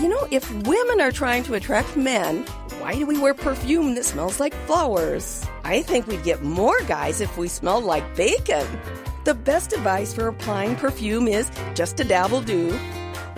You 0.00 0.08
know, 0.08 0.26
if 0.32 0.50
women 0.66 1.00
are 1.00 1.12
trying 1.12 1.44
to 1.44 1.54
attract 1.54 1.96
men, 1.96 2.44
why 2.80 2.94
do 2.94 3.06
we 3.06 3.18
wear 3.18 3.34
perfume 3.34 3.94
that 3.94 4.04
smells 4.04 4.40
like 4.40 4.54
flowers? 4.66 5.46
I 5.62 5.82
think 5.82 6.08
we'd 6.08 6.24
get 6.24 6.42
more 6.42 6.80
guys 6.88 7.20
if 7.20 7.38
we 7.38 7.46
smelled 7.46 7.84
like 7.84 8.16
bacon. 8.16 8.66
The 9.28 9.34
best 9.34 9.74
advice 9.74 10.14
for 10.14 10.28
applying 10.28 10.74
perfume 10.74 11.28
is 11.28 11.50
just 11.74 12.00
a 12.00 12.04
dabble 12.04 12.40
do. 12.40 12.72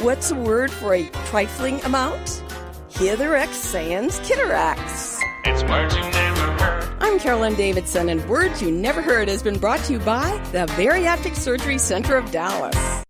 What's 0.02 0.28
the 0.28 0.36
word 0.36 0.70
for 0.70 0.94
a 0.94 1.08
trifling 1.26 1.80
amount? 1.80 2.44
Hither 2.90 3.34
ex 3.34 3.56
sans 3.56 4.20
kitterax. 4.20 5.18
It's 5.46 5.64
words 5.64 5.96
you 5.96 6.02
never 6.02 6.52
heard. 6.62 6.84
I'm 7.00 7.10
I'm 7.10 7.18
Carolyn 7.18 7.56
Davidson, 7.56 8.08
and 8.08 8.24
Words 8.28 8.62
You 8.62 8.70
Never 8.70 9.02
Heard 9.02 9.26
has 9.26 9.42
been 9.42 9.58
brought 9.58 9.80
to 9.80 9.94
you 9.94 9.98
by 9.98 10.40
the 10.52 10.66
Bariatric 10.76 11.34
Surgery 11.34 11.76
Center 11.76 12.16
of 12.16 12.30
Dallas. 12.30 13.04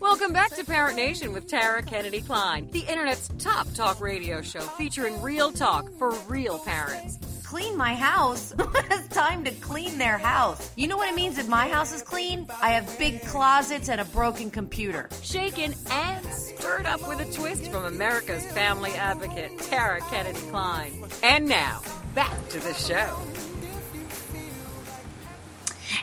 Welcome 0.00 0.32
back 0.32 0.56
to 0.56 0.64
Parent 0.64 0.96
Nation 0.96 1.34
with 1.34 1.46
Tara 1.46 1.82
Kennedy 1.82 2.22
Kline, 2.22 2.70
the 2.70 2.80
internet's 2.80 3.28
top 3.38 3.70
talk 3.74 4.00
radio 4.00 4.40
show 4.40 4.60
featuring 4.60 5.20
real 5.20 5.52
talk 5.52 5.86
for 5.98 6.14
real 6.28 6.58
parents. 6.60 7.18
Clean 7.48 7.78
my 7.78 7.94
house? 7.94 8.52
it's 8.90 9.08
time 9.08 9.42
to 9.44 9.50
clean 9.52 9.96
their 9.96 10.18
house. 10.18 10.70
You 10.76 10.86
know 10.86 10.98
what 10.98 11.08
it 11.08 11.14
means 11.14 11.38
if 11.38 11.48
my 11.48 11.66
house 11.66 11.94
is 11.94 12.02
clean? 12.02 12.46
I 12.60 12.72
have 12.72 12.98
big 12.98 13.22
closets 13.22 13.88
and 13.88 14.02
a 14.02 14.04
broken 14.04 14.50
computer. 14.50 15.08
Shaken 15.22 15.72
and 15.90 16.26
stirred 16.26 16.84
up 16.84 17.08
with 17.08 17.20
a 17.20 17.32
twist 17.32 17.68
from 17.68 17.86
America's 17.86 18.44
family 18.52 18.90
advocate, 18.90 19.58
Tara 19.60 20.02
Kennedy 20.10 20.38
Kline. 20.50 21.02
And 21.22 21.48
now, 21.48 21.80
back 22.14 22.36
to 22.50 22.60
the 22.60 22.74
show. 22.74 23.16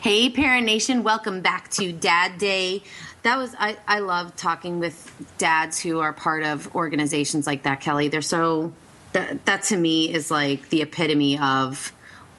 Hey, 0.01 0.31
Parent 0.31 0.65
Nation, 0.65 1.03
welcome 1.03 1.41
back 1.41 1.69
to 1.73 1.91
Dad 1.91 2.39
Day. 2.39 2.81
That 3.21 3.37
was 3.37 3.53
I, 3.59 3.77
I 3.87 3.99
love 3.99 4.35
talking 4.35 4.79
with 4.79 5.13
dads 5.37 5.79
who 5.79 5.99
are 5.99 6.11
part 6.11 6.41
of 6.41 6.73
organizations 6.75 7.45
like 7.45 7.63
that, 7.63 7.81
Kelly. 7.81 8.07
They're 8.07 8.23
so 8.23 8.73
that 9.15 9.45
that 9.45 9.63
to 9.63 9.77
me 9.77 10.13
is 10.13 10.29
like 10.29 10.69
the 10.69 10.81
epitome 10.83 11.39
of 11.39 11.91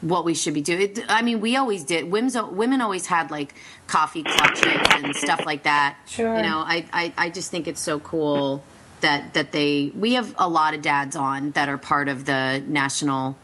what 0.02 0.24
we 0.24 0.34
should 0.34 0.54
be 0.54 0.60
doing. 0.60 0.94
I 1.08 1.22
mean, 1.22 1.40
we 1.40 1.56
always 1.56 1.82
did. 1.82 2.10
Women's, 2.10 2.36
women 2.40 2.80
always 2.82 3.06
had 3.06 3.30
like 3.30 3.54
coffee 3.86 4.22
clutches 4.22 4.64
and 4.92 5.16
stuff 5.16 5.44
like 5.46 5.62
that. 5.64 5.96
Sure. 6.06 6.36
You 6.36 6.42
know, 6.42 6.58
I, 6.58 6.84
I, 6.92 7.12
I 7.16 7.30
just 7.30 7.50
think 7.50 7.66
it's 7.66 7.80
so 7.80 7.98
cool 7.98 8.62
that 9.00 9.34
that 9.34 9.52
they. 9.52 9.90
We 9.94 10.14
have 10.14 10.34
a 10.38 10.48
lot 10.48 10.74
of 10.74 10.82
dads 10.82 11.16
on 11.16 11.50
that 11.52 11.68
are 11.68 11.78
part 11.78 12.08
of 12.08 12.24
the 12.26 12.62
national 12.66 13.36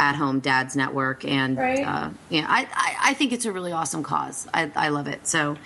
at 0.00 0.16
home 0.16 0.40
dads 0.40 0.74
network, 0.74 1.24
and 1.24 1.56
Right. 1.56 1.86
uh, 1.86 2.10
yeah, 2.30 2.46
I, 2.48 2.66
I 2.72 3.10
I 3.10 3.14
think 3.14 3.32
it's 3.32 3.44
a 3.44 3.52
really 3.52 3.70
awesome 3.72 4.02
cause. 4.02 4.48
I 4.52 4.70
I 4.74 4.88
love 4.88 5.06
it. 5.08 5.26
So 5.28 5.56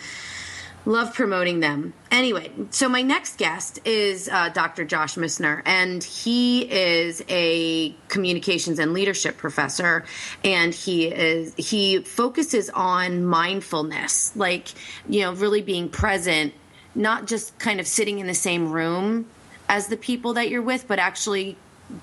love 0.87 1.13
promoting 1.13 1.61
them. 1.61 1.93
Anyway, 2.11 2.51
so 2.71 2.89
my 2.89 3.03
next 3.03 3.37
guest 3.37 3.81
is 3.85 4.29
uh, 4.29 4.49
Dr. 4.51 4.85
Josh 4.85 5.17
Missner, 5.17 5.61
and 5.67 6.03
he 6.03 6.63
is 6.63 7.23
a 7.29 7.95
communications 8.09 8.79
and 8.79 8.95
leadership 8.95 9.37
professor, 9.37 10.05
and 10.43 10.73
he 10.73 11.09
is 11.09 11.55
he 11.57 11.99
focuses 11.99 12.71
on 12.71 13.27
mindfulness, 13.27 14.35
like 14.37 14.69
you 15.09 15.21
know, 15.21 15.35
really 15.35 15.61
being 15.61 15.89
present, 15.89 16.55
not 16.95 17.27
just 17.27 17.59
kind 17.59 17.81
of 17.81 17.87
sitting 17.87 18.21
in 18.21 18.27
the 18.27 18.35
same 18.35 18.73
room 18.73 19.27
as 19.69 19.89
the 19.89 19.97
people 19.97 20.35
that 20.35 20.49
you're 20.49 20.63
with, 20.63 20.87
but 20.87 21.01
actually 21.01 21.57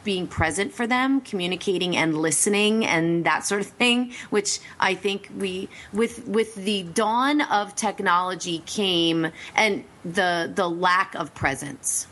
being 0.04 0.28
present 0.28 0.74
for 0.74 0.88
them, 0.88 1.22
communicating 1.22 1.96
and 1.98 2.18
listening 2.18 2.86
and 2.86 3.26
that 3.26 3.46
sort 3.46 3.62
of 3.62 3.68
thing, 3.68 4.14
which 4.30 4.60
I 4.80 4.96
think 4.96 5.30
we 5.38 5.70
with 5.92 6.26
with 6.28 6.56
the 6.56 6.84
dawn 6.84 7.42
of 7.42 7.76
technology 7.76 8.64
came 8.66 9.32
and 9.56 9.84
the 10.06 10.52
the 10.54 10.70
lack 10.70 11.16
of 11.16 11.34
presence. 11.36 12.08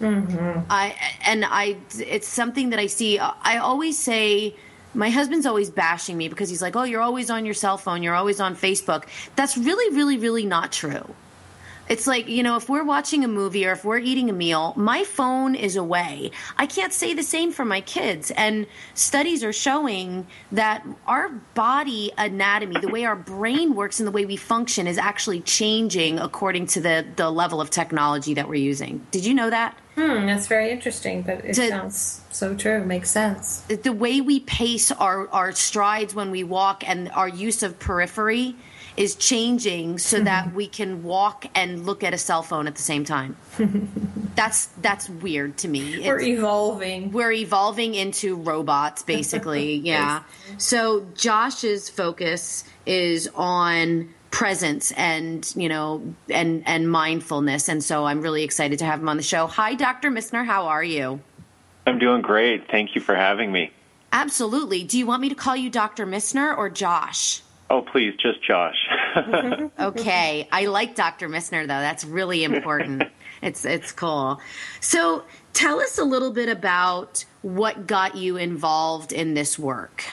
Mm-hmm. 0.00 0.60
I 0.70 0.96
and 1.26 1.44
I 1.44 1.76
it's 1.98 2.28
something 2.28 2.70
that 2.70 2.78
I 2.78 2.86
see 2.86 3.18
I 3.18 3.58
always 3.58 3.98
say 3.98 4.54
my 4.94 5.10
husband's 5.10 5.46
always 5.46 5.70
bashing 5.70 6.16
me 6.16 6.28
because 6.28 6.48
he's 6.48 6.62
like, 6.62 6.76
"Oh, 6.76 6.84
you're 6.84 7.02
always 7.02 7.30
on 7.30 7.44
your 7.44 7.54
cell 7.54 7.78
phone, 7.78 8.02
you're 8.02 8.14
always 8.14 8.40
on 8.40 8.56
Facebook." 8.56 9.04
That's 9.36 9.56
really 9.56 9.94
really 9.94 10.18
really 10.18 10.46
not 10.46 10.72
true. 10.72 11.14
It's 11.88 12.06
like, 12.06 12.28
you 12.28 12.42
know, 12.42 12.56
if 12.56 12.68
we're 12.68 12.84
watching 12.84 13.24
a 13.24 13.28
movie 13.28 13.66
or 13.66 13.72
if 13.72 13.84
we're 13.84 13.98
eating 13.98 14.28
a 14.28 14.32
meal, 14.32 14.72
my 14.76 15.04
phone 15.04 15.54
is 15.54 15.76
away. 15.76 16.32
I 16.58 16.66
can't 16.66 16.92
say 16.92 17.14
the 17.14 17.22
same 17.22 17.52
for 17.52 17.64
my 17.64 17.80
kids. 17.80 18.32
And 18.32 18.66
studies 18.94 19.44
are 19.44 19.52
showing 19.52 20.26
that 20.50 20.84
our 21.06 21.28
body 21.54 22.12
anatomy, 22.18 22.80
the 22.80 22.88
way 22.88 23.04
our 23.04 23.14
brain 23.14 23.74
works 23.74 24.00
and 24.00 24.06
the 24.06 24.10
way 24.10 24.26
we 24.26 24.36
function, 24.36 24.86
is 24.86 24.98
actually 24.98 25.40
changing 25.42 26.18
according 26.18 26.66
to 26.68 26.80
the, 26.80 27.06
the 27.14 27.30
level 27.30 27.60
of 27.60 27.70
technology 27.70 28.34
that 28.34 28.48
we're 28.48 28.54
using. 28.56 29.06
Did 29.12 29.24
you 29.24 29.34
know 29.34 29.50
that? 29.50 29.78
Hmm, 29.94 30.26
that's 30.26 30.46
very 30.46 30.70
interesting, 30.72 31.22
but 31.22 31.44
it 31.44 31.54
To- 31.54 31.68
sounds 31.68 32.20
so 32.30 32.54
true. 32.54 32.84
Makes 32.84 33.10
sense. 33.10 33.60
the 33.68 33.92
way 33.92 34.20
we 34.20 34.40
pace 34.40 34.90
our, 34.90 35.28
our 35.28 35.52
strides 35.52 36.14
when 36.14 36.30
we 36.30 36.44
walk 36.44 36.86
and 36.86 37.10
our 37.12 37.28
use 37.28 37.62
of 37.62 37.78
periphery 37.78 38.56
is 38.96 39.14
changing 39.16 39.98
so 39.98 40.20
that 40.20 40.52
we 40.54 40.66
can 40.66 41.02
walk 41.02 41.46
and 41.54 41.84
look 41.86 42.02
at 42.04 42.14
a 42.14 42.18
cell 42.18 42.42
phone 42.42 42.66
at 42.66 42.74
the 42.76 42.82
same 42.82 43.04
time. 43.04 43.36
that's 44.34 44.66
that's 44.82 45.08
weird 45.08 45.56
to 45.58 45.68
me. 45.68 45.98
We're 46.06 46.18
It's- 46.20 46.38
evolving. 46.38 47.12
we're 47.12 47.32
evolving 47.32 47.94
into 47.94 48.36
robots 48.36 49.02
basically 49.02 49.74
yeah 49.92 50.22
so 50.58 51.06
josh's 51.14 51.88
focus 51.88 52.64
is 52.84 53.30
on 53.34 54.12
presence 54.30 54.92
and 54.92 55.50
you 55.56 55.68
know 55.70 56.02
and 56.28 56.62
and 56.66 56.90
mindfulness 56.90 57.68
and 57.70 57.82
so 57.82 58.04
i'm 58.04 58.20
really 58.20 58.42
excited 58.42 58.78
to 58.80 58.84
have 58.84 59.00
him 59.00 59.08
on 59.08 59.16
the 59.16 59.22
show 59.22 59.46
hi 59.46 59.74
dr 59.74 60.10
missner 60.10 60.44
how 60.44 60.66
are 60.66 60.84
you 60.84 61.20
I'm 61.86 61.98
doing 62.00 62.20
great. 62.20 62.68
Thank 62.68 62.94
you 62.96 63.00
for 63.00 63.14
having 63.14 63.52
me. 63.52 63.70
absolutely 64.12 64.84
do 64.84 64.98
you 64.98 65.06
want 65.06 65.22
me 65.22 65.30
to 65.30 65.34
call 65.34 65.56
you 65.56 65.70
dr 65.70 66.04
missner 66.06 66.54
or 66.56 66.68
josh 66.68 67.40
Oh, 67.68 67.82
please, 67.82 68.14
just 68.20 68.42
Josh. 68.44 68.76
okay 69.80 70.46
i 70.52 70.66
like 70.66 70.94
dr 70.94 71.26
missner 71.28 71.62
though 71.62 71.80
that's 71.80 72.04
really 72.04 72.44
important 72.44 73.02
it's 73.42 73.64
it's 73.64 73.90
cool 73.92 74.38
so 74.80 75.24
tell 75.54 75.80
us 75.80 75.98
a 75.98 76.04
little 76.04 76.30
bit 76.30 76.48
about 76.48 77.24
what 77.42 77.86
got 77.86 78.14
you 78.14 78.36
involved 78.36 79.12
in 79.12 79.32
this 79.34 79.58
work 79.58 80.04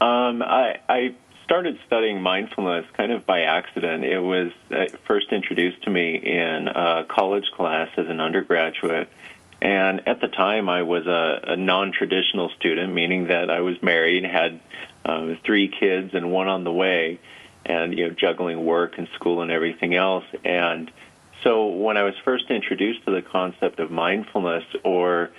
um, 0.00 0.42
I, 0.42 0.78
I 0.88 1.14
started 1.44 1.78
studying 1.86 2.22
mindfulness 2.22 2.84
kind 2.96 3.10
of 3.10 3.26
by 3.26 3.42
accident. 3.42 4.04
It 4.04 4.20
was 4.20 4.52
uh, 4.70 4.84
first 5.06 5.32
introduced 5.32 5.82
to 5.84 5.90
me 5.90 6.14
in 6.16 6.68
a 6.68 7.04
college 7.08 7.50
class 7.56 7.88
as 7.96 8.06
an 8.08 8.20
undergraduate. 8.20 9.08
And 9.60 10.06
at 10.06 10.20
the 10.20 10.28
time, 10.28 10.68
I 10.68 10.82
was 10.82 11.06
a, 11.06 11.52
a 11.52 11.56
non 11.56 11.92
traditional 11.92 12.50
student, 12.50 12.92
meaning 12.92 13.28
that 13.28 13.50
I 13.50 13.60
was 13.60 13.82
married, 13.82 14.24
had 14.24 14.60
uh, 15.04 15.34
three 15.44 15.68
kids, 15.68 16.14
and 16.14 16.30
one 16.30 16.48
on 16.48 16.64
the 16.64 16.72
way, 16.72 17.18
and 17.66 17.96
you 17.98 18.08
know, 18.08 18.14
juggling 18.14 18.64
work 18.64 18.98
and 18.98 19.08
school 19.14 19.42
and 19.42 19.50
everything 19.50 19.94
else. 19.94 20.24
And 20.44 20.90
so, 21.42 21.66
when 21.66 21.96
I 21.96 22.04
was 22.04 22.14
first 22.24 22.50
introduced 22.50 23.04
to 23.06 23.10
the 23.10 23.22
concept 23.22 23.80
of 23.80 23.90
mindfulness, 23.90 24.64
or 24.84 25.30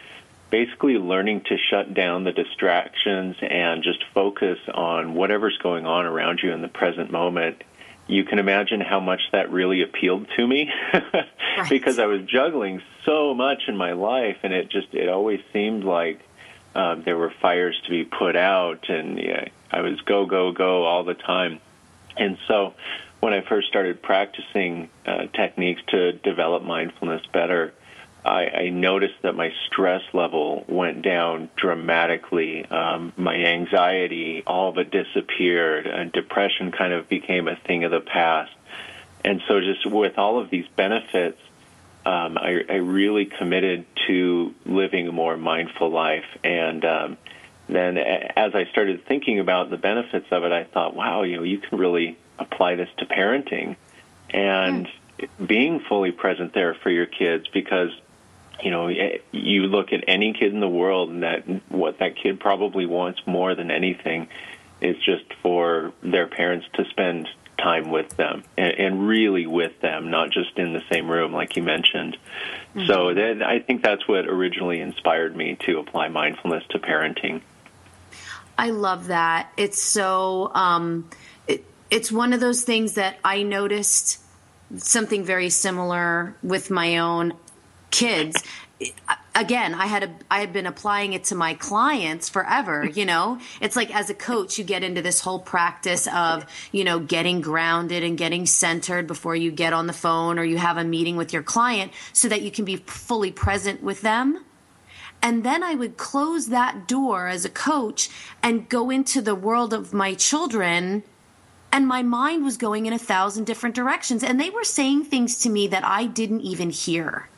basically 0.49 0.97
learning 0.97 1.41
to 1.41 1.57
shut 1.69 1.93
down 1.93 2.23
the 2.23 2.31
distractions 2.31 3.35
and 3.41 3.83
just 3.83 4.03
focus 4.13 4.57
on 4.73 5.13
whatever's 5.13 5.57
going 5.59 5.85
on 5.85 6.05
around 6.05 6.39
you 6.43 6.51
in 6.51 6.61
the 6.61 6.67
present 6.67 7.11
moment, 7.11 7.63
you 8.09 8.23
can 8.23 8.39
imagine 8.39 8.81
how 8.81 8.99
much 8.99 9.21
that 9.31 9.51
really 9.51 9.83
appealed 9.83 10.27
to 10.35 10.47
me 10.47 10.71
because 11.69 11.99
I 11.99 12.07
was 12.07 12.23
juggling 12.23 12.81
so 13.05 13.35
much 13.35 13.63
in 13.67 13.77
my 13.77 13.93
life 13.93 14.37
and 14.41 14.51
it 14.51 14.69
just 14.69 14.93
it 14.93 15.07
always 15.07 15.39
seemed 15.53 15.83
like 15.83 16.19
um, 16.73 17.03
there 17.03 17.17
were 17.17 17.31
fires 17.39 17.79
to 17.85 17.89
be 17.91 18.03
put 18.03 18.35
out 18.35 18.89
and 18.89 19.19
yeah, 19.19 19.45
I 19.71 19.81
was 19.81 20.01
go 20.01 20.25
go 20.25 20.51
go 20.51 20.85
all 20.85 21.03
the 21.03 21.13
time. 21.13 21.59
And 22.17 22.39
so 22.47 22.73
when 23.19 23.33
I 23.33 23.41
first 23.41 23.67
started 23.67 24.01
practicing 24.01 24.89
uh, 25.05 25.27
techniques 25.27 25.81
to 25.89 26.13
develop 26.13 26.63
mindfulness 26.63 27.21
better, 27.31 27.73
I, 28.25 28.47
I 28.47 28.69
noticed 28.69 29.21
that 29.21 29.35
my 29.35 29.53
stress 29.67 30.01
level 30.13 30.65
went 30.67 31.01
down 31.01 31.49
dramatically. 31.55 32.65
Um, 32.65 33.13
my 33.15 33.35
anxiety, 33.35 34.43
all 34.45 34.69
of 34.69 34.77
it 34.77 34.91
disappeared, 34.91 35.87
and 35.87 36.11
depression 36.11 36.71
kind 36.71 36.93
of 36.93 37.07
became 37.07 37.47
a 37.47 37.55
thing 37.55 37.85
of 37.85 37.91
the 37.91 38.01
past. 38.01 38.51
And 39.23 39.41
so, 39.47 39.61
just 39.61 39.85
with 39.85 40.17
all 40.17 40.39
of 40.39 40.49
these 40.49 40.67
benefits, 40.75 41.39
um, 42.05 42.37
I, 42.37 42.63
I 42.69 42.75
really 42.75 43.25
committed 43.25 43.85
to 44.07 44.53
living 44.65 45.07
a 45.07 45.11
more 45.11 45.37
mindful 45.37 45.89
life. 45.89 46.25
And 46.43 46.83
um, 46.85 47.17
then, 47.67 47.97
as 47.97 48.55
I 48.55 48.65
started 48.71 49.05
thinking 49.05 49.39
about 49.39 49.69
the 49.69 49.77
benefits 49.77 50.27
of 50.31 50.43
it, 50.43 50.51
I 50.51 50.63
thought, 50.63 50.95
wow, 50.95 51.23
you 51.23 51.37
know, 51.37 51.43
you 51.43 51.59
can 51.59 51.77
really 51.77 52.17
apply 52.37 52.75
this 52.75 52.89
to 52.97 53.05
parenting 53.05 53.75
and 54.29 54.87
being 55.45 55.81
fully 55.81 56.11
present 56.11 56.53
there 56.53 56.73
for 56.75 56.89
your 56.89 57.05
kids 57.05 57.47
because 57.49 57.89
you 58.63 58.71
know 58.71 58.87
eh, 58.87 59.17
you 59.31 59.63
look 59.63 59.93
at 59.93 60.03
any 60.07 60.33
kid 60.33 60.53
in 60.53 60.59
the 60.59 60.69
world 60.69 61.09
and 61.09 61.23
that 61.23 61.43
what 61.69 61.99
that 61.99 62.15
kid 62.15 62.39
probably 62.39 62.85
wants 62.85 63.21
more 63.25 63.55
than 63.55 63.71
anything 63.71 64.27
is 64.81 64.95
just 65.03 65.25
for 65.41 65.91
their 66.01 66.27
parents 66.27 66.65
to 66.73 66.85
spend 66.85 67.27
time 67.57 67.91
with 67.91 68.09
them 68.15 68.43
and, 68.57 68.73
and 68.73 69.07
really 69.07 69.45
with 69.45 69.79
them 69.81 70.09
not 70.09 70.31
just 70.31 70.57
in 70.57 70.73
the 70.73 70.81
same 70.91 71.09
room 71.09 71.33
like 71.33 71.55
you 71.55 71.63
mentioned. 71.63 72.17
So 72.85 73.13
that, 73.13 73.41
i 73.43 73.59
think 73.59 73.81
that's 73.81 74.07
what 74.07 74.25
originally 74.25 74.79
inspired 74.79 75.35
me 75.35 75.57
to 75.65 75.79
apply 75.79 76.07
mindfulness 76.09 76.63
to 76.69 76.79
parenting. 76.79 77.41
I 78.57 78.71
love 78.71 79.07
that. 79.07 79.51
It's 79.57 79.81
so 79.81 80.51
um, 80.53 81.09
it, 81.47 81.63
it's 81.89 82.11
one 82.11 82.33
of 82.33 82.39
those 82.39 82.63
things 82.63 82.93
that 82.93 83.17
I 83.23 83.43
noticed 83.43 84.19
something 84.75 85.23
very 85.23 85.49
similar 85.49 86.35
with 86.43 86.69
my 86.69 86.97
own 86.97 87.33
kids. 87.91 88.43
Again 89.35 89.73
i 89.73 89.87
had 89.87 90.03
a, 90.03 90.11
i 90.31 90.39
had 90.39 90.53
been 90.53 90.65
applying 90.65 91.11
it 91.11 91.25
to 91.25 91.35
my 91.35 91.53
clients 91.53 92.29
forever 92.29 92.85
you 92.85 93.05
know 93.05 93.37
it's 93.59 93.75
like 93.75 93.93
as 93.93 94.09
a 94.09 94.13
coach 94.13 94.57
you 94.57 94.63
get 94.63 94.85
into 94.85 95.01
this 95.01 95.19
whole 95.19 95.39
practice 95.39 96.07
of 96.07 96.45
you 96.71 96.85
know 96.85 96.97
getting 96.97 97.41
grounded 97.41 98.03
and 98.03 98.17
getting 98.17 98.45
centered 98.45 99.05
before 99.05 99.35
you 99.35 99.51
get 99.51 99.73
on 99.73 99.87
the 99.87 99.93
phone 99.93 100.39
or 100.39 100.45
you 100.45 100.57
have 100.57 100.77
a 100.77 100.83
meeting 100.85 101.17
with 101.17 101.33
your 101.33 101.43
client 101.43 101.91
so 102.13 102.29
that 102.29 102.41
you 102.41 102.51
can 102.51 102.63
be 102.63 102.77
fully 102.77 103.31
present 103.31 103.83
with 103.83 103.99
them 103.99 104.45
and 105.21 105.43
then 105.43 105.63
I 105.63 105.75
would 105.75 105.97
close 105.97 106.47
that 106.47 106.87
door 106.87 107.27
as 107.27 107.43
a 107.43 107.49
coach 107.49 108.09
and 108.41 108.69
go 108.69 108.89
into 108.89 109.21
the 109.21 109.35
world 109.35 109.73
of 109.73 109.93
my 109.93 110.13
children. 110.13 111.03
And 111.71 111.87
my 111.87 112.01
mind 112.03 112.43
was 112.43 112.57
going 112.57 112.85
in 112.85 112.93
a 112.93 112.99
thousand 112.99 113.45
different 113.45 113.75
directions. 113.75 114.23
And 114.23 114.39
they 114.39 114.49
were 114.49 114.63
saying 114.63 115.05
things 115.05 115.37
to 115.39 115.49
me 115.49 115.67
that 115.67 115.85
I 115.85 116.05
didn't 116.05 116.41
even 116.41 116.69
hear. 116.69 117.28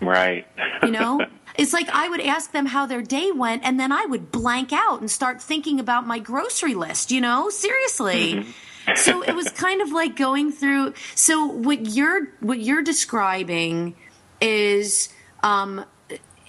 Right. 0.00 0.46
You 0.82 0.90
know? 0.90 1.26
It's 1.56 1.74
like 1.74 1.90
I 1.90 2.08
would 2.08 2.20
ask 2.20 2.52
them 2.52 2.64
how 2.64 2.86
their 2.86 3.02
day 3.02 3.32
went, 3.32 3.64
and 3.64 3.78
then 3.78 3.92
I 3.92 4.06
would 4.06 4.30
blank 4.30 4.72
out 4.72 5.00
and 5.00 5.10
start 5.10 5.42
thinking 5.42 5.78
about 5.78 6.06
my 6.06 6.18
grocery 6.18 6.74
list, 6.74 7.10
you 7.10 7.20
know? 7.20 7.50
Seriously. 7.50 8.34
Mm-hmm. 8.34 8.94
so 8.94 9.22
it 9.22 9.34
was 9.40 9.50
kind 9.50 9.82
of 9.82 9.90
like 9.90 10.16
going 10.16 10.52
through 10.52 10.94
so 11.14 11.44
what 11.44 11.86
you're 11.86 12.28
what 12.38 12.60
you're 12.60 12.82
describing 12.82 13.94
is 14.40 15.10
um, 15.42 15.84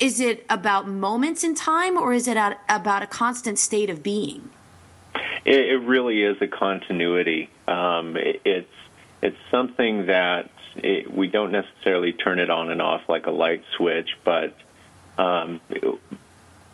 is 0.01 0.19
it 0.19 0.45
about 0.49 0.87
moments 0.87 1.43
in 1.43 1.53
time 1.53 1.95
or 1.95 2.11
is 2.11 2.27
it 2.27 2.35
about 2.67 3.03
a 3.03 3.07
constant 3.07 3.59
state 3.59 3.89
of 3.89 4.01
being? 4.01 4.49
It, 5.45 5.59
it 5.59 5.77
really 5.77 6.23
is 6.23 6.37
a 6.41 6.47
continuity. 6.47 7.49
Um, 7.67 8.17
it, 8.17 8.41
it's 8.43 8.67
it's 9.21 9.37
something 9.51 10.07
that 10.07 10.49
it, 10.75 11.11
we 11.11 11.27
don't 11.27 11.51
necessarily 11.51 12.13
turn 12.13 12.39
it 12.39 12.49
on 12.49 12.71
and 12.71 12.81
off 12.81 13.01
like 13.07 13.25
a 13.25 13.31
light 13.31 13.63
switch, 13.77 14.09
but 14.23 14.55
um, 15.17 15.59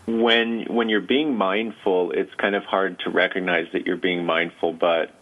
when 0.06 0.66
when 0.70 0.89
you're 0.89 1.02
being 1.02 1.36
mindful, 1.36 2.12
it's 2.12 2.34
kind 2.36 2.56
of 2.56 2.64
hard 2.64 3.00
to 3.00 3.10
recognize 3.10 3.68
that 3.74 3.86
you're 3.86 3.98
being 3.98 4.26
mindful, 4.26 4.74
but 4.74 5.14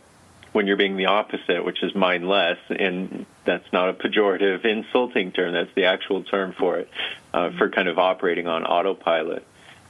when 0.56 0.68
you're 0.68 0.78
being 0.78 0.96
the 0.96 1.08
opposite, 1.08 1.66
which 1.66 1.84
is 1.84 1.94
mindless, 1.94 2.58
and 2.70 3.26
that's 3.44 3.72
not 3.74 3.90
a 3.90 3.94
pejorative, 3.94 4.64
insulting 4.66 5.32
term. 5.32 5.54
That's 5.54 5.74
the 5.76 5.86
actual 5.86 6.24
term 6.24 6.54
for 6.58 6.78
it, 6.78 6.90
uh, 7.34 7.50
for 7.58 7.70
kind 7.70 7.90
of 7.90 8.00
operating 8.00 8.48
on 8.48 8.64
autopilot. 8.64 9.46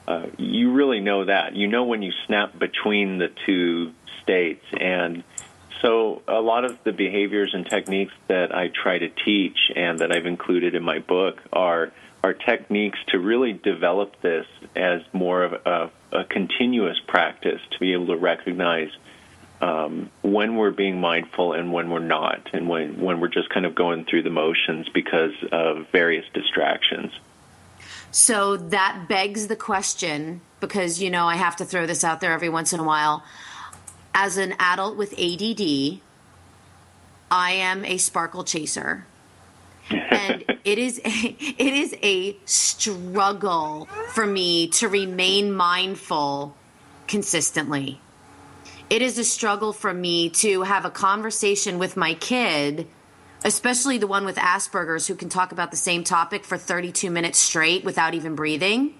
Uh, 0.07 0.27
you 0.37 0.71
really 0.71 1.01
know 1.01 1.25
that. 1.25 1.55
You 1.55 1.67
know 1.67 1.83
when 1.83 2.01
you 2.01 2.11
snap 2.25 2.57
between 2.57 3.19
the 3.19 3.29
two 3.45 3.91
states, 4.23 4.65
and 4.71 5.23
so 5.81 6.21
a 6.27 6.39
lot 6.39 6.65
of 6.65 6.83
the 6.83 6.91
behaviors 6.91 7.53
and 7.53 7.67
techniques 7.67 8.13
that 8.27 8.55
I 8.55 8.69
try 8.69 8.97
to 8.97 9.09
teach 9.09 9.57
and 9.75 9.99
that 9.99 10.11
I've 10.11 10.25
included 10.25 10.75
in 10.75 10.83
my 10.83 10.99
book 10.99 11.41
are 11.51 11.91
are 12.23 12.33
techniques 12.33 12.97
to 13.09 13.19
really 13.19 13.53
develop 13.53 14.19
this 14.21 14.47
as 14.75 15.01
more 15.13 15.43
of 15.43 15.53
a, 15.53 15.91
a 16.11 16.23
continuous 16.23 16.99
practice 17.05 17.61
to 17.69 17.79
be 17.79 17.93
able 17.93 18.07
to 18.07 18.17
recognize 18.17 18.89
um, 19.61 20.09
when 20.23 20.55
we're 20.55 20.71
being 20.71 20.99
mindful 20.99 21.53
and 21.53 21.71
when 21.71 21.91
we're 21.91 21.99
not, 21.99 22.49
and 22.51 22.67
when, 22.67 22.99
when 22.99 23.19
we're 23.19 23.27
just 23.27 23.49
kind 23.49 23.65
of 23.65 23.75
going 23.75 24.05
through 24.05 24.23
the 24.23 24.31
motions 24.31 24.89
because 24.89 25.33
of 25.51 25.87
various 25.91 26.25
distractions. 26.33 27.11
So 28.11 28.57
that 28.57 29.05
begs 29.07 29.47
the 29.47 29.55
question 29.55 30.41
because, 30.59 31.01
you 31.01 31.09
know, 31.09 31.27
I 31.27 31.35
have 31.35 31.57
to 31.57 31.65
throw 31.65 31.85
this 31.85 32.03
out 32.03 32.21
there 32.21 32.31
every 32.31 32.49
once 32.49 32.73
in 32.73 32.79
a 32.79 32.83
while. 32.83 33.23
As 34.15 34.37
an 34.37 34.55
adult 34.57 34.97
with 34.97 35.13
ADD, 35.13 35.99
I 37.29 37.51
am 37.51 37.85
a 37.85 37.97
sparkle 37.97 38.43
chaser. 38.43 39.05
and 39.91 40.43
it 40.63 40.79
is 40.79 40.99
a, 41.05 41.35
it 41.37 41.73
is 41.73 41.95
a 42.01 42.37
struggle 42.45 43.87
for 44.13 44.25
me 44.25 44.69
to 44.69 44.87
remain 44.87 45.53
mindful 45.53 46.55
consistently 47.07 47.99
it 48.89 49.01
is 49.01 49.17
a 49.17 49.23
struggle 49.23 49.73
for 49.73 49.93
me 49.93 50.29
to 50.29 50.61
have 50.61 50.85
a 50.85 50.89
conversation 50.89 51.79
with 51.79 51.97
my 51.97 52.13
kid, 52.13 52.87
especially 53.43 53.97
the 53.97 54.07
one 54.07 54.25
with 54.25 54.35
Asperger's 54.35 55.07
who 55.07 55.15
can 55.15 55.29
talk 55.29 55.51
about 55.51 55.71
the 55.71 55.77
same 55.77 56.03
topic 56.03 56.45
for 56.45 56.57
32 56.57 57.09
minutes 57.09 57.39
straight 57.39 57.83
without 57.83 58.13
even 58.13 58.35
breathing. 58.35 58.93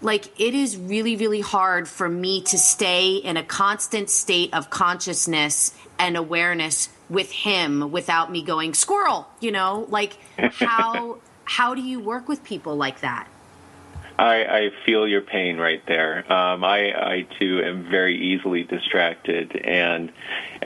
Like, 0.00 0.40
it 0.40 0.54
is 0.54 0.76
really, 0.76 1.16
really 1.16 1.40
hard 1.40 1.88
for 1.88 2.08
me 2.08 2.42
to 2.42 2.58
stay 2.58 3.16
in 3.16 3.36
a 3.36 3.42
constant 3.42 4.10
state 4.10 4.54
of 4.54 4.70
consciousness 4.70 5.74
and 5.98 6.16
awareness 6.16 6.88
with 7.10 7.32
him 7.32 7.90
without 7.90 8.30
me 8.30 8.42
going 8.42 8.74
squirrel, 8.74 9.26
you 9.40 9.50
know? 9.50 9.86
Like, 9.88 10.18
how. 10.38 11.18
how 11.48 11.74
do 11.74 11.80
you 11.80 11.98
work 11.98 12.28
with 12.28 12.44
people 12.44 12.76
like 12.76 13.00
that? 13.00 13.26
I, 14.18 14.44
I 14.44 14.70
feel 14.84 15.08
your 15.08 15.22
pain 15.22 15.56
right 15.56 15.82
there. 15.86 16.30
Um, 16.30 16.62
I, 16.62 16.92
I 16.92 17.26
too 17.38 17.62
am 17.64 17.88
very 17.88 18.34
easily 18.34 18.64
distracted, 18.64 19.56
and 19.56 20.12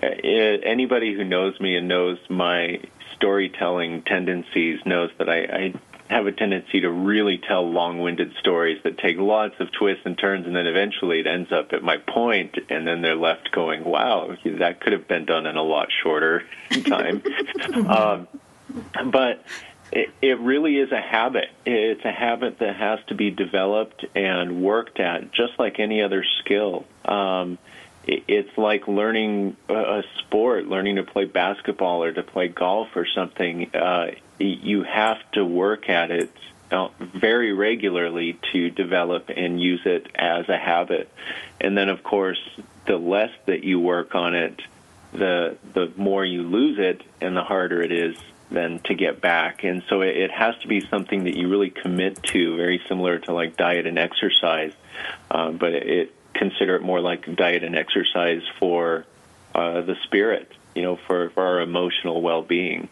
uh, 0.03 0.07
anybody 0.07 1.15
who 1.15 1.23
knows 1.23 1.59
me 1.61 1.77
and 1.77 1.87
knows 1.87 2.19
my 2.29 2.81
storytelling 3.15 4.03
tendencies 4.03 4.81
knows 4.85 5.11
that 5.19 5.29
I, 5.29 5.39
I 5.45 5.75
have 6.09 6.27
a 6.27 6.33
tendency 6.33 6.81
to 6.81 6.91
really 6.91 7.39
tell 7.39 7.71
long-winded 7.71 8.35
stories 8.41 8.79
that 8.85 8.99
take 8.99 9.17
lots 9.19 9.55
of 9.61 9.73
twists 9.73 10.03
and 10.05 10.19
turns, 10.19 10.47
and 10.47 10.55
then 10.55 10.67
eventually 10.67 11.21
it 11.21 11.27
ends 11.27 11.51
up 11.53 11.73
at 11.73 11.83
my 11.83 11.97
point, 11.97 12.57
and 12.69 12.87
then 12.87 13.03
they're 13.03 13.17
left 13.17 13.51
going, 13.53 13.85
"Wow, 13.85 14.37
that 14.45 14.81
could 14.81 14.93
have 14.93 15.09
been 15.09 15.25
done 15.25 15.47
in 15.47 15.57
a 15.57 15.63
lot 15.63 15.89
shorter 16.03 16.45
time." 16.85 17.23
um, 17.89 18.29
but 19.11 19.45
it, 19.93 20.11
it 20.23 20.41
really 20.41 20.79
is 20.79 20.91
a 20.91 21.01
habit. 21.01 21.49
It's 21.67 22.05
a 22.05 22.13
habit 22.13 22.59
that 22.61 22.77
has 22.77 22.99
to 23.09 23.15
be 23.15 23.31
developed 23.31 24.05
and 24.15 24.63
worked 24.63 24.99
at, 24.99 25.33
just 25.33 25.53
like 25.59 25.79
any 25.79 26.03
other 26.03 26.25
skill. 26.41 26.85
Um, 27.05 27.59
it's 28.05 28.57
like 28.59 28.89
learning 28.89 29.57
a 29.69 30.03
sport, 30.19 30.67
learning 30.67 30.97
to 30.97 31.05
play 31.05 31.25
basketball 31.25 32.03
or 32.03 32.13
to 32.13 32.23
play 32.23 32.49
golf 32.49 32.89
or 32.97 33.07
something. 33.07 33.75
Uh, 33.75 34.13
you 34.39 34.83
have 34.83 35.19
to 35.33 35.45
work 35.45 35.89
at 35.89 36.11
it 36.11 36.33
uh, 36.73 36.89
very 36.99 37.53
regularly 37.53 38.39
to 38.53 38.71
develop 38.71 39.31
and 39.35 39.61
use 39.61 39.83
it 39.85 40.09
as 40.15 40.49
a 40.49 40.57
habit. 40.57 41.11
And 41.61 41.77
then, 41.77 41.89
of 41.89 42.03
course, 42.03 42.41
the 42.87 42.97
less 42.97 43.31
that 43.47 43.63
you 43.63 43.79
work 43.79 44.15
on 44.15 44.35
it, 44.35 44.61
the 45.13 45.59
the 45.75 45.93
more 45.97 46.25
you 46.25 46.43
lose 46.43 46.79
it, 46.79 47.03
and 47.21 47.37
the 47.37 47.45
harder 47.45 47.83
it 47.83 47.93
is 47.93 48.17
then 48.51 48.81
to 48.81 48.95
get 48.95 49.21
back. 49.21 49.65
And 49.65 49.83
so 49.89 50.01
it, 50.01 50.17
it 50.17 50.31
has 50.31 50.57
to 50.59 50.69
be 50.69 50.81
something 50.81 51.25
that 51.25 51.37
you 51.37 51.49
really 51.49 51.71
commit 51.71 52.23
to, 52.25 52.57
very 52.57 52.83
similar 52.89 53.19
to 53.21 53.33
like 53.33 53.57
diet 53.57 53.87
and 53.87 53.99
exercise. 53.99 54.73
Um, 55.31 55.57
but 55.59 55.73
it, 55.73 55.87
it 55.87 56.15
consider 56.43 56.75
it 56.75 56.83
more 56.83 57.01
like 57.01 57.37
diet 57.37 57.63
and 57.63 57.77
exercise 57.77 58.43
for 58.59 59.07
uh, 59.55 59.81
the 59.83 59.95
spirit, 60.03 60.51
you 60.75 60.83
know, 60.83 60.97
for, 61.07 61.31
for 61.31 61.47
our 61.47 61.61
emotional 61.61 62.21
well 62.21 62.43
being. 62.43 62.89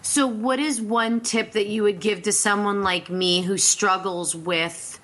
So, 0.00 0.26
what 0.26 0.58
is 0.58 0.80
one 0.80 1.20
tip 1.20 1.52
that 1.52 1.66
you 1.66 1.82
would 1.82 2.00
give 2.00 2.22
to 2.22 2.32
someone 2.32 2.82
like 2.82 3.10
me 3.10 3.42
who 3.42 3.58
struggles 3.58 4.34
with 4.34 4.98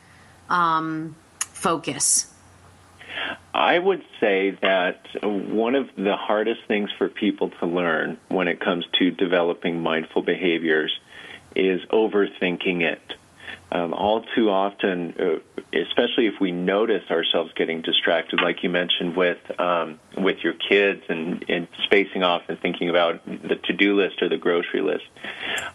um, 0.48 1.14
focus? 1.40 2.32
I 3.52 3.78
would 3.78 4.02
say 4.18 4.56
that 4.62 5.04
one 5.22 5.74
of 5.74 5.90
the 5.96 6.16
hardest 6.16 6.62
things 6.66 6.88
for 6.96 7.08
people 7.08 7.50
to 7.60 7.66
learn 7.66 8.16
when 8.28 8.48
it 8.48 8.60
comes 8.60 8.86
to 8.98 9.10
developing 9.10 9.82
mindful 9.82 10.22
behaviors 10.22 10.98
is 11.54 11.82
overthinking 11.90 12.80
it. 12.80 13.14
Um, 13.74 13.94
all 13.94 14.22
too 14.34 14.50
often, 14.50 15.14
uh, 15.18 15.62
especially 15.72 16.26
if 16.26 16.34
we 16.40 16.52
notice 16.52 17.04
ourselves 17.10 17.52
getting 17.56 17.80
distracted, 17.80 18.40
like 18.42 18.62
you 18.62 18.68
mentioned 18.68 19.16
with 19.16 19.38
um, 19.58 19.98
with 20.16 20.38
your 20.44 20.52
kids 20.52 21.02
and, 21.08 21.42
and 21.48 21.68
spacing 21.84 22.22
off 22.22 22.42
and 22.48 22.60
thinking 22.60 22.90
about 22.90 23.24
the 23.24 23.56
to 23.64 23.72
do 23.72 23.96
list 23.96 24.20
or 24.20 24.28
the 24.28 24.36
grocery 24.36 24.82
list. 24.82 25.04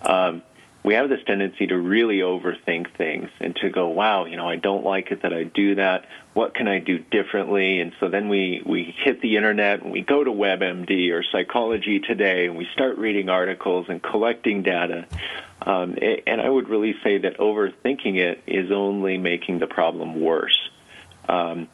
Um, 0.01 0.43
we 0.87 0.93
have 0.93 1.09
this 1.09 1.19
tendency 1.27 1.67
to 1.67 1.77
really 1.77 2.19
overthink 2.19 2.95
things 2.95 3.29
and 3.41 3.53
to 3.57 3.69
go, 3.69 3.89
wow, 3.89 4.23
you 4.23 4.37
know, 4.37 4.47
I 4.47 4.55
don't 4.55 4.85
like 4.85 5.11
it 5.11 5.23
that 5.23 5.33
I 5.33 5.43
do 5.43 5.75
that. 5.75 6.05
What 6.33 6.55
can 6.55 6.69
I 6.69 6.79
do 6.79 6.97
differently? 6.97 7.81
And 7.81 7.91
so 7.99 8.07
then 8.07 8.29
we, 8.29 8.63
we 8.65 8.95
hit 9.03 9.19
the 9.19 9.35
internet 9.35 9.81
and 9.81 9.91
we 9.91 9.99
go 9.99 10.23
to 10.23 10.31
WebMD 10.31 11.11
or 11.11 11.25
Psychology 11.29 11.99
Today 11.99 12.45
and 12.45 12.55
we 12.55 12.69
start 12.71 12.97
reading 12.99 13.27
articles 13.27 13.87
and 13.89 14.01
collecting 14.01 14.63
data. 14.63 15.05
Um, 15.61 15.97
and 16.25 16.39
I 16.39 16.47
would 16.47 16.69
really 16.69 16.95
say 17.03 17.17
that 17.17 17.37
overthinking 17.37 18.15
it 18.15 18.43
is 18.47 18.71
only 18.71 19.17
making 19.17 19.59
the 19.59 19.67
problem 19.67 20.21
worse. 20.21 20.57
Um, 21.27 21.67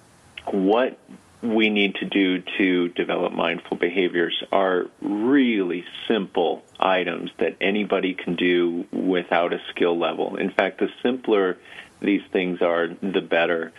what 0.50 0.98
we 1.44 1.70
need 1.70 1.96
to 1.96 2.06
do 2.06 2.42
to 2.58 2.88
develop 2.90 3.34
mindful 3.34 3.78
behaviors 3.78 4.42
are 4.52 4.86
really 5.02 5.84
simple 6.08 6.64
items 6.80 7.30
that 7.38 7.58
anybody 7.60 8.14
can 8.14 8.36
do 8.36 8.86
without 8.92 9.52
a 9.52 9.60
skill 9.72 10.00
level. 10.00 10.38
In 10.38 10.52
fact, 10.52 10.80
the 10.80 10.90
simpler 11.04 11.58
these 12.00 12.22
things 12.32 12.62
are, 12.62 12.88
the 12.88 13.22
better. 13.22 13.72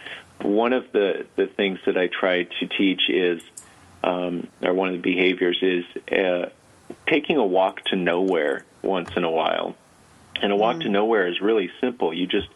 One 0.42 0.72
of 0.72 0.92
the, 0.92 1.26
the 1.36 1.46
things 1.46 1.78
that 1.86 1.96
I 1.96 2.08
try 2.08 2.44
to 2.44 2.66
teach 2.66 3.08
is, 3.08 3.42
um, 4.02 4.48
or 4.62 4.74
one 4.74 4.88
of 4.88 4.94
the 4.94 5.00
behaviors 5.00 5.58
is 5.62 5.84
uh, 6.12 6.50
taking 7.06 7.38
a 7.38 7.44
walk 7.44 7.84
to 7.86 7.96
nowhere 7.96 8.64
once 8.82 9.10
in 9.16 9.24
a 9.24 9.30
while. 9.30 9.74
And 10.42 10.52
a 10.52 10.56
walk 10.56 10.76
mm. 10.76 10.82
to 10.82 10.88
nowhere 10.88 11.28
is 11.28 11.40
really 11.40 11.70
simple. 11.80 12.12
You 12.12 12.26
just 12.26 12.48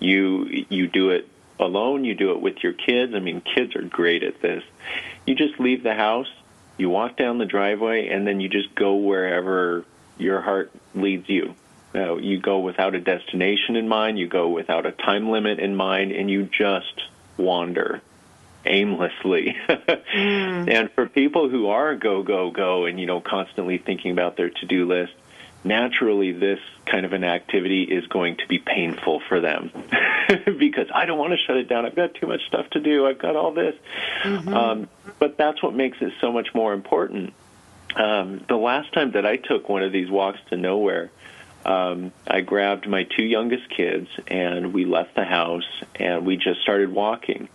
You 0.00 0.66
you 0.68 0.88
do 0.88 1.10
it 1.10 1.28
alone, 1.58 2.04
you 2.04 2.14
do 2.14 2.32
it 2.32 2.40
with 2.40 2.62
your 2.62 2.72
kids. 2.72 3.14
I 3.14 3.20
mean, 3.20 3.40
kids 3.40 3.76
are 3.76 3.82
great 3.82 4.22
at 4.22 4.40
this. 4.40 4.62
You 5.26 5.34
just 5.34 5.58
leave 5.58 5.82
the 5.82 5.94
house, 5.94 6.30
you 6.76 6.90
walk 6.90 7.16
down 7.16 7.38
the 7.38 7.46
driveway, 7.46 8.08
and 8.08 8.26
then 8.26 8.40
you 8.40 8.48
just 8.48 8.74
go 8.74 8.96
wherever 8.96 9.84
your 10.18 10.40
heart 10.40 10.72
leads 10.94 11.28
you. 11.28 11.54
Uh, 11.94 12.16
you 12.16 12.40
go 12.40 12.58
without 12.58 12.94
a 12.94 13.00
destination 13.00 13.76
in 13.76 13.88
mind, 13.88 14.18
you 14.18 14.26
go 14.26 14.48
without 14.48 14.84
a 14.84 14.90
time 14.90 15.30
limit 15.30 15.60
in 15.60 15.76
mind, 15.76 16.10
and 16.10 16.28
you 16.28 16.42
just 16.44 17.02
wander 17.36 18.02
aimlessly. 18.66 19.56
mm. 19.68 20.70
And 20.70 20.90
for 20.92 21.06
people 21.06 21.48
who 21.48 21.68
are 21.68 21.94
go, 21.94 22.22
go, 22.22 22.50
go, 22.50 22.86
and, 22.86 22.98
you 22.98 23.06
know, 23.06 23.20
constantly 23.20 23.78
thinking 23.78 24.10
about 24.10 24.36
their 24.36 24.50
to 24.50 24.66
do 24.66 24.86
list, 24.86 25.12
naturally 25.64 26.32
this 26.32 26.60
kind 26.86 27.06
of 27.06 27.12
an 27.12 27.24
activity 27.24 27.82
is 27.82 28.06
going 28.06 28.36
to 28.36 28.46
be 28.46 28.58
painful 28.58 29.20
for 29.28 29.40
them 29.40 29.70
because 30.58 30.88
I 30.94 31.06
don't 31.06 31.18
want 31.18 31.32
to 31.32 31.38
shut 31.38 31.56
it 31.56 31.68
down. 31.68 31.86
I've 31.86 31.96
got 31.96 32.14
too 32.14 32.26
much 32.26 32.46
stuff 32.46 32.68
to 32.70 32.80
do. 32.80 33.06
I've 33.06 33.18
got 33.18 33.34
all 33.34 33.52
this. 33.52 33.74
Mm-hmm. 34.22 34.54
Um, 34.54 34.88
but 35.18 35.36
that's 35.38 35.62
what 35.62 35.74
makes 35.74 35.98
it 36.00 36.12
so 36.20 36.30
much 36.30 36.54
more 36.54 36.74
important. 36.74 37.32
Um, 37.96 38.44
the 38.48 38.56
last 38.56 38.92
time 38.92 39.12
that 39.12 39.24
I 39.24 39.36
took 39.36 39.68
one 39.68 39.82
of 39.82 39.92
these 39.92 40.10
walks 40.10 40.38
to 40.50 40.56
nowhere, 40.56 41.10
um, 41.64 42.12
I 42.26 42.42
grabbed 42.42 42.86
my 42.86 43.04
two 43.04 43.24
youngest 43.24 43.70
kids 43.70 44.08
and 44.26 44.74
we 44.74 44.84
left 44.84 45.14
the 45.14 45.24
house 45.24 45.68
and 45.94 46.26
we 46.26 46.36
just 46.36 46.60
started 46.60 46.92
walking. 46.92 47.48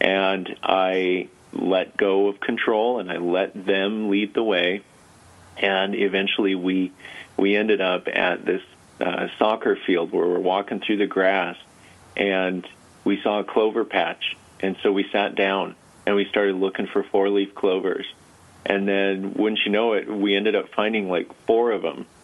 And 0.00 0.56
I 0.62 1.28
let 1.52 1.96
go 1.96 2.28
of 2.28 2.40
control 2.40 3.00
and 3.00 3.10
I 3.10 3.16
let 3.16 3.54
them 3.54 4.10
lead 4.10 4.34
the 4.34 4.42
way. 4.42 4.82
And 5.56 5.94
eventually 5.94 6.54
we 6.54 6.92
we 7.36 7.56
ended 7.56 7.80
up 7.80 8.08
at 8.08 8.44
this 8.44 8.62
uh, 9.00 9.28
soccer 9.38 9.76
field 9.86 10.12
where 10.12 10.26
we're 10.26 10.38
walking 10.38 10.80
through 10.80 10.96
the 10.98 11.06
grass 11.06 11.56
and 12.16 12.66
we 13.04 13.20
saw 13.22 13.40
a 13.40 13.44
clover 13.44 13.84
patch. 13.84 14.36
And 14.60 14.76
so 14.82 14.90
we 14.92 15.06
sat 15.12 15.34
down 15.34 15.74
and 16.06 16.16
we 16.16 16.24
started 16.26 16.56
looking 16.56 16.86
for 16.86 17.02
four 17.02 17.28
leaf 17.28 17.54
clovers. 17.54 18.06
And 18.64 18.88
then, 18.88 19.34
wouldn't 19.34 19.60
you 19.64 19.70
know 19.70 19.92
it, 19.92 20.08
we 20.08 20.34
ended 20.34 20.56
up 20.56 20.70
finding 20.74 21.08
like 21.08 21.32
four 21.46 21.72
of 21.72 21.82
them. 21.82 22.06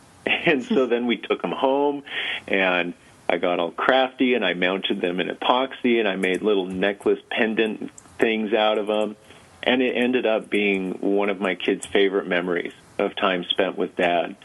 And 0.45 0.65
so 0.65 0.87
then 0.87 1.07
we 1.07 1.17
took 1.17 1.43
them 1.43 1.53
home 1.53 2.05
and 2.49 2.95
I 3.29 3.39
got 3.39 3.59
all 3.59 3.71
crafty 3.71 4.35
and 4.35 4.45
I 4.45 4.55
mounted 4.55 5.01
them 5.01 5.21
in 5.21 5.29
epoxy 5.29 5.99
and 5.99 6.09
I 6.09 6.17
made 6.17 6.43
little 6.43 6.67
necklace 6.67 7.19
pendant 7.31 7.91
things 8.19 8.53
out 8.53 8.79
of 8.79 8.87
them. 8.87 9.17
And 9.63 9.83
it 9.83 9.97
ended 9.97 10.27
up 10.27 10.51
being 10.51 10.93
one 11.01 11.29
of 11.29 11.41
my 11.41 11.55
kids' 11.55 11.87
favorite 11.87 12.27
memories 12.27 12.73
of 12.99 13.17
time 13.17 13.45
spent 13.45 13.79
with 13.79 13.97
dad. 13.97 14.37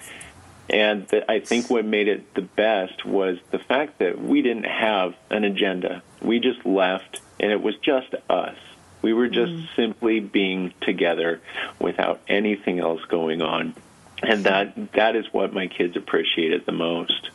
And 0.69 1.07
the, 1.07 1.29
I 1.29 1.39
think 1.39 1.69
what 1.69 1.85
made 1.85 2.07
it 2.07 2.33
the 2.33 2.41
best 2.41 3.05
was 3.05 3.37
the 3.51 3.59
fact 3.59 3.99
that 3.99 4.21
we 4.21 4.41
didn't 4.41 4.65
have 4.65 5.15
an 5.29 5.43
agenda. 5.43 6.03
We 6.21 6.39
just 6.39 6.65
left, 6.65 7.21
and 7.39 7.51
it 7.51 7.61
was 7.61 7.75
just 7.77 8.13
us. 8.29 8.57
We 9.01 9.13
were 9.13 9.27
just 9.27 9.53
mm. 9.53 9.75
simply 9.75 10.19
being 10.19 10.73
together 10.81 11.39
without 11.79 12.19
anything 12.27 12.79
else 12.79 13.01
going 13.05 13.41
on. 13.41 13.75
And 14.21 14.43
that 14.45 14.93
that 14.93 15.15
is 15.15 15.25
what 15.31 15.53
my 15.53 15.67
kids 15.67 15.95
appreciated 15.95 16.65
the 16.65 16.71
most. 16.71 17.29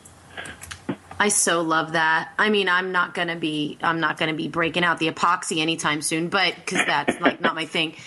I 1.19 1.29
so 1.29 1.61
love 1.61 1.93
that. 1.93 2.33
I 2.37 2.49
mean, 2.49 2.67
I'm 2.67 2.91
not 2.91 3.13
gonna 3.13 3.37
be 3.37 3.77
I'm 3.81 4.01
not 4.01 4.17
gonna 4.17 4.33
be 4.33 4.49
breaking 4.49 4.83
out 4.83 4.99
the 4.99 5.09
epoxy 5.09 5.59
anytime 5.59 6.01
soon, 6.01 6.27
but 6.27 6.53
because 6.55 6.85
that's 6.85 7.19
like 7.21 7.39
not 7.39 7.55
my 7.55 7.65
thing. 7.65 7.95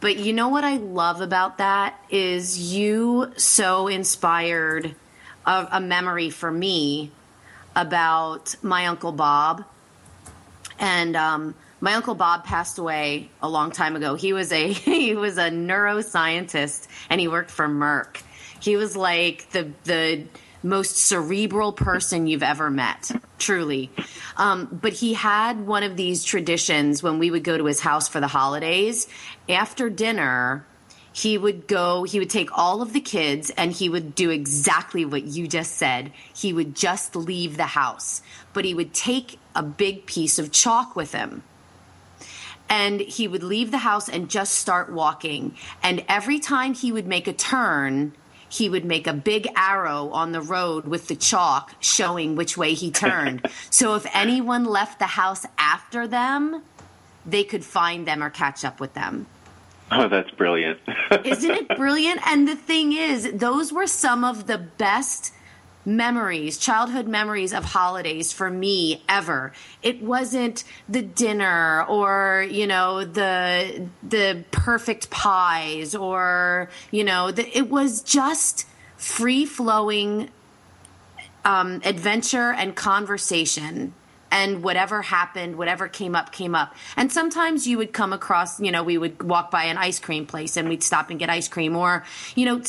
But 0.00 0.18
you 0.18 0.32
know 0.32 0.48
what 0.48 0.64
I 0.64 0.76
love 0.76 1.20
about 1.20 1.58
that 1.58 1.98
is 2.08 2.72
you 2.72 3.32
so 3.36 3.88
inspired 3.88 4.94
a, 5.44 5.68
a 5.72 5.80
memory 5.80 6.30
for 6.30 6.50
me 6.50 7.10
about 7.74 8.54
my 8.62 8.86
uncle 8.86 9.12
Bob. 9.12 9.64
And 10.78 11.16
um, 11.16 11.54
my 11.80 11.94
uncle 11.94 12.14
Bob 12.14 12.44
passed 12.44 12.78
away 12.78 13.30
a 13.42 13.48
long 13.48 13.70
time 13.72 13.96
ago. 13.96 14.14
He 14.14 14.32
was 14.32 14.52
a 14.52 14.72
he 14.72 15.14
was 15.14 15.38
a 15.38 15.50
neuroscientist 15.50 16.86
and 17.10 17.20
he 17.20 17.28
worked 17.28 17.50
for 17.50 17.68
Merck. 17.68 18.22
He 18.60 18.76
was 18.76 18.96
like 18.96 19.50
the 19.50 19.70
the 19.84 20.24
most 20.62 20.96
cerebral 20.96 21.72
person 21.72 22.26
you've 22.26 22.42
ever 22.42 22.70
met, 22.70 23.10
truly. 23.38 23.90
Um, 24.36 24.66
but 24.82 24.92
he 24.92 25.14
had 25.14 25.66
one 25.66 25.82
of 25.82 25.96
these 25.96 26.24
traditions 26.24 27.02
when 27.02 27.18
we 27.18 27.30
would 27.30 27.44
go 27.44 27.56
to 27.56 27.64
his 27.64 27.80
house 27.80 28.08
for 28.08 28.20
the 28.20 28.28
holidays. 28.28 29.08
After 29.48 29.88
dinner, 29.90 30.66
he 31.12 31.38
would 31.38 31.66
go, 31.66 32.04
he 32.04 32.18
would 32.18 32.30
take 32.30 32.56
all 32.56 32.82
of 32.82 32.92
the 32.92 33.00
kids 33.00 33.50
and 33.50 33.72
he 33.72 33.88
would 33.88 34.14
do 34.14 34.30
exactly 34.30 35.04
what 35.04 35.24
you 35.24 35.48
just 35.48 35.74
said. 35.74 36.12
He 36.34 36.52
would 36.52 36.76
just 36.76 37.16
leave 37.16 37.56
the 37.56 37.64
house, 37.64 38.22
but 38.52 38.64
he 38.64 38.74
would 38.74 38.94
take 38.94 39.38
a 39.54 39.62
big 39.62 40.06
piece 40.06 40.38
of 40.38 40.52
chalk 40.52 40.94
with 40.94 41.12
him 41.12 41.42
and 42.68 43.00
he 43.00 43.26
would 43.26 43.42
leave 43.42 43.70
the 43.70 43.78
house 43.78 44.08
and 44.08 44.28
just 44.28 44.54
start 44.54 44.92
walking. 44.92 45.54
And 45.82 46.04
every 46.08 46.38
time 46.38 46.74
he 46.74 46.92
would 46.92 47.06
make 47.06 47.26
a 47.26 47.32
turn, 47.32 48.12
he 48.48 48.68
would 48.68 48.84
make 48.84 49.06
a 49.06 49.12
big 49.12 49.48
arrow 49.56 50.10
on 50.10 50.32
the 50.32 50.40
road 50.40 50.86
with 50.86 51.08
the 51.08 51.16
chalk 51.16 51.74
showing 51.80 52.36
which 52.36 52.56
way 52.56 52.74
he 52.74 52.90
turned. 52.90 53.46
so 53.70 53.94
if 53.94 54.06
anyone 54.14 54.64
left 54.64 54.98
the 54.98 55.06
house 55.06 55.46
after 55.58 56.06
them, 56.06 56.62
they 57.26 57.44
could 57.44 57.64
find 57.64 58.06
them 58.06 58.22
or 58.22 58.30
catch 58.30 58.64
up 58.64 58.80
with 58.80 58.94
them. 58.94 59.26
Oh, 59.90 60.08
that's 60.08 60.30
brilliant. 60.32 60.80
Isn't 61.24 61.50
it 61.50 61.76
brilliant? 61.76 62.20
And 62.26 62.46
the 62.46 62.56
thing 62.56 62.92
is, 62.92 63.30
those 63.32 63.72
were 63.72 63.86
some 63.86 64.24
of 64.24 64.46
the 64.46 64.58
best 64.58 65.32
memories, 65.84 66.58
childhood 66.58 67.06
memories 67.06 67.52
of 67.52 67.64
holidays 67.64 68.32
for 68.32 68.50
me 68.50 69.02
ever. 69.08 69.52
It 69.82 70.02
wasn't 70.02 70.64
the 70.88 71.02
dinner 71.02 71.84
or, 71.84 72.46
you 72.50 72.66
know, 72.66 73.04
the 73.04 73.88
the 74.02 74.44
perfect 74.50 75.10
pies 75.10 75.94
or, 75.94 76.68
you 76.90 77.04
know, 77.04 77.30
the, 77.30 77.56
it 77.56 77.70
was 77.70 78.02
just 78.02 78.66
free 78.96 79.46
flowing 79.46 80.30
um, 81.44 81.80
adventure 81.84 82.52
and 82.52 82.74
conversation 82.76 83.94
and 84.30 84.62
whatever 84.62 85.02
happened, 85.02 85.56
whatever 85.56 85.88
came 85.88 86.14
up, 86.14 86.32
came 86.32 86.54
up. 86.54 86.74
And 86.96 87.12
sometimes 87.12 87.66
you 87.66 87.78
would 87.78 87.92
come 87.92 88.12
across, 88.12 88.60
you 88.60 88.70
know, 88.70 88.82
we 88.82 88.98
would 88.98 89.22
walk 89.22 89.50
by 89.50 89.64
an 89.64 89.78
ice 89.78 89.98
cream 89.98 90.26
place 90.26 90.56
and 90.56 90.68
we'd 90.68 90.82
stop 90.82 91.10
and 91.10 91.18
get 91.18 91.30
ice 91.30 91.48
cream, 91.48 91.76
or, 91.76 92.04
you 92.34 92.46
know, 92.46 92.62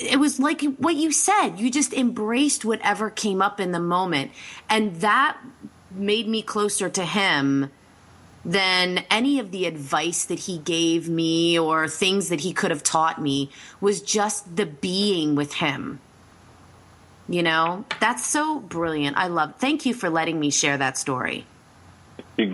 it 0.00 0.18
was 0.18 0.38
like 0.38 0.62
what 0.78 0.96
you 0.96 1.12
said. 1.12 1.56
You 1.56 1.70
just 1.70 1.92
embraced 1.92 2.64
whatever 2.64 3.10
came 3.10 3.42
up 3.42 3.60
in 3.60 3.72
the 3.72 3.80
moment. 3.80 4.32
And 4.68 4.96
that 5.00 5.38
made 5.90 6.28
me 6.28 6.42
closer 6.42 6.88
to 6.88 7.04
him 7.04 7.70
than 8.44 8.98
any 9.10 9.40
of 9.40 9.50
the 9.50 9.66
advice 9.66 10.26
that 10.26 10.38
he 10.38 10.58
gave 10.58 11.08
me 11.08 11.58
or 11.58 11.88
things 11.88 12.28
that 12.28 12.40
he 12.40 12.52
could 12.52 12.70
have 12.70 12.82
taught 12.82 13.20
me 13.20 13.50
was 13.80 14.00
just 14.00 14.54
the 14.54 14.66
being 14.66 15.34
with 15.34 15.54
him 15.54 16.00
you 17.28 17.42
know, 17.42 17.84
that's 18.00 18.24
so 18.24 18.60
brilliant. 18.60 19.16
I 19.16 19.28
love. 19.28 19.54
Thank 19.58 19.86
you 19.86 19.94
for 19.94 20.08
letting 20.08 20.38
me 20.38 20.50
share 20.50 20.78
that 20.78 20.96
story. 20.96 21.46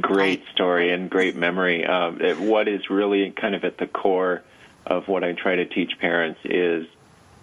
Great 0.00 0.44
story 0.54 0.92
and 0.92 1.10
great 1.10 1.36
memory. 1.36 1.84
Um, 1.84 2.20
it, 2.20 2.38
what 2.38 2.68
is 2.68 2.88
really 2.88 3.30
kind 3.32 3.54
of 3.54 3.64
at 3.64 3.78
the 3.78 3.86
core 3.86 4.42
of 4.86 5.08
what 5.08 5.24
I 5.24 5.32
try 5.32 5.56
to 5.56 5.64
teach 5.64 5.98
parents 5.98 6.40
is 6.44 6.86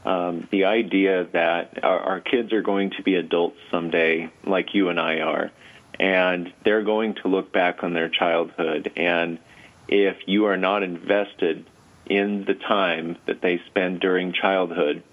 um, 0.05 0.47
the 0.51 0.65
idea 0.65 1.27
that 1.33 1.83
our, 1.83 1.99
our 1.99 2.19
kids 2.21 2.53
are 2.53 2.61
going 2.61 2.91
to 2.91 3.03
be 3.03 3.15
adults 3.15 3.57
someday, 3.69 4.31
like 4.45 4.73
you 4.73 4.89
and 4.89 4.99
I 4.99 5.19
are, 5.19 5.51
and 5.99 6.51
they're 6.63 6.83
going 6.83 7.15
to 7.15 7.27
look 7.27 7.51
back 7.51 7.83
on 7.83 7.93
their 7.93 8.09
childhood. 8.09 8.91
And 8.95 9.39
if 9.87 10.17
you 10.25 10.45
are 10.45 10.57
not 10.57 10.83
invested 10.83 11.65
in 12.05 12.45
the 12.45 12.53
time 12.53 13.17
that 13.27 13.41
they 13.41 13.61
spend 13.67 13.99
during 13.99 14.33
childhood, 14.33 15.03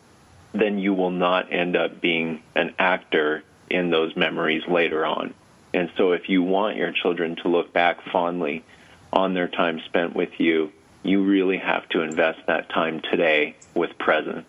then 0.61 0.79
you 0.79 0.95
will 0.95 1.11
not 1.11 1.53
end 1.53 1.77
up 1.77 2.01
being 2.01 2.43
an 2.55 2.75
actor 2.79 3.43
in 3.71 3.91
those 3.91 4.17
memories 4.17 4.63
later 4.69 5.05
on. 5.05 5.35
And 5.75 5.91
so 5.97 6.13
if 6.13 6.29
you 6.29 6.43
want 6.43 6.77
your 6.77 6.93
children 6.93 7.37
to 7.43 7.49
look 7.49 7.73
back 7.73 7.99
fondly 8.11 8.65
on 9.13 9.35
their 9.35 9.49
time 9.49 9.81
spent 9.87 10.15
with 10.15 10.31
you, 10.39 10.73
you 11.03 11.23
really 11.23 11.59
have 11.59 11.89
to 11.91 12.01
invest 12.01 12.41
that 12.47 12.69
time 12.71 13.01
today 13.11 13.57
with 13.75 13.97
presence. 13.99 14.47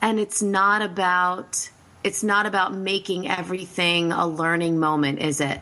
And 0.00 0.20
it's 0.20 0.42
not 0.42 0.82
about 0.82 1.70
it's 2.04 2.22
not 2.22 2.46
about 2.46 2.72
making 2.72 3.28
everything 3.28 4.12
a 4.12 4.26
learning 4.26 4.78
moment, 4.78 5.18
is 5.18 5.40
it? 5.40 5.60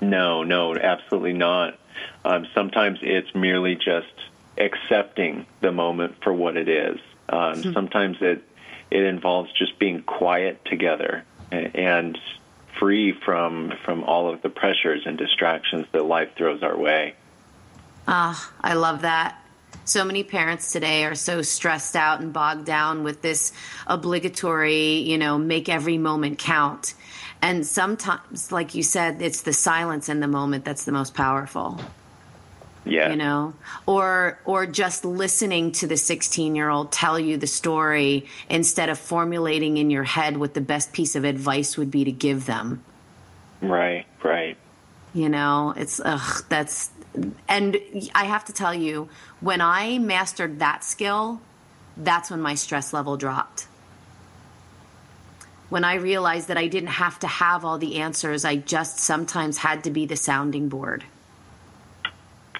No, 0.00 0.42
no, 0.42 0.74
absolutely 0.74 1.34
not. 1.34 1.78
Um, 2.24 2.46
sometimes 2.54 2.98
it's 3.02 3.32
merely 3.34 3.74
just 3.74 4.06
accepting 4.56 5.46
the 5.60 5.70
moment 5.70 6.14
for 6.22 6.32
what 6.32 6.56
it 6.56 6.68
is 6.68 6.98
um, 7.28 7.62
hmm. 7.62 7.72
Sometimes 7.72 8.18
it 8.20 8.42
it 8.90 9.04
involves 9.04 9.50
just 9.52 9.78
being 9.78 10.02
quiet 10.02 10.64
together 10.64 11.24
and 11.50 12.18
free 12.78 13.12
from 13.12 13.72
from 13.84 14.04
all 14.04 14.32
of 14.32 14.42
the 14.42 14.48
pressures 14.48 15.02
and 15.06 15.16
distractions 15.16 15.86
that 15.92 16.04
life 16.04 16.30
throws 16.36 16.62
our 16.62 16.76
way. 16.76 17.14
Ah, 18.06 18.52
I 18.60 18.74
love 18.74 19.02
that. 19.02 19.38
So 19.84 20.04
many 20.04 20.22
parents 20.22 20.72
today 20.72 21.04
are 21.04 21.14
so 21.14 21.42
stressed 21.42 21.96
out 21.96 22.20
and 22.20 22.32
bogged 22.32 22.66
down 22.66 23.02
with 23.02 23.22
this 23.22 23.52
obligatory, 23.86 24.98
you 24.98 25.18
know, 25.18 25.38
make 25.38 25.68
every 25.68 25.98
moment 25.98 26.38
count. 26.38 26.94
And 27.40 27.66
sometimes, 27.66 28.52
like 28.52 28.74
you 28.74 28.82
said, 28.84 29.20
it's 29.20 29.42
the 29.42 29.52
silence 29.52 30.08
in 30.08 30.20
the 30.20 30.28
moment 30.28 30.64
that's 30.64 30.84
the 30.84 30.92
most 30.92 31.14
powerful. 31.14 31.80
Yeah. 32.84 33.10
You 33.10 33.16
know, 33.16 33.54
or 33.86 34.40
or 34.44 34.66
just 34.66 35.04
listening 35.04 35.72
to 35.72 35.86
the 35.86 35.96
16 35.96 36.56
year 36.56 36.68
old 36.68 36.90
tell 36.90 37.18
you 37.18 37.36
the 37.36 37.46
story 37.46 38.26
instead 38.50 38.88
of 38.88 38.98
formulating 38.98 39.76
in 39.76 39.88
your 39.88 40.02
head 40.02 40.36
what 40.36 40.54
the 40.54 40.60
best 40.60 40.92
piece 40.92 41.14
of 41.14 41.24
advice 41.24 41.76
would 41.76 41.92
be 41.92 42.04
to 42.04 42.12
give 42.12 42.44
them. 42.44 42.82
Right, 43.60 44.06
right. 44.24 44.56
You 45.14 45.28
know, 45.28 45.74
it's 45.76 46.00
ugh, 46.04 46.44
that's 46.48 46.90
and 47.48 47.76
I 48.14 48.24
have 48.24 48.46
to 48.46 48.52
tell 48.52 48.74
you, 48.74 49.08
when 49.40 49.60
I 49.60 49.98
mastered 49.98 50.58
that 50.60 50.82
skill, 50.82 51.40
that's 51.96 52.30
when 52.30 52.40
my 52.40 52.54
stress 52.54 52.92
level 52.92 53.16
dropped. 53.16 53.66
When 55.68 55.84
I 55.84 55.94
realized 55.94 56.48
that 56.48 56.58
I 56.58 56.66
didn't 56.66 56.90
have 56.90 57.18
to 57.20 57.26
have 57.26 57.64
all 57.64 57.78
the 57.78 57.96
answers, 57.96 58.44
I 58.44 58.56
just 58.56 58.98
sometimes 58.98 59.58
had 59.58 59.84
to 59.84 59.90
be 59.90 60.06
the 60.06 60.16
sounding 60.16 60.68
board. 60.68 61.04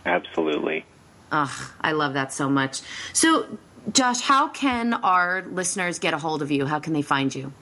Absolutely. 0.05 0.85
Ugh, 1.31 1.71
I 1.81 1.93
love 1.93 2.15
that 2.15 2.33
so 2.33 2.49
much. 2.49 2.83
So, 3.13 3.59
Josh, 3.93 4.21
how 4.21 4.49
can 4.49 4.95
our 4.95 5.43
listeners 5.43 5.99
get 5.99 6.15
a 6.15 6.19
hold 6.19 6.43
of 6.43 6.51
you? 6.51 6.67
How 6.67 6.79
can 6.79 6.93
they 6.93 7.03
find 7.03 7.35
you? 7.35 7.53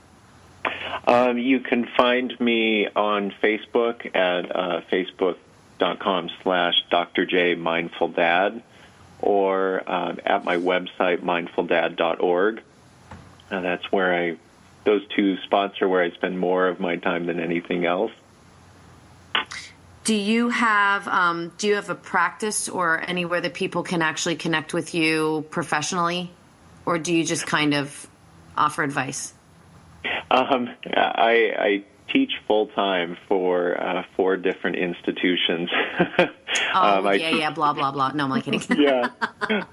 Um, 1.07 1.39
you 1.39 1.61
can 1.61 1.87
find 1.97 2.39
me 2.41 2.87
on 2.89 3.33
Facebook 3.43 4.07
at 4.15 4.55
uh, 4.55 4.81
facebook.com 4.93 6.31
slash 6.43 6.75
Dr. 6.91 7.25
J 7.27 7.55
Mindful 7.55 8.09
Dad 8.09 8.63
or 9.21 9.83
uh, 9.87 10.17
at 10.25 10.45
my 10.45 10.57
website, 10.57 11.21
mindfuldad.org. 11.21 12.63
And 13.51 13.65
that's 13.65 13.91
where 13.91 14.15
I, 14.15 14.37
those 14.85 15.07
two 15.09 15.37
spots 15.39 15.81
are 15.83 15.89
where 15.89 16.03
I 16.03 16.11
spend 16.13 16.39
more 16.39 16.69
of 16.69 16.81
my 16.81 16.97
time 16.97 17.27
than 17.27 17.41
anything 17.41 17.85
else. 17.85 18.13
Do 20.05 20.15
you 20.15 20.49
have 20.49 21.07
um, 21.09 21.53
do 21.59 21.69
you 21.69 21.75
have 21.75 21.91
a 21.91 21.95
practice 21.95 22.69
or 22.69 23.01
anywhere 23.01 23.41
that 23.41 23.55
people 23.55 23.83
can 23.83 24.03
actually 24.03 24.37
connect 24.37 24.73
with 24.73 24.95
you 24.95 25.45
professionally, 25.51 26.31
or 26.87 26.99
do 26.99 27.15
you 27.15 27.25
just 27.25 27.47
kind 27.47 27.75
of 27.75 28.09
offer 28.57 28.83
advice? 28.83 29.35
Um, 30.31 30.71
I, 30.87 31.53
I 31.59 31.85
teach 32.13 32.33
full 32.47 32.67
time 32.69 33.17
for 33.29 33.81
uh, 33.81 34.03
four 34.17 34.37
different 34.37 34.77
institutions. 34.77 35.71
Oh 36.75 36.99
Um, 36.99 37.05
yeah, 37.15 37.31
yeah, 37.31 37.51
blah 37.51 37.73
blah 37.73 37.93
blah. 37.93 38.11
No, 38.13 38.25
I'm 38.25 38.33
only 38.33 38.43
kidding. 38.43 38.61
yeah, 38.79 39.09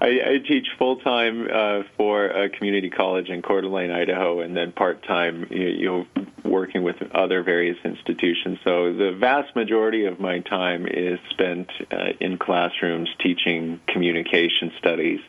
I, 0.00 0.20
I 0.34 0.38
teach 0.46 0.66
full 0.78 0.96
time 0.96 1.48
uh, 1.52 1.82
for 1.96 2.26
a 2.26 2.48
community 2.48 2.90
college 2.90 3.28
in 3.28 3.42
Coeur 3.42 3.62
d'Alene, 3.62 3.90
Idaho, 3.90 4.40
and 4.40 4.56
then 4.56 4.72
part 4.72 5.02
time, 5.04 5.46
you, 5.50 5.66
you 5.68 5.86
know, 5.86 6.06
working 6.44 6.82
with 6.82 6.96
other 7.12 7.42
various 7.42 7.76
institutions. 7.84 8.58
So 8.64 8.92
the 8.92 9.12
vast 9.18 9.54
majority 9.56 10.06
of 10.06 10.20
my 10.20 10.40
time 10.40 10.86
is 10.86 11.18
spent 11.30 11.68
uh, 11.90 12.12
in 12.20 12.38
classrooms 12.38 13.08
teaching 13.20 13.80
communication 13.88 14.72
studies. 14.78 15.20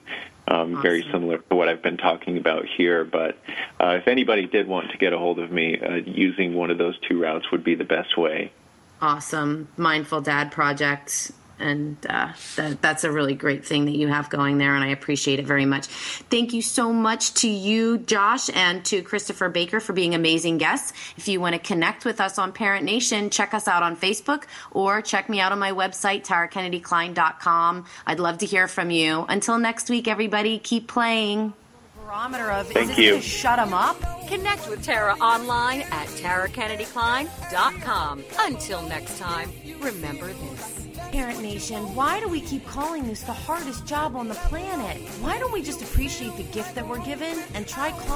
Um, 0.49 0.81
Very 0.81 1.05
similar 1.11 1.37
to 1.37 1.55
what 1.55 1.69
I've 1.69 1.83
been 1.83 1.97
talking 1.97 2.37
about 2.37 2.65
here, 2.65 3.05
but 3.05 3.37
uh, 3.79 3.97
if 4.01 4.07
anybody 4.07 4.47
did 4.47 4.67
want 4.67 4.89
to 4.91 4.97
get 4.97 5.13
a 5.13 5.17
hold 5.17 5.37
of 5.37 5.51
me, 5.51 5.79
uh, 5.79 5.95
using 6.05 6.55
one 6.55 6.71
of 6.71 6.79
those 6.79 6.97
two 7.07 7.21
routes 7.21 7.45
would 7.51 7.63
be 7.63 7.75
the 7.75 7.83
best 7.83 8.17
way. 8.17 8.51
awesome. 8.99 9.67
Mindful 9.77 10.21
dad 10.21 10.51
project 10.51 11.31
and 11.59 11.97
uh, 12.09 12.31
that, 12.55 12.81
that's 12.81 13.03
a 13.03 13.11
really 13.11 13.35
great 13.35 13.65
thing 13.65 13.85
that 13.85 13.95
you 13.95 14.07
have 14.07 14.29
going 14.29 14.57
there 14.57 14.75
and 14.75 14.83
i 14.83 14.89
appreciate 14.89 15.39
it 15.39 15.45
very 15.45 15.65
much. 15.65 15.87
Thank 15.87 16.53
you 16.53 16.61
so 16.61 16.93
much 16.93 17.33
to 17.35 17.49
you 17.49 17.97
josh 17.97 18.49
and 18.53 18.83
to 18.85 19.01
christopher 19.01 19.49
baker 19.49 19.79
for 19.79 19.93
being 19.93 20.15
amazing 20.15 20.57
guests. 20.57 20.93
If 21.17 21.27
you 21.27 21.41
want 21.41 21.53
to 21.53 21.59
connect 21.59 22.05
with 22.05 22.21
us 22.21 22.37
on 22.37 22.51
parent 22.51 22.85
nation 22.85 23.29
check 23.29 23.53
us 23.53 23.67
out 23.67 23.83
on 23.83 23.95
facebook 23.95 24.43
or 24.71 25.01
check 25.01 25.29
me 25.29 25.39
out 25.39 25.51
on 25.51 25.59
my 25.59 25.71
website 25.71 26.25
tarakennedykline.com 26.25 27.85
i'd 28.07 28.19
love 28.19 28.37
to 28.39 28.45
hear 28.45 28.67
from 28.67 28.91
you. 28.91 29.25
Until 29.29 29.57
next 29.57 29.89
week 29.89 30.07
everybody 30.07 30.59
keep 30.59 30.87
playing 30.87 31.53
barometer 32.09 32.51
of 32.51 32.67
Thank 32.67 32.89
is 32.89 32.95
this 32.95 33.05
you. 33.05 33.11
gonna 33.11 33.21
shut 33.21 33.57
them 33.57 33.71
up? 33.71 33.95
Connect 34.27 34.67
with 34.67 34.83
Tara 34.83 35.13
online 35.21 35.81
at 35.81 36.07
tarakennedykline.com. 36.07 38.23
Until 38.39 38.81
next 38.81 39.19
time, 39.19 39.51
remember 39.79 40.33
this. 40.33 40.87
Parent 41.11 41.39
Nation, 41.41 41.93
why 41.93 42.19
do 42.19 42.27
we 42.27 42.41
keep 42.41 42.65
calling 42.67 43.05
this 43.05 43.21
the 43.21 43.33
hardest 43.33 43.85
job 43.85 44.15
on 44.15 44.27
the 44.27 44.33
planet? 44.35 44.97
Why 45.21 45.37
don't 45.37 45.53
we 45.53 45.61
just 45.61 45.83
appreciate 45.83 46.35
the 46.35 46.43
gift 46.43 46.73
that 46.75 46.87
we're 46.87 47.03
given 47.03 47.43
and 47.53 47.67
try 47.67 47.91
calling 47.91 47.99